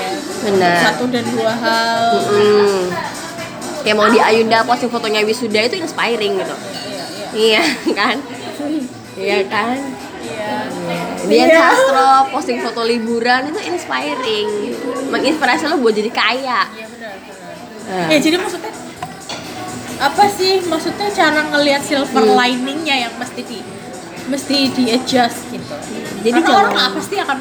Ya. 0.00 0.12
benar. 0.48 0.80
Satu 0.80 1.04
dan 1.12 1.28
dua 1.28 1.52
hal. 1.60 2.24
Mm-mm. 2.24 2.88
kayak 3.84 3.96
mau 4.00 4.08
di 4.08 4.16
Ayunda 4.16 4.64
posting 4.64 4.88
fotonya 4.88 5.28
wisuda 5.28 5.60
itu 5.68 5.76
inspiring 5.76 6.40
gitu. 6.40 6.56
Iya 6.56 7.04
iya. 7.36 7.60
Iya 7.60 7.64
kan 8.00 8.16
iya 9.20 9.38
kan? 9.46 9.76
Iya. 10.18 10.56
Dian 11.22 11.46
Iya. 11.46 11.58
Sastro 11.60 12.04
posting 12.30 12.58
foto 12.58 12.82
liburan 12.82 13.46
itu 13.46 13.60
inspiring. 13.62 14.48
Menginspirasi 15.08 15.64
lo 15.66 15.76
buat 15.78 15.92
jadi 15.92 16.10
kaya. 16.10 16.60
Iya 16.68 16.86
benar 16.88 17.14
benar. 17.18 17.54
Nah, 17.86 18.06
ya 18.08 18.18
jadi 18.18 18.36
maksudnya 18.36 18.72
apa 20.00 20.24
sih? 20.30 20.52
Maksudnya 20.62 21.08
cara 21.10 21.40
ngelihat 21.46 21.82
silver 21.82 22.24
Hmm. 22.24 22.34
liningnya 22.34 22.96
yang 23.02 23.14
mesti 23.14 23.42
di 23.42 23.58
mesti 24.26 24.56
di 24.70 24.84
adjust 24.88 25.50
gitu. 25.50 25.74
Jadi 26.20 26.30
Karena 26.32 26.46
jangan- 26.46 26.72
orang 26.72 26.92
pasti 26.94 27.14
akan 27.16 27.38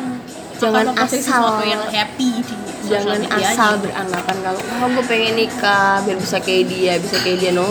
jangan 0.55 0.83
akan 0.85 0.95
asal- 0.99 1.13
sesuatu 1.15 1.63
yang 1.63 1.83
happy 1.85 2.29
di 2.41 2.55
jangan 2.85 3.21
asal 3.31 3.71
beranggapan 3.77 4.35
kalau 4.41 4.59
oh 4.59 4.87
gue 4.89 5.05
pengen 5.05 5.33
nikah 5.37 6.01
biar 6.01 6.17
bisa 6.17 6.37
kayak 6.37 6.65
dia 6.67 6.93
bisa 6.97 7.15
kayak 7.17 7.37
dia. 7.39 7.51
No 7.53 7.69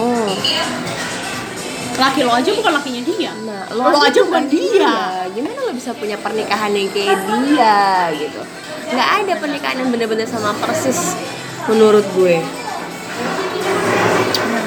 laki 1.99 2.21
lo 2.23 2.33
aja 2.33 2.51
bukan 2.55 2.73
lakinya 2.79 3.03
dia. 3.03 3.33
Nah 3.43 3.67
Lo 3.75 3.99
aja 3.99 4.21
bukan 4.23 4.45
dia. 4.47 4.95
gimana 5.35 5.59
lo 5.67 5.73
bisa 5.75 5.91
punya 5.93 6.15
pernikahan 6.15 6.71
yang 6.71 6.89
kayak 6.95 7.19
dia 7.27 7.79
gitu? 8.15 8.41
Nggak 8.89 9.09
ada 9.21 9.33
pernikahan 9.37 9.77
yang 9.83 9.91
bener-bener 9.91 10.25
sama 10.25 10.55
persis 10.57 11.19
menurut 11.67 12.07
gue. 12.15 12.39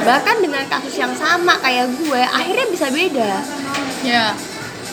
Bahkan 0.02 0.36
dengan 0.42 0.64
kasus 0.68 0.98
yang 0.98 1.14
sama 1.16 1.56
kayak 1.62 1.88
gue 1.98 2.22
akhirnya 2.22 2.68
bisa 2.70 2.88
beda. 2.92 3.32
Ya. 4.04 4.36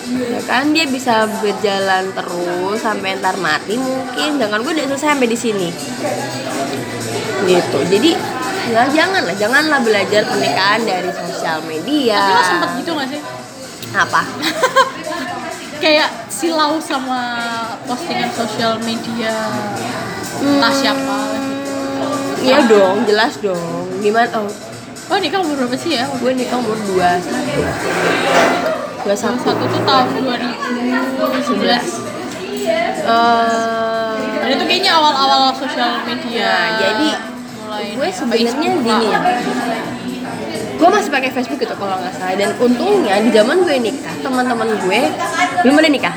Ya 0.09 0.41
kan 0.49 0.73
dia 0.73 0.89
bisa 0.89 1.29
berjalan 1.45 2.17
terus 2.17 2.81
sampai 2.81 3.21
ntar 3.21 3.37
mati 3.37 3.77
mungkin. 3.77 4.41
Dengan 4.41 4.63
gue 4.63 4.73
udah 4.73 4.87
selesai 4.89 5.13
sampai 5.17 5.29
di 5.29 5.37
sini. 5.37 5.69
Gitu. 7.45 7.79
Jadi 7.89 8.11
ya 8.69 8.83
janganlah 8.93 9.35
janganlah 9.37 9.81
belajar 9.81 10.23
pernikahan 10.29 10.81
dari 10.85 11.11
sosial 11.13 11.59
media. 11.65 12.21
Tapi 12.21 12.33
lo 12.33 12.43
sempet 12.45 12.71
gitu 12.83 12.91
gak 12.95 13.09
sih? 13.09 13.21
Apa? 13.97 14.23
Kayak 15.83 16.11
silau 16.29 16.77
sama 16.83 17.21
postingan 17.89 18.31
sosial 18.35 18.77
media. 18.85 19.33
Hmm. 20.39 20.61
entah 20.61 20.75
siapa. 20.75 21.19
Iya 22.45 22.59
dong 22.71 23.09
jelas 23.09 23.41
dong. 23.41 23.89
Gimana? 24.05 24.31
Oh. 24.39 24.51
Oh 25.09 25.17
nikah 25.17 25.41
umur 25.41 25.65
berapa 25.65 25.77
sih 25.81 25.97
ya? 25.97 26.05
Gue 26.21 26.37
nikah 26.37 26.61
umur 26.61 26.77
dua. 26.85 27.17
Satu. 27.19 27.61
Dua 29.09 29.17
satu 29.17 29.39
satu 29.41 29.65
tuh 29.73 29.83
tahun 29.89 30.21
2011 30.21 31.65
eh. 33.09 34.17
Dan 34.39 34.49
itu 34.53 34.65
kayaknya 34.65 34.93
awal-awal 34.97 35.53
sosial 35.57 36.05
media. 36.05 36.49
Nah, 36.49 36.69
jadi 36.77 37.08
gue 37.99 38.09
sebenarnya 38.09 38.53
gini 38.79 39.07
ya 39.11 39.21
gue 40.79 40.89
masih 40.89 41.11
pakai 41.11 41.31
Facebook 41.35 41.59
gitu 41.59 41.75
kalau 41.75 41.99
nggak 41.99 42.15
salah 42.15 42.39
dan 42.39 42.55
untungnya 42.57 43.19
di 43.19 43.31
zaman 43.31 43.61
gue 43.61 43.77
nikah 43.83 44.15
teman-teman 44.23 44.79
gue 44.79 45.01
belum 45.63 45.77
ada 45.77 45.91
nikah 45.91 46.17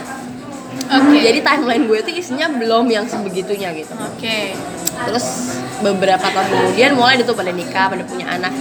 Oke. 0.91 1.17
jadi 1.17 1.39
timeline 1.39 1.87
gue 1.87 1.99
tuh 2.03 2.13
isinya 2.13 2.51
belum 2.51 2.85
yang 2.85 3.07
sebegitunya 3.07 3.73
gitu 3.73 3.89
Oke. 3.95 4.53
terus 5.01 5.57
beberapa 5.81 6.21
tahun 6.21 6.45
kemudian 6.47 6.91
mulai 6.93 7.17
itu 7.17 7.33
pada 7.33 7.49
nikah 7.49 7.89
pada 7.89 8.03
punya 8.05 8.29
anak 8.29 8.53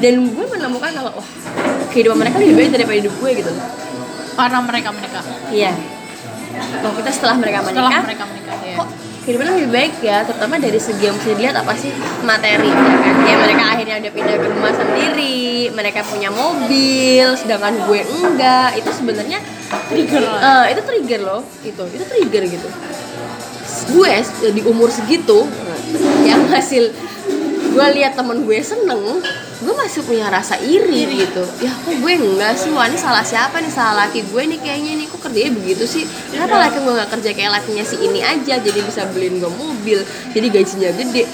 dan 0.00 0.14
gue 0.24 0.46
menemukan 0.48 0.90
kalau 0.94 1.12
wah 1.12 1.28
kehidupan 1.92 2.16
mereka 2.16 2.36
lebih 2.38 2.54
baik 2.56 2.70
daripada 2.72 2.96
hidup 2.98 3.14
gue 3.14 3.30
gitu 3.36 3.52
Karena 4.36 4.60
mereka 4.60 4.88
menikah. 4.92 5.24
iya 5.48 5.72
kalau 6.80 6.94
kita 6.96 7.10
setelah 7.12 7.36
mereka 7.36 7.60
Setelah 7.60 7.76
menikah 7.92 8.02
mereka 8.04 8.24
menikah 8.24 8.56
ya. 8.62 8.76
kok 8.80 8.88
kehidupan 9.26 9.58
lebih 9.58 9.70
baik 9.74 9.94
ya 10.06 10.22
terutama 10.22 10.54
dari 10.62 10.78
segi 10.78 11.02
yang 11.02 11.18
bisa 11.18 11.34
dilihat 11.34 11.58
apa 11.58 11.74
sih? 11.74 11.90
Materi 12.22 12.70
ya 12.70 12.78
kan? 12.78 13.14
Kayak 13.26 13.38
mereka 13.42 13.64
akhirnya 13.74 13.94
udah 13.98 14.12
pindah 14.14 14.36
ke 14.38 14.46
rumah 14.54 14.72
sendiri 14.72 15.46
mereka 15.74 16.00
punya 16.06 16.30
mobil 16.30 17.26
sedangkan 17.34 17.74
gue 17.90 18.00
enggak. 18.06 18.78
Itu 18.78 18.90
sebenarnya 18.94 19.42
Trigger. 19.90 20.22
Eh, 20.22 20.64
itu 20.70 20.80
trigger 20.86 21.20
loh 21.26 21.42
itu 21.66 21.82
itu 21.90 22.04
trigger 22.06 22.42
gitu. 22.46 22.68
Gue 23.90 24.14
di 24.54 24.62
umur 24.62 24.88
segitu 24.94 25.42
yang 26.22 26.46
hasil 26.46 26.94
gue 27.76 27.86
lihat 27.98 28.14
temen 28.16 28.46
gue 28.46 28.58
seneng 28.62 29.20
gue 29.56 29.72
masih 29.72 30.04
punya 30.04 30.28
rasa 30.28 30.60
iri, 30.60 31.24
gitu. 31.24 31.40
Ya 31.64 31.72
kok 31.72 31.96
gue 31.96 32.12
enggak 32.12 32.60
sih? 32.60 32.68
Wah 32.76 32.84
ini 32.92 33.00
salah 33.00 33.24
siapa 33.24 33.56
nih? 33.64 33.72
Salah 33.72 34.04
laki 34.04 34.28
gue 34.28 34.42
nih 34.52 34.60
kayaknya 34.60 34.92
nih. 35.00 35.06
Kok 35.08 35.20
kerjanya 35.24 35.52
begitu 35.56 35.84
sih? 35.88 36.04
Kenapa 36.28 36.68
laki 36.68 36.84
gue 36.84 36.92
nggak 36.92 37.10
kerja 37.16 37.30
kayak 37.32 37.50
lakinya 37.56 37.84
si 37.88 37.96
ini 38.04 38.20
aja? 38.20 38.54
Jadi 38.60 38.80
bisa 38.84 39.08
beliin 39.08 39.40
gue 39.40 39.48
mobil 39.48 40.04
jadi 40.36 40.46
gajinya 40.52 40.90
gede. 40.92 41.24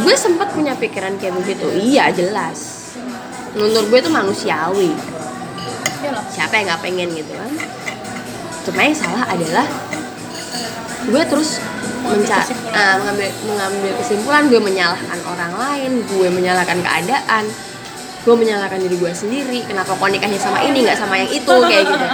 Gue 0.00 0.14
sempat 0.16 0.56
punya 0.56 0.72
pikiran 0.78 1.20
kayak 1.20 1.36
begitu. 1.36 1.68
Iya 1.76 2.08
jelas. 2.16 2.92
Menurut 3.52 3.92
gue 3.92 3.98
itu 4.00 4.10
manusiawi. 4.12 4.90
Iya 6.00 6.10
siapa 6.32 6.56
yang 6.56 6.72
nggak 6.72 6.80
pengen 6.80 7.08
gitu 7.12 7.32
kan? 7.36 7.52
Cuma 8.64 8.80
yang 8.88 8.96
salah 8.96 9.24
adalah 9.28 9.66
gue 11.08 11.22
terus 11.28 11.60
menca 12.04 12.38
ah, 12.72 12.94
mengambil 13.02 13.28
mengambil 13.46 13.92
kesimpulan 13.98 14.42
gue 14.46 14.60
menyalahkan 14.60 15.18
orang 15.26 15.52
lain 15.56 15.90
gue 16.06 16.28
menyalahkan 16.30 16.78
keadaan 16.80 17.44
gue 18.22 18.34
menyalahkan 18.34 18.78
diri 18.82 18.96
gue 18.98 19.12
sendiri 19.14 19.58
kenapa 19.64 19.96
kok 19.96 20.08
nikahnya 20.10 20.38
sama 20.38 20.62
ini 20.62 20.84
nggak 20.84 20.98
sama 20.98 21.14
yang 21.18 21.30
itu 21.30 21.54
kayak 21.66 21.84
gitu 21.86 22.06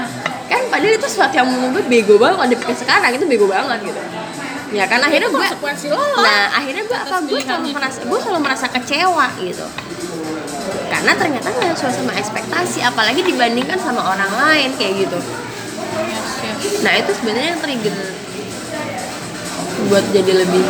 kan 0.45 0.63
padahal 0.69 0.95
itu 0.95 1.07
sesuatu 1.09 1.35
yang 1.35 1.49
menurut 1.49 1.73
gue 1.81 1.85
bego 1.89 2.15
banget 2.21 2.37
kalau 2.39 2.51
dipikir 2.51 2.77
sekarang 2.77 3.11
itu 3.17 3.25
bego 3.27 3.47
banget 3.49 3.79
gitu 3.83 4.01
ya 4.75 4.85
kan 4.91 4.99
akhirnya 4.99 5.31
gue. 5.31 5.47
Nah, 6.19 6.51
akhirnya 6.51 6.83
gue 6.83 6.99
apa? 6.99 7.17
Gue 7.31 7.41
selalu 7.47 7.71
merasa, 7.71 7.99
gue 8.03 8.19
selalu 8.19 8.41
merasa 8.43 8.67
kecewa 8.67 9.27
gitu. 9.39 9.67
Karena 10.91 11.13
ternyata 11.15 11.47
nggak 11.55 11.79
sesuai 11.79 11.95
sama 11.95 12.13
ekspektasi, 12.19 12.79
apalagi 12.83 13.23
dibandingkan 13.23 13.79
sama 13.79 14.03
orang 14.03 14.33
lain 14.35 14.75
kayak 14.75 15.07
gitu. 15.07 15.19
Nah 16.83 16.93
itu 16.99 17.11
sebenarnya 17.15 17.55
yang 17.55 17.61
trigger 17.63 17.95
buat 19.89 20.05
jadi 20.13 20.33
lebih 20.45 20.65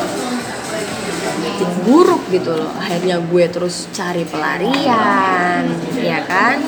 buruk 1.85 2.23
gitu 2.33 2.51
loh. 2.57 2.73
Akhirnya 2.81 3.21
gue 3.21 3.45
terus 3.49 3.87
cari 3.95 4.27
pelarian, 4.27 5.63
ya 6.01 6.21
kan? 6.25 6.59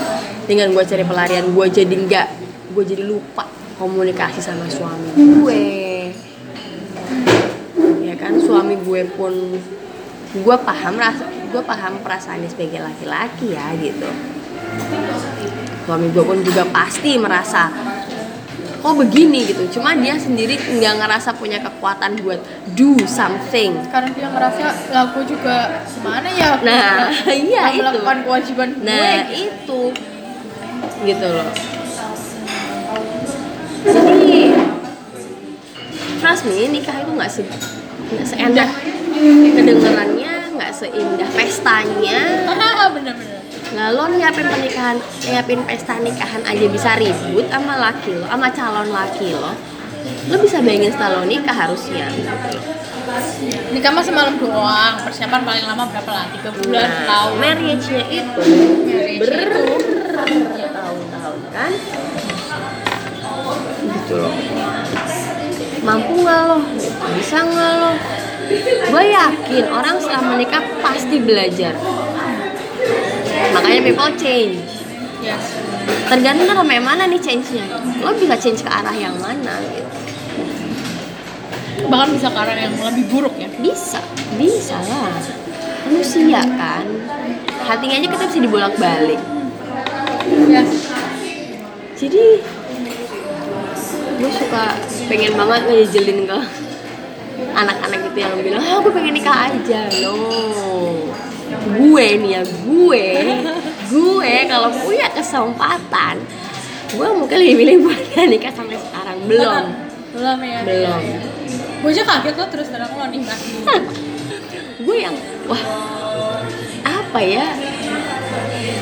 Dengan 0.47 0.70
gue 0.72 0.84
cari 0.86 1.03
pelarian, 1.03 1.51
gue 1.51 1.66
jadi 1.68 1.94
nggak, 1.94 2.28
gue 2.76 2.84
jadi 2.84 3.03
lupa 3.09 3.57
komunikasi 3.76 4.40
sama 4.40 4.64
suami 4.72 5.12
gue 5.16 5.64
ya 8.09 8.14
kan 8.16 8.40
suami 8.40 8.80
gue 8.80 9.05
pun 9.12 9.32
gue 10.32 10.57
paham 10.64 10.94
rasa 10.97 11.28
gue 11.28 11.62
paham 11.62 12.01
perasaannya 12.01 12.49
sebagai 12.49 12.80
laki-laki 12.80 13.53
ya 13.53 13.76
gitu 13.76 14.09
suami 15.84 16.09
gue 16.09 16.24
pun 16.24 16.40
juga 16.40 16.64
pasti 16.72 17.20
merasa 17.20 17.68
kok 18.87 18.95
begini 19.03 19.51
gitu. 19.51 19.66
Cuma 19.78 19.99
dia 19.99 20.14
sendiri 20.14 20.55
nggak 20.55 20.95
ngerasa 21.03 21.34
punya 21.34 21.59
kekuatan 21.59 22.22
buat 22.22 22.39
do 22.78 22.95
something. 23.03 23.74
Karena 23.91 24.14
dia 24.14 24.30
ngerasa 24.30 24.95
lah 24.95 25.11
gue 25.11 25.24
juga 25.26 25.82
gimana 25.91 26.28
ya? 26.30 26.51
Nah 26.62 27.11
iya 27.51 27.74
itu. 27.74 27.82
melakukan 27.82 28.18
kewajiban 28.22 28.68
nah 28.87 29.26
gue 29.26 29.51
itu. 29.51 29.82
Gitu 31.03 31.26
loh. 31.26 31.51
Jadi 33.87 34.55
trust 36.22 36.43
me 36.47 36.70
nikah 36.70 36.97
itu 37.03 37.11
nggak 37.11 37.30
se 37.30 37.43
nggak 38.07 38.26
seenak 38.26 38.70
kedengarannya 39.55 40.36
nggak 40.57 40.72
seindah 40.72 41.28
pestanya. 41.36 42.48
Bener-bener. 42.48 43.16
Nah 43.76 43.92
lo 43.92 44.09
nyiapin 44.09 44.46
pernikahan, 44.46 44.96
nyiapin 45.26 45.61
pesta 45.66 46.00
nikahan 46.00 46.40
aja 46.46 46.66
bisa 46.70 46.96
ribut 46.96 47.44
sama 47.50 47.76
laki 47.76 48.14
lo, 48.16 48.24
sama 48.24 48.48
calon 48.48 48.88
laki 48.88 49.36
lo. 49.36 49.52
Lo 50.30 50.36
bisa 50.38 50.62
bayangin 50.62 50.94
setelah 50.94 51.20
lo 51.20 51.28
nikah 51.28 51.52
harusnya. 51.52 52.09
Nikah 53.74 53.90
mah 53.94 54.04
semalam 54.07 54.34
doang. 54.38 54.94
Persiapan 55.02 55.42
paling 55.46 55.64
lama 55.66 55.86
berapa 55.90 56.11
lah? 56.11 56.26
Tiga 56.34 56.50
bulan 56.50 56.74
Nah, 56.74 57.07
tahun 57.07 57.34
marriage-nya 57.38 58.02
itu 58.11 58.42
Marriage 58.86 59.22
bertahun-tahun 60.59 61.40
kan? 61.54 61.72
Gitu 63.86 64.14
loh. 64.18 64.34
Mampu 65.86 66.12
nggak 66.22 66.40
lo? 66.50 66.59
Bisa 67.14 67.38
nggak 67.46 67.72
lo? 67.78 67.92
Gue 68.86 69.05
yakin 69.11 69.64
orang 69.70 69.97
setelah 69.99 70.22
menikah 70.34 70.62
pasti 70.80 71.16
belajar. 71.18 71.74
Makanya 73.53 73.80
people 73.82 74.12
change. 74.18 74.62
Yes. 75.24 75.42
Tergantung 76.07 76.47
sama 76.55 76.72
yang 76.74 76.86
mana 76.86 77.11
nih 77.11 77.18
change-nya. 77.18 77.66
Lo 78.03 78.14
bisa 78.14 78.38
change 78.38 78.62
ke 78.62 78.70
arah 78.70 78.94
yang 78.94 79.14
mana 79.18 79.59
gitu. 79.70 79.90
Bahkan 81.86 82.09
bisa 82.14 82.30
ke 82.30 82.38
arah 82.38 82.57
yang 82.57 82.74
lebih 82.78 83.05
buruk 83.11 83.34
ya. 83.38 83.51
Bisa 83.59 83.99
bisa 84.38 84.78
lah. 84.86 85.18
Manusia 85.86 86.42
kan. 86.55 86.86
Hatinya 87.66 87.99
aja 87.99 88.07
kita 88.07 88.24
bisa 88.30 88.38
dibolak 88.38 88.74
balik 88.78 89.18
yes. 90.51 90.70
Jadi 91.97 92.24
gue 94.16 94.30
suka 94.32 94.64
pengen 95.09 95.32
banget 95.36 95.62
ngejelin 95.68 96.20
ke 96.24 96.38
anak-anak 97.37 97.99
gitu 98.11 98.18
yang 98.24 98.32
bilang 98.41 98.62
ah 98.64 98.78
gue 98.80 98.93
pengen 98.93 99.14
nikah 99.16 99.53
aja. 99.53 99.80
No 100.01 100.14
gue 101.47 102.07
nih 102.22 102.30
ya 102.39 102.43
gue 102.43 103.07
gue 103.87 104.34
kalau 104.51 104.70
punya 104.82 105.07
kesempatan 105.14 106.18
gue 106.91 107.09
mungkin 107.14 107.37
lebih 107.39 107.57
milih 107.59 107.76
buat 107.87 108.01
nikah 108.32 108.53
sampai 108.55 108.78
sekarang. 108.78 109.16
Belum. 109.26 109.64
Belum 110.16 110.39
ya. 110.43 110.61
Belum. 110.64 111.03
Gue 111.82 111.91
aja 111.93 112.03
kaget 112.03 112.34
lo 112.34 112.47
terus 112.49 112.68
terang 112.72 112.93
lo 112.95 113.07
nikah. 113.11 113.39
Gue 114.87 115.03
yang 115.03 115.18
wah 115.51 115.62
apa 116.87 117.20
ya? 117.20 117.47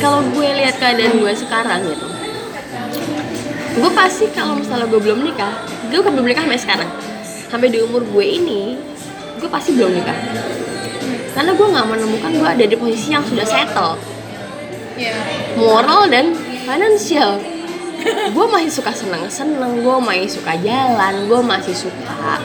Kalau 0.05 0.21
gue 0.21 0.49
lihat 0.53 0.77
keadaan 0.77 1.17
gue 1.17 1.33
sekarang 1.33 1.81
gitu 1.89 2.15
gue 3.75 3.91
pasti 3.91 4.31
kalau 4.31 4.55
misalnya 4.55 4.87
gue 4.87 5.01
belum 5.03 5.27
nikah 5.27 5.51
gue 5.91 5.99
kan 5.99 6.15
belum 6.15 6.27
nikah 6.31 6.47
sampai 6.47 6.63
sekarang 6.63 6.91
sampai 7.55 7.71
di 7.71 7.79
umur 7.79 8.03
gue 8.03 8.27
ini 8.27 8.75
gue 9.39 9.47
pasti 9.47 9.71
belum 9.79 9.95
nikah. 9.95 10.19
Karena 11.39 11.55
gue 11.55 11.67
nggak 11.71 11.87
menemukan 11.87 12.31
gue 12.35 12.49
ada 12.51 12.65
di 12.67 12.75
posisi 12.75 13.15
yang 13.15 13.23
sudah 13.23 13.47
settle. 13.47 13.95
Ya 14.99 15.15
moral 15.55 16.11
dan 16.11 16.35
financial. 16.67 17.39
Gue 18.35 18.47
masih 18.51 18.75
suka 18.75 18.91
seneng-seneng 18.91 19.87
gue 19.87 19.97
masih 20.03 20.35
suka 20.35 20.59
jalan 20.59 21.31
gue 21.31 21.41
masih 21.47 21.75
suka 21.79 22.43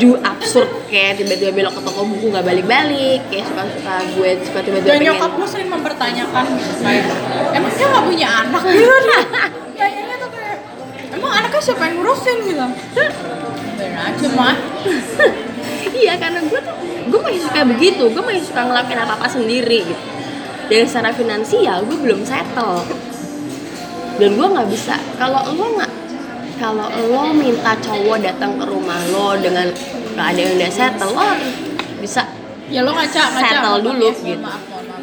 do 0.00 0.16
absurd 0.24 0.72
kayak 0.88 1.20
tiba-tiba 1.20 1.52
belok 1.52 1.76
ke 1.76 1.80
toko 1.84 2.08
buku 2.08 2.32
nggak 2.32 2.48
balik-balik 2.48 3.20
kayak 3.28 3.44
suka-suka 3.44 3.94
gue 4.16 4.30
suka 4.40 4.58
tiba-tiba 4.64 4.88
dan 4.88 4.96
pengen 4.96 5.12
nyokap 5.12 5.30
gue 5.36 5.48
sering 5.52 5.68
mempertanyakan 5.68 6.44
kayak 6.80 7.04
emang 7.52 7.72
dia 7.76 7.86
nggak 7.92 8.04
punya 8.08 8.28
anak? 8.40 8.62
Gitu 8.72 8.96
kayaknya 9.78 10.16
tuh 10.16 10.30
kayak 10.32 10.56
emang 11.12 11.30
anaknya 11.36 11.60
siapa 11.60 11.82
yang 11.84 11.94
ngurusin? 12.00 12.38
Gitu 12.40 12.66
mah 14.32 14.54
iya 16.02 16.14
karena 16.18 16.40
gue 16.42 16.60
tuh 16.60 16.76
gue 17.12 17.20
masih 17.20 17.40
suka 17.44 17.60
begitu 17.66 18.04
gue 18.10 18.22
masih 18.22 18.42
suka 18.46 18.60
ngelakuin 18.64 19.00
apa 19.02 19.14
apa 19.18 19.26
sendiri 19.28 19.80
gitu. 19.86 20.04
Dan 20.70 20.88
secara 20.88 21.12
finansial 21.12 21.84
gue 21.84 21.98
belum 22.00 22.24
settle. 22.24 22.86
Dan 24.16 24.40
gue 24.40 24.46
nggak 24.46 24.68
bisa 24.72 24.96
kalau 25.20 25.42
lo 25.52 25.66
nggak 25.76 25.92
kalau 26.56 26.88
lo 26.88 27.34
minta 27.34 27.74
cowok 27.82 28.22
datang 28.22 28.56
ke 28.56 28.64
rumah 28.64 28.96
lo 29.10 29.36
dengan 29.36 29.68
keadaan 30.14 30.38
yang 30.38 30.50
udah 30.56 30.70
settle 30.70 31.12
lo 31.12 31.22
harus 31.22 31.52
bisa 31.98 32.22
ya 32.70 32.80
lo 32.86 32.94
ngaca 32.94 33.22
ngaca. 33.36 33.42
Settle 33.42 33.78
dulu, 33.84 34.08
gitu. 34.14 34.40
maaf 34.40 34.62
maaf 34.70 35.02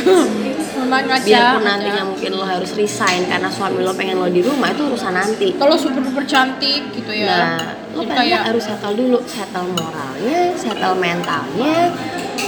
memang 0.76 1.06
aja. 1.10 1.24
Biarpun 1.24 1.62
nantinya 1.66 2.02
mungkin 2.06 2.30
lo 2.36 2.44
harus 2.46 2.70
resign 2.78 3.26
karena 3.26 3.48
suami 3.50 3.82
lo 3.82 3.92
pengen 3.94 4.20
lo 4.22 4.28
di 4.30 4.42
rumah 4.44 4.70
itu 4.70 4.86
urusan 4.86 5.14
nanti. 5.14 5.56
Kalau 5.58 5.74
super 5.74 6.04
duper 6.04 6.24
cantik 6.28 6.94
gitu 6.94 7.12
ya. 7.14 7.58
Nah 7.58 7.58
lo 7.96 8.02
kayak 8.06 8.46
harus 8.46 8.62
settle 8.62 8.94
dulu 8.94 9.18
settle 9.26 9.66
moralnya 9.74 10.54
settle 10.54 10.94
mentalnya. 10.94 11.90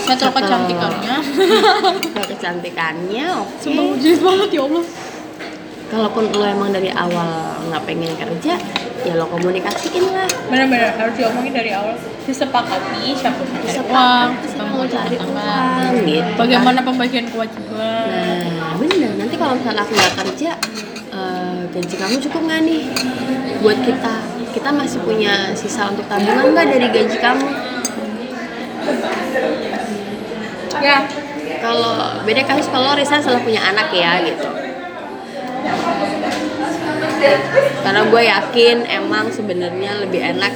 Settle 0.07 0.33
kecantikannya. 0.35 1.17
Settle 2.03 2.27
kecantikannya 2.35 3.25
oke. 3.39 3.55
Sumpah 3.63 3.85
mujis 3.87 4.19
banget 4.19 4.49
ya 4.55 4.63
Allah. 4.67 4.85
Kalaupun 5.93 6.25
lo 6.33 6.45
emang 6.47 6.71
dari 6.73 6.89
awal 6.89 7.29
nggak 7.69 7.83
pengen 7.85 8.13
kerja 8.17 8.57
ya 9.03 9.19
lo 9.19 9.27
komunikasiin 9.27 10.05
lah 10.15 10.31
benar-benar 10.47 10.95
harus 10.95 11.15
diomongin 11.19 11.53
dari 11.53 11.71
awal 11.75 11.99
disepakati 12.23 13.19
siapa 13.19 13.41
yang 13.43 13.59
cari 13.67 13.81
uang 13.83 14.29
siapa 14.47 14.63
mau 14.71 14.87
cari 14.87 15.17
uang 15.19 15.91
gitu 16.07 16.31
bagaimana 16.39 16.81
pembagian 16.87 17.27
kewajiban 17.27 18.47
Nah, 18.73 18.81
bener. 18.81 19.13
Nanti 19.21 19.37
kalau 19.37 19.53
misalnya 19.53 19.85
aku 19.85 19.93
nggak 19.93 20.15
kerja, 20.25 20.51
eh, 21.13 21.61
gaji 21.69 21.95
kamu 22.01 22.17
cukup 22.25 22.41
nggak 22.49 22.61
nih 22.65 22.83
buat 23.61 23.79
kita? 23.85 24.15
Kita 24.49 24.69
masih 24.73 24.99
punya 25.05 25.53
sisa 25.53 25.93
untuk 25.93 26.09
tabungan 26.09 26.57
nggak 26.57 26.67
dari 26.73 26.89
gaji 26.89 27.17
kamu? 27.21 27.49
ya 30.83 30.99
Kalau 31.63 32.19
beda 32.27 32.43
kasus 32.43 32.67
kalau 32.75 32.97
Risa 32.99 33.23
setelah 33.23 33.39
punya 33.45 33.61
anak 33.63 33.93
ya 33.95 34.19
gitu. 34.25 34.49
Karena 37.83 38.01
gue 38.05 38.23
yakin 38.23 38.77
emang 38.85 39.27
sebenarnya 39.29 40.01
lebih 40.01 40.21
enak 40.21 40.53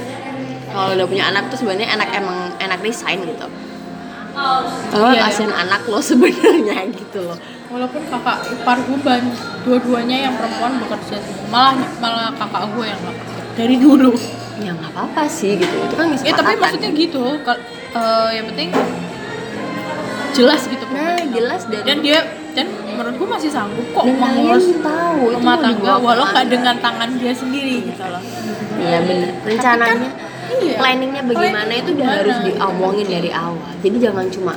kalau 0.69 0.93
udah 0.93 1.07
punya 1.07 1.25
anak 1.27 1.49
tuh 1.49 1.59
sebenarnya 1.59 1.95
enak 1.95 2.09
emang 2.13 2.53
enak 2.59 2.79
resign 2.81 3.23
gitu. 3.23 3.47
Kalau 4.93 5.11
Iya. 5.11 5.25
kasihan 5.25 5.55
anak 5.55 5.89
lo 5.89 5.97
sebenarnya 6.13 6.87
gitu 6.93 7.25
loh. 7.25 7.39
walaupun 7.67 7.99
kakak 8.07 8.47
ipar 8.47 8.79
gue 8.79 8.95
ban 9.03 9.27
dua-duanya 9.67 10.31
yang 10.31 10.35
perempuan 10.39 10.79
bekerja 10.79 11.19
malah 11.51 11.75
malah 11.99 12.31
kakak 12.31 12.63
gue 12.71 12.85
yang 12.87 13.01
nggak 13.03 13.17
kerja 13.19 13.43
dari 13.59 13.77
dulu 13.77 14.13
Ya 14.57 14.71
nggak 14.73 14.95
apa-apa 14.95 15.27
sih 15.27 15.59
gitu. 15.59 15.75
Itu 15.75 15.95
kan 15.99 16.15
ya 16.15 16.33
tapi 16.33 16.55
maksudnya 16.57 16.95
gitu 16.95 17.21
eh, 17.27 18.29
yang 18.33 18.47
penting 18.47 18.71
jelas 20.31 20.63
gitu 20.65 20.85
Nah, 20.89 21.19
jelas 21.27 21.63
dan, 21.67 21.83
dan 21.83 21.99
dia 22.01 22.21
dan 22.55 22.67
menurut 22.97 23.15
gue 23.21 23.29
masih 23.29 23.51
sanggup 23.53 23.87
kok 23.93 24.05
dan 24.09 24.17
mengurus 24.17 24.67
tahu 24.81 25.21
itu 25.31 25.37
rumah 25.39 25.57
tangga 25.61 25.93
walau 26.01 26.27
nggak 26.33 26.47
dengan 26.49 26.77
tangan 26.81 27.09
dia 27.21 27.33
sendiri 27.37 27.75
gitu 27.85 28.05
loh 28.05 28.23
Iya 28.77 28.99
bener. 29.09 29.31
Rencananya, 29.41 30.11
iya. 30.61 30.77
planningnya 30.77 31.23
bagaimana 31.25 31.65
Planning 31.65 31.81
itu 31.81 31.91
udah 31.97 32.05
gimana? 32.05 32.21
harus 32.21 32.37
diomongin 32.45 33.07
dari 33.09 33.31
awal. 33.33 33.73
Jadi 33.81 33.97
jangan 33.97 34.27
cuma 34.29 34.53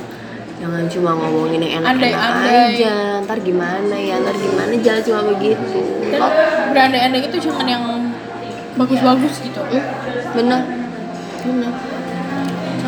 jangan 0.60 0.84
cuma 0.92 1.10
ngomongin 1.16 1.60
yang 1.64 1.80
enak-enak 1.80 2.20
aja. 2.44 2.94
Ntar 3.24 3.38
gimana 3.40 3.96
ya, 3.96 4.20
ntar 4.20 4.36
gimana 4.36 4.72
jangan 4.76 5.02
cuma 5.08 5.20
begitu. 5.32 5.80
dan 6.12 6.20
berandai-andai 6.68 7.22
itu 7.32 7.36
jangan 7.48 7.64
yang 7.64 7.84
bagus-bagus 8.74 9.34
gitu 9.44 9.60
hmm, 9.60 9.84
bener, 10.32 10.60
bener. 11.44 11.72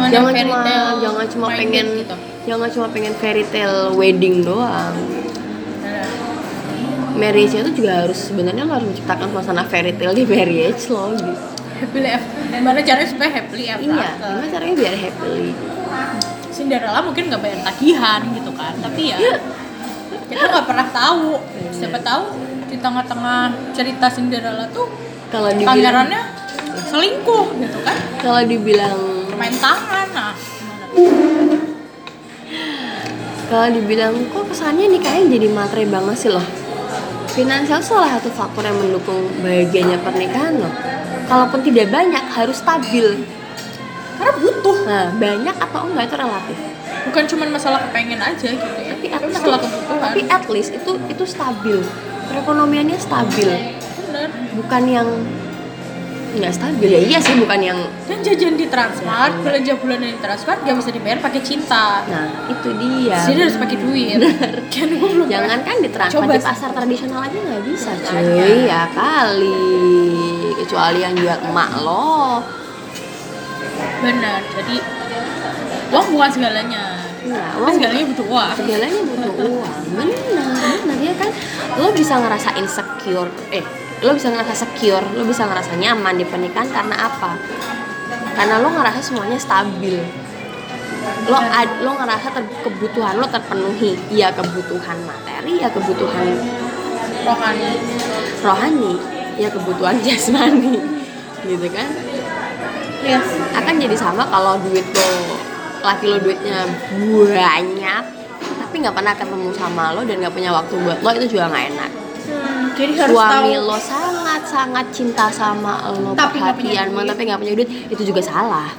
jangan, 0.08 0.32
yang 0.32 0.48
Jangan 0.48 0.48
cuma 0.48 0.60
jangan 0.98 1.26
cuma 1.28 1.46
pengen 1.52 1.86
gitu 2.00 2.16
jangan 2.48 2.68
cuma 2.72 2.86
pengen 2.90 3.14
fairy 3.18 3.44
tale 3.54 3.94
wedding 3.94 4.42
doang. 4.42 5.21
Nah, 7.12 7.20
Marriage 7.20 7.52
itu 7.52 7.70
juga 7.76 7.92
harus 8.02 8.16
sebenarnya 8.24 8.64
lo 8.64 8.72
harus 8.72 8.88
menciptakan 8.88 9.28
suasana 9.30 9.62
fairy 9.62 9.92
tale 9.92 10.12
di 10.12 10.24
marriage 10.24 10.88
lo 10.88 11.12
gitu. 11.12 11.28
happily 11.76 12.08
ever 12.08 12.24
gimana 12.48 12.78
caranya 12.80 13.04
supaya 13.06 13.30
happily 13.30 13.64
ever 13.66 13.84
Iya, 13.84 14.00
after? 14.06 14.24
gimana 14.24 14.46
caranya 14.48 14.74
biar 14.74 14.94
happily? 14.96 15.50
Cinderella 16.48 17.00
mungkin 17.00 17.22
nggak 17.26 17.42
bayar 17.42 17.58
tagihan 17.62 18.20
gitu 18.30 18.50
kan 18.52 18.72
tapi 18.78 19.02
ya 19.08 19.18
kita 20.24 20.44
nggak 20.46 20.64
pernah 20.64 20.88
tahu 20.88 21.36
siapa 21.70 21.98
tahu 22.00 22.24
di 22.66 22.76
tengah-tengah 22.76 23.40
cerita 23.72 24.06
Cinderella 24.08 24.64
tuh 24.70 24.88
Kalau 25.28 25.48
pangerannya 25.52 26.22
selingkuh 26.86 27.44
gitu 27.58 27.78
kan 27.82 27.96
kalau 28.18 28.40
dibilang 28.42 28.96
main 29.34 29.52
tangan 29.54 30.08
nah 30.12 30.32
kalau 33.48 33.68
dibilang 33.68 34.16
kok 34.28 34.44
kesannya 34.48 34.88
nih 34.88 35.00
kayaknya 35.02 35.26
jadi 35.36 35.46
matre 35.50 35.84
banget 35.84 36.16
sih 36.18 36.30
loh 36.30 36.44
finansial 37.32 37.80
salah 37.80 38.20
satu 38.20 38.28
faktor 38.32 38.62
yang 38.68 38.76
mendukung 38.76 39.28
bahagianya 39.40 39.98
pernikahan 40.04 40.60
loh. 40.60 40.72
Kalaupun 41.26 41.64
tidak 41.64 41.88
banyak 41.88 42.24
harus 42.28 42.60
stabil. 42.60 43.24
Karena 44.20 44.32
butuh. 44.36 44.76
Nah 44.84 45.06
banyak 45.16 45.56
atau 45.56 45.80
enggak 45.88 46.12
itu 46.12 46.16
relatif. 46.20 46.56
Bukan 47.08 47.24
cuma 47.26 47.44
masalah 47.48 47.80
kepengen 47.88 48.20
aja 48.20 48.48
gitu 48.52 48.78
ya. 48.78 48.92
Tapi 48.94 49.06
at, 49.10 49.20
masalah 49.26 49.58
kebutuhan. 49.58 50.00
tapi 50.04 50.20
at 50.28 50.44
least 50.52 50.70
itu 50.76 50.92
itu 51.08 51.24
stabil. 51.24 51.80
Perekonomiannya 52.28 52.98
stabil. 53.00 53.48
Bener 54.08 54.28
bukan 54.54 54.82
yang 54.86 55.08
nggak 56.32 56.52
stabil. 56.56 56.88
Ya 56.88 57.00
iya 57.00 57.18
sih 57.20 57.36
bukan 57.36 57.60
yang 57.60 57.78
dan 58.08 58.18
jajan 58.24 58.56
di 58.56 58.66
Transmart 58.72 59.36
belanja 59.44 59.72
bulanan 59.76 60.16
di 60.16 60.20
Transmart 60.20 60.64
gak 60.64 60.76
bisa 60.80 60.90
dibayar 60.92 61.18
pakai 61.20 61.40
cinta. 61.44 62.04
Nah 62.08 62.48
itu 62.48 62.68
dia. 62.80 63.20
Jadi 63.28 63.38
harus 63.44 63.56
pakai 63.60 63.76
duit. 63.76 64.18
Kan 64.72 64.88
gue 64.88 65.08
belum 65.12 65.28
jangan 65.28 65.60
kan 65.60 65.76
di 65.84 65.90
transfer 65.92 66.24
Coba 66.24 66.32
di 66.32 66.40
sih. 66.40 66.48
pasar 66.48 66.70
tradisional 66.72 67.20
aja 67.28 67.36
nggak 67.36 67.62
bisa 67.68 67.90
cuy. 68.00 68.64
ya 68.64 68.82
kali. 68.96 69.60
Kecuali 70.64 70.98
yang 71.04 71.14
jual 71.16 71.38
emak 71.52 71.70
lo. 71.84 72.40
Benar 74.00 74.40
jadi 74.56 74.76
uang 75.92 76.06
bukan 76.16 76.30
segalanya. 76.32 76.84
Nah, 77.22 77.54
tapi 77.54 77.70
segalanya 77.78 78.04
butuh 78.10 78.26
uang. 78.26 78.50
segalanya 78.56 79.00
butuh 79.04 79.32
uang. 79.46 79.80
Benar 79.94 80.18
benar 80.82 80.98
ya 80.98 81.14
kan? 81.20 81.30
Lo 81.76 81.92
bisa 81.92 82.16
ngerasa 82.18 82.56
insecure 82.56 83.30
eh 83.52 83.62
lo 84.02 84.10
bisa 84.18 84.28
ngerasa 84.34 84.54
secure 84.66 85.06
lo 85.14 85.22
bisa 85.22 85.46
ngerasa 85.46 85.78
nyaman 85.78 86.18
di 86.18 86.26
pernikahan 86.26 86.68
karena 86.70 86.96
apa? 87.06 87.38
Karena 88.34 88.58
lo 88.58 88.68
ngerasa 88.74 88.98
semuanya 88.98 89.38
stabil. 89.38 90.02
Lo 91.30 91.38
ad- 91.38 91.78
lo 91.86 91.94
ngerasa 91.94 92.34
ter- 92.34 92.58
kebutuhan 92.66 93.22
lo 93.22 93.26
terpenuhi. 93.30 93.94
Iya 94.10 94.34
kebutuhan 94.34 94.98
materi 95.06 95.62
ya 95.62 95.70
kebutuhan 95.70 96.26
rohani. 97.22 97.72
rohani 98.42 98.92
ya 99.38 99.48
kebutuhan 99.48 99.94
jasmani. 100.06 100.82
Gitu 101.46 101.66
kan? 101.70 101.88
Yes. 103.02 103.26
Akan 103.54 103.78
jadi 103.78 103.94
sama 103.94 104.26
kalau 104.26 104.58
duit 104.62 104.86
lo 104.94 105.38
laki 105.82 106.06
lo 106.06 106.18
duitnya 106.22 106.62
banyak 107.26 108.02
tapi 108.62 108.74
nggak 108.78 108.94
pernah 108.94 109.14
ketemu 109.18 109.50
sama 109.50 109.90
lo 109.92 110.06
dan 110.06 110.22
nggak 110.22 110.30
punya 110.30 110.54
waktu 110.54 110.78
buat 110.78 111.02
lo 111.02 111.10
itu 111.18 111.34
juga 111.34 111.50
nggak 111.50 111.64
enak 111.74 111.90
Hmm, 112.22 112.70
jadi 112.78 112.92
harus 113.02 113.16
suami 113.18 113.52
tahu. 113.54 113.66
lo 113.66 113.78
sangat 113.78 114.42
sangat 114.46 114.86
cinta 114.94 115.26
sama 115.32 115.90
lo 115.90 116.14
Tapi 116.14 116.38
perhatian 116.38 116.94
duit. 116.94 117.06
tapi 117.10 117.20
nggak 117.26 117.40
punya 117.42 117.54
duit 117.58 117.70
itu 117.90 118.02
juga 118.06 118.22
salah. 118.22 118.70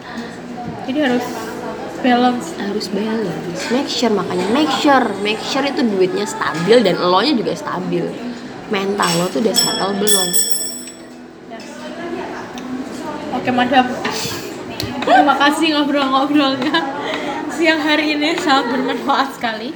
Jadi 0.88 1.00
harus 1.00 1.26
balance. 2.00 2.48
Harus 2.60 2.86
balance. 2.92 3.62
Make 3.72 3.90
sure 3.92 4.12
makanya 4.12 4.48
make 4.52 4.72
sure 4.80 5.06
make 5.24 5.42
sure 5.44 5.64
itu 5.64 5.82
duitnya 5.84 6.28
stabil 6.28 6.84
dan 6.84 7.00
lo 7.00 7.20
nya 7.24 7.34
juga 7.36 7.56
stabil. 7.56 8.08
Mental 8.72 9.12
lo 9.20 9.26
tuh 9.28 9.40
udah 9.44 9.56
settle 9.56 9.94
belum? 10.00 10.30
Yes. 11.52 11.66
oke 13.32 13.50
madam. 13.52 13.86
Terima 15.04 15.36
kasih 15.36 15.68
ngobrol-ngobrolnya. 15.76 16.80
Siang 17.52 17.82
hari 17.84 18.16
ini 18.16 18.40
sangat 18.40 18.72
bermanfaat 18.72 19.36
sekali. 19.36 19.76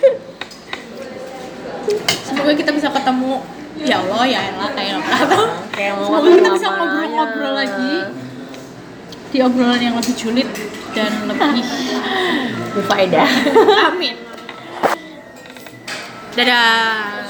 Semoga 2.23 2.51
kita 2.55 2.71
bisa 2.71 2.91
ketemu 2.91 3.43
ya 3.85 3.97
Allah 4.01 4.23
ya 4.25 4.39
elah 4.53 4.69
kayak 4.73 4.91
nggak 4.97 5.05
pernah 5.05 5.27
tahu 5.29 5.47
Kayak 5.73 5.91
mau 5.93 6.03
semoga 6.09 6.29
kita 6.33 6.49
bisa 6.57 6.67
ngobrol-ngobrol 6.73 7.53
lagi 7.53 7.93
di 9.27 9.37
obrolan 9.43 9.81
yang 9.83 9.95
lebih 9.99 10.15
sulit 10.15 10.47
dan 10.95 11.11
lebih 11.27 11.65
berfaedah. 12.79 13.27
Amin. 13.91 14.15
Dadah 16.37 17.27